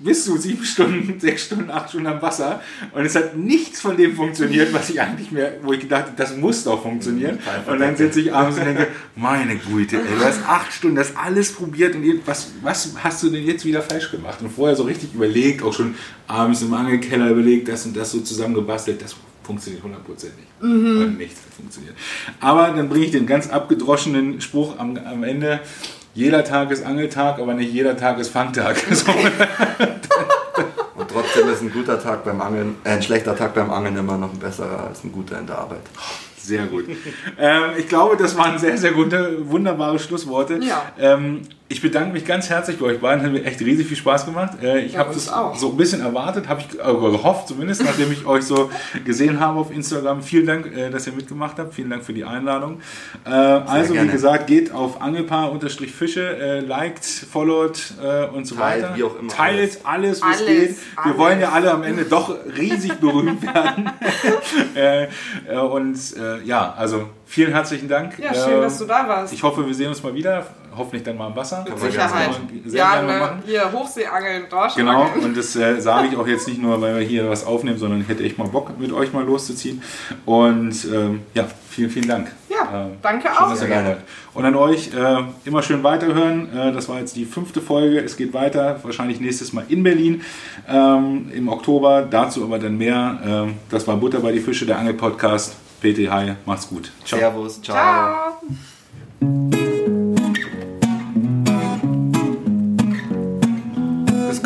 Bist 0.00 0.28
du 0.28 0.36
sieben 0.36 0.64
Stunden, 0.64 1.18
sechs 1.20 1.46
Stunden, 1.46 1.70
acht 1.70 1.88
Stunden 1.90 2.06
am 2.06 2.22
Wasser 2.22 2.62
und 2.92 3.04
es 3.04 3.16
hat 3.16 3.36
nichts 3.36 3.80
von 3.80 3.96
dem 3.96 4.14
funktioniert, 4.14 4.72
was 4.72 4.90
ich 4.90 5.00
eigentlich 5.00 5.32
mehr, 5.32 5.54
wo 5.62 5.72
ich 5.72 5.80
gedacht 5.80 6.06
habe, 6.06 6.16
das 6.16 6.36
muss 6.36 6.64
doch 6.64 6.82
funktionieren. 6.82 7.38
Einfach 7.38 7.72
Und 7.72 7.80
dann 7.80 7.96
sitze 7.96 8.20
ich 8.20 8.32
abends 8.32 8.58
und 8.58 8.64
denke, 8.64 8.88
meine 9.16 9.56
Güte, 9.56 9.96
ey, 9.96 10.18
du 10.18 10.24
hast 10.24 10.46
acht 10.46 10.72
Stunden 10.72 10.96
das 10.96 11.16
alles 11.16 11.52
probiert 11.52 11.94
und 11.94 12.04
was, 12.26 12.52
was 12.62 12.92
hast 13.02 13.22
du 13.22 13.30
denn 13.30 13.44
jetzt 13.44 13.64
wieder 13.64 13.82
falsch 13.82 14.10
gemacht? 14.10 14.40
Und 14.40 14.50
vorher 14.50 14.76
so 14.76 14.84
richtig 14.84 15.14
überlegt, 15.14 15.62
auch 15.62 15.72
schon 15.72 15.94
abends 16.26 16.62
im 16.62 16.72
Angelkeller 16.72 17.30
überlegt, 17.30 17.68
das 17.68 17.84
und 17.86 17.96
das 17.96 18.12
so 18.12 18.20
zusammengebastelt, 18.20 19.02
das 19.02 19.16
funktioniert 19.48 19.82
hundertprozentig. 19.82 20.44
Und 20.60 21.18
nichts 21.18 21.40
hat 21.40 21.54
funktioniert. 21.54 21.94
Aber 22.38 22.68
dann 22.68 22.88
bringe 22.88 23.06
ich 23.06 23.12
den 23.12 23.26
ganz 23.26 23.48
abgedroschenen 23.48 24.40
Spruch 24.40 24.78
am, 24.78 24.96
am 24.96 25.24
Ende. 25.24 25.60
Jeder 26.18 26.42
Tag 26.42 26.72
ist 26.72 26.84
Angeltag, 26.84 27.38
aber 27.38 27.54
nicht 27.54 27.72
jeder 27.72 27.96
Tag 27.96 28.18
ist 28.18 28.30
Fangtag. 28.30 28.76
So. 28.92 29.12
Und 30.96 31.08
trotzdem 31.08 31.48
ist 31.48 31.62
ein 31.62 31.72
guter 31.72 32.02
Tag 32.02 32.24
beim 32.24 32.40
Angeln, 32.40 32.74
äh, 32.82 32.90
ein 32.90 33.02
schlechter 33.02 33.36
Tag 33.36 33.54
beim 33.54 33.70
Angeln 33.70 33.96
immer 33.96 34.18
noch 34.18 34.32
ein 34.32 34.38
besserer 34.40 34.88
als 34.88 35.04
ein 35.04 35.12
guter 35.12 35.38
in 35.38 35.46
der 35.46 35.58
Arbeit. 35.58 35.82
Sehr 36.36 36.66
gut. 36.66 36.86
ähm, 37.38 37.62
ich 37.78 37.88
glaube, 37.88 38.16
das 38.16 38.36
waren 38.36 38.58
sehr, 38.58 38.76
sehr 38.76 38.90
gute, 38.90 39.48
wunderbare 39.48 40.00
Schlussworte. 40.00 40.58
Ja. 40.60 40.82
Ähm, 40.98 41.42
ich 41.70 41.82
bedanke 41.82 42.12
mich 42.14 42.24
ganz 42.24 42.48
herzlich 42.48 42.78
bei 42.78 42.86
euch 42.86 43.00
beiden. 43.00 43.22
Hat 43.22 43.30
mir 43.30 43.44
echt 43.44 43.60
riesig 43.60 43.86
viel 43.86 43.96
Spaß 43.98 44.24
gemacht. 44.24 44.62
Äh, 44.62 44.80
ich 44.86 44.94
Ja, 44.94 45.00
habe 45.00 45.12
das 45.12 45.30
auch. 45.30 45.54
so 45.54 45.70
ein 45.70 45.76
bisschen 45.76 46.00
erwartet, 46.00 46.48
habe 46.48 46.62
ich 46.62 46.68
gehofft 46.78 47.48
zumindest, 47.48 47.84
nachdem 47.84 48.10
ich 48.10 48.24
euch 48.24 48.44
so 48.44 48.70
gesehen 49.04 49.38
habe 49.38 49.58
auf 49.60 49.70
Instagram. 49.70 50.22
Vielen 50.22 50.46
Dank, 50.46 50.74
äh, 50.74 50.88
dass 50.88 51.06
ihr 51.06 51.12
mitgemacht 51.12 51.58
habt. 51.58 51.74
Vielen 51.74 51.90
Dank 51.90 52.04
für 52.04 52.14
die 52.14 52.24
Einladung. 52.24 52.80
Äh, 53.26 53.30
also, 53.30 53.90
wie 53.90 53.96
gerne. 53.98 54.12
gesagt, 54.12 54.46
geht 54.46 54.72
auf 54.72 55.02
angelpaar-fische, 55.02 56.60
liked, 56.66 57.04
followed 57.04 57.78
und 58.34 58.46
so 58.46 58.54
Teilt, 58.54 58.84
weiter. 58.84 58.96
wie 58.96 59.04
auch 59.04 59.18
immer, 59.18 59.28
Teilt 59.28 59.80
alles, 59.84 60.22
wie 60.22 60.30
es 60.30 60.38
Alles, 60.38 60.46
geht. 60.46 60.70
Wir 60.70 61.04
alles. 61.04 61.18
wollen 61.18 61.40
ja 61.40 61.50
alle 61.50 61.70
am 61.72 61.82
Ende 61.82 62.04
doch 62.04 62.34
riesig 62.56 62.94
berühmt 62.94 63.42
werden. 63.42 63.90
und 65.72 65.98
ja, 66.44 66.72
also 66.76 67.08
vielen 67.26 67.52
herzlichen 67.52 67.88
Dank. 67.88 68.18
Ja, 68.18 68.32
schön, 68.34 68.60
dass 68.60 68.78
du 68.78 68.86
da 68.86 69.06
warst. 69.06 69.32
Ich 69.34 69.42
hoffe, 69.42 69.66
wir 69.66 69.74
sehen 69.74 69.88
uns 69.88 70.02
mal 70.02 70.14
wieder. 70.14 70.46
Hoffentlich 70.78 71.02
dann 71.02 71.16
mal 71.18 71.28
im 71.28 71.36
Wasser. 71.36 71.64
Mit 71.68 71.78
Sicherheit. 71.78 72.30
gerne 72.30 72.38
mal- 72.62 72.70
sehr 72.70 72.78
Ja, 72.78 72.92
gerne 72.94 73.12
ne, 73.12 73.18
machen. 73.18 73.42
hier 73.44 73.72
Hochseeangeln, 73.72 74.44
Dorsch 74.48 74.74
Genau, 74.76 75.06
und 75.22 75.36
das 75.36 75.54
äh, 75.56 75.80
sage 75.80 76.08
ich 76.08 76.16
auch 76.16 76.26
jetzt 76.26 76.46
nicht 76.48 76.62
nur, 76.62 76.80
weil 76.80 76.96
wir 77.00 77.02
hier 77.06 77.28
was 77.28 77.44
aufnehmen, 77.44 77.78
sondern 77.78 78.00
ich 78.00 78.08
hätte 78.08 78.22
echt 78.22 78.38
mal 78.38 78.48
Bock, 78.48 78.78
mit 78.78 78.92
euch 78.92 79.12
mal 79.12 79.24
loszuziehen. 79.24 79.82
Und 80.24 80.84
ähm, 80.92 81.22
ja, 81.34 81.46
vielen, 81.70 81.90
vielen 81.90 82.08
Dank. 82.08 82.32
Ja, 82.48 82.86
Ähm, 82.86 82.92
danke 83.02 83.28
schön, 83.28 83.36
auch. 83.36 83.50
dass 83.50 83.60
ihr 83.62 83.66
Sehr 83.68 83.82
da 83.82 83.88
wart. 83.90 83.98
Und 84.34 84.44
an 84.44 84.54
euch 84.56 84.92
äh, 84.94 85.22
immer 85.44 85.62
schön 85.62 85.82
weiterhören. 85.82 86.48
Äh, 86.56 86.72
das 86.72 86.88
war 86.88 86.98
jetzt 87.00 87.16
die 87.16 87.24
fünfte 87.24 87.60
Folge. 87.60 88.00
Es 88.00 88.16
geht 88.16 88.32
weiter, 88.34 88.78
wahrscheinlich 88.82 89.20
nächstes 89.20 89.52
Mal 89.52 89.64
in 89.68 89.82
Berlin 89.82 90.22
ähm, 90.68 91.30
im 91.34 91.48
Oktober. 91.48 92.02
Dazu 92.08 92.44
aber 92.44 92.58
dann 92.58 92.76
mehr. 92.78 93.18
Ähm, 93.24 93.54
das 93.70 93.86
war 93.88 93.96
Butter 93.96 94.20
bei 94.20 94.32
die 94.32 94.40
Fische, 94.40 94.64
der 94.66 94.78
Angel-Podcast. 94.78 95.56
PT, 95.80 96.10
hi, 96.10 96.34
macht's 96.44 96.68
gut. 96.68 96.90
Ciao. 97.04 97.20
Servus, 97.20 97.62
ciao. 97.62 98.38
Ciao. 99.20 99.67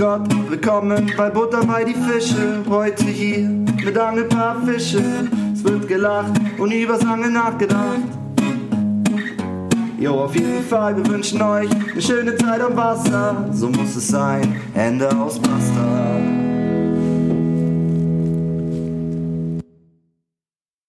Gott, 0.03 0.50
willkommen 0.50 1.12
bei 1.16 1.30
Butter 1.30 1.64
bei 1.64 1.84
die 1.84 1.94
Fische. 1.94 2.64
Heute 2.68 3.05
hier 3.05 3.48
mit 3.48 3.96
Angelpaar 3.96 4.61
Fische. 4.66 5.00
Es 5.55 5.62
wird 5.62 5.86
gelacht 5.86 6.32
und 6.59 6.72
übers 6.72 7.07
Angeln 7.07 7.34
nachgedacht. 7.34 8.03
Jo, 10.00 10.24
auf 10.24 10.34
jeden 10.34 10.64
Fall, 10.64 10.96
wir 10.96 11.07
wünschen 11.07 11.40
euch 11.40 11.70
eine 11.92 12.03
schöne 12.03 12.34
Zeit 12.34 12.62
am 12.62 12.76
Wasser. 12.76 13.48
So 13.53 13.68
muss 13.68 13.94
es 13.94 14.09
sein, 14.09 14.61
Ende 14.74 15.09
aus 15.09 15.38
Basta. 15.38 16.51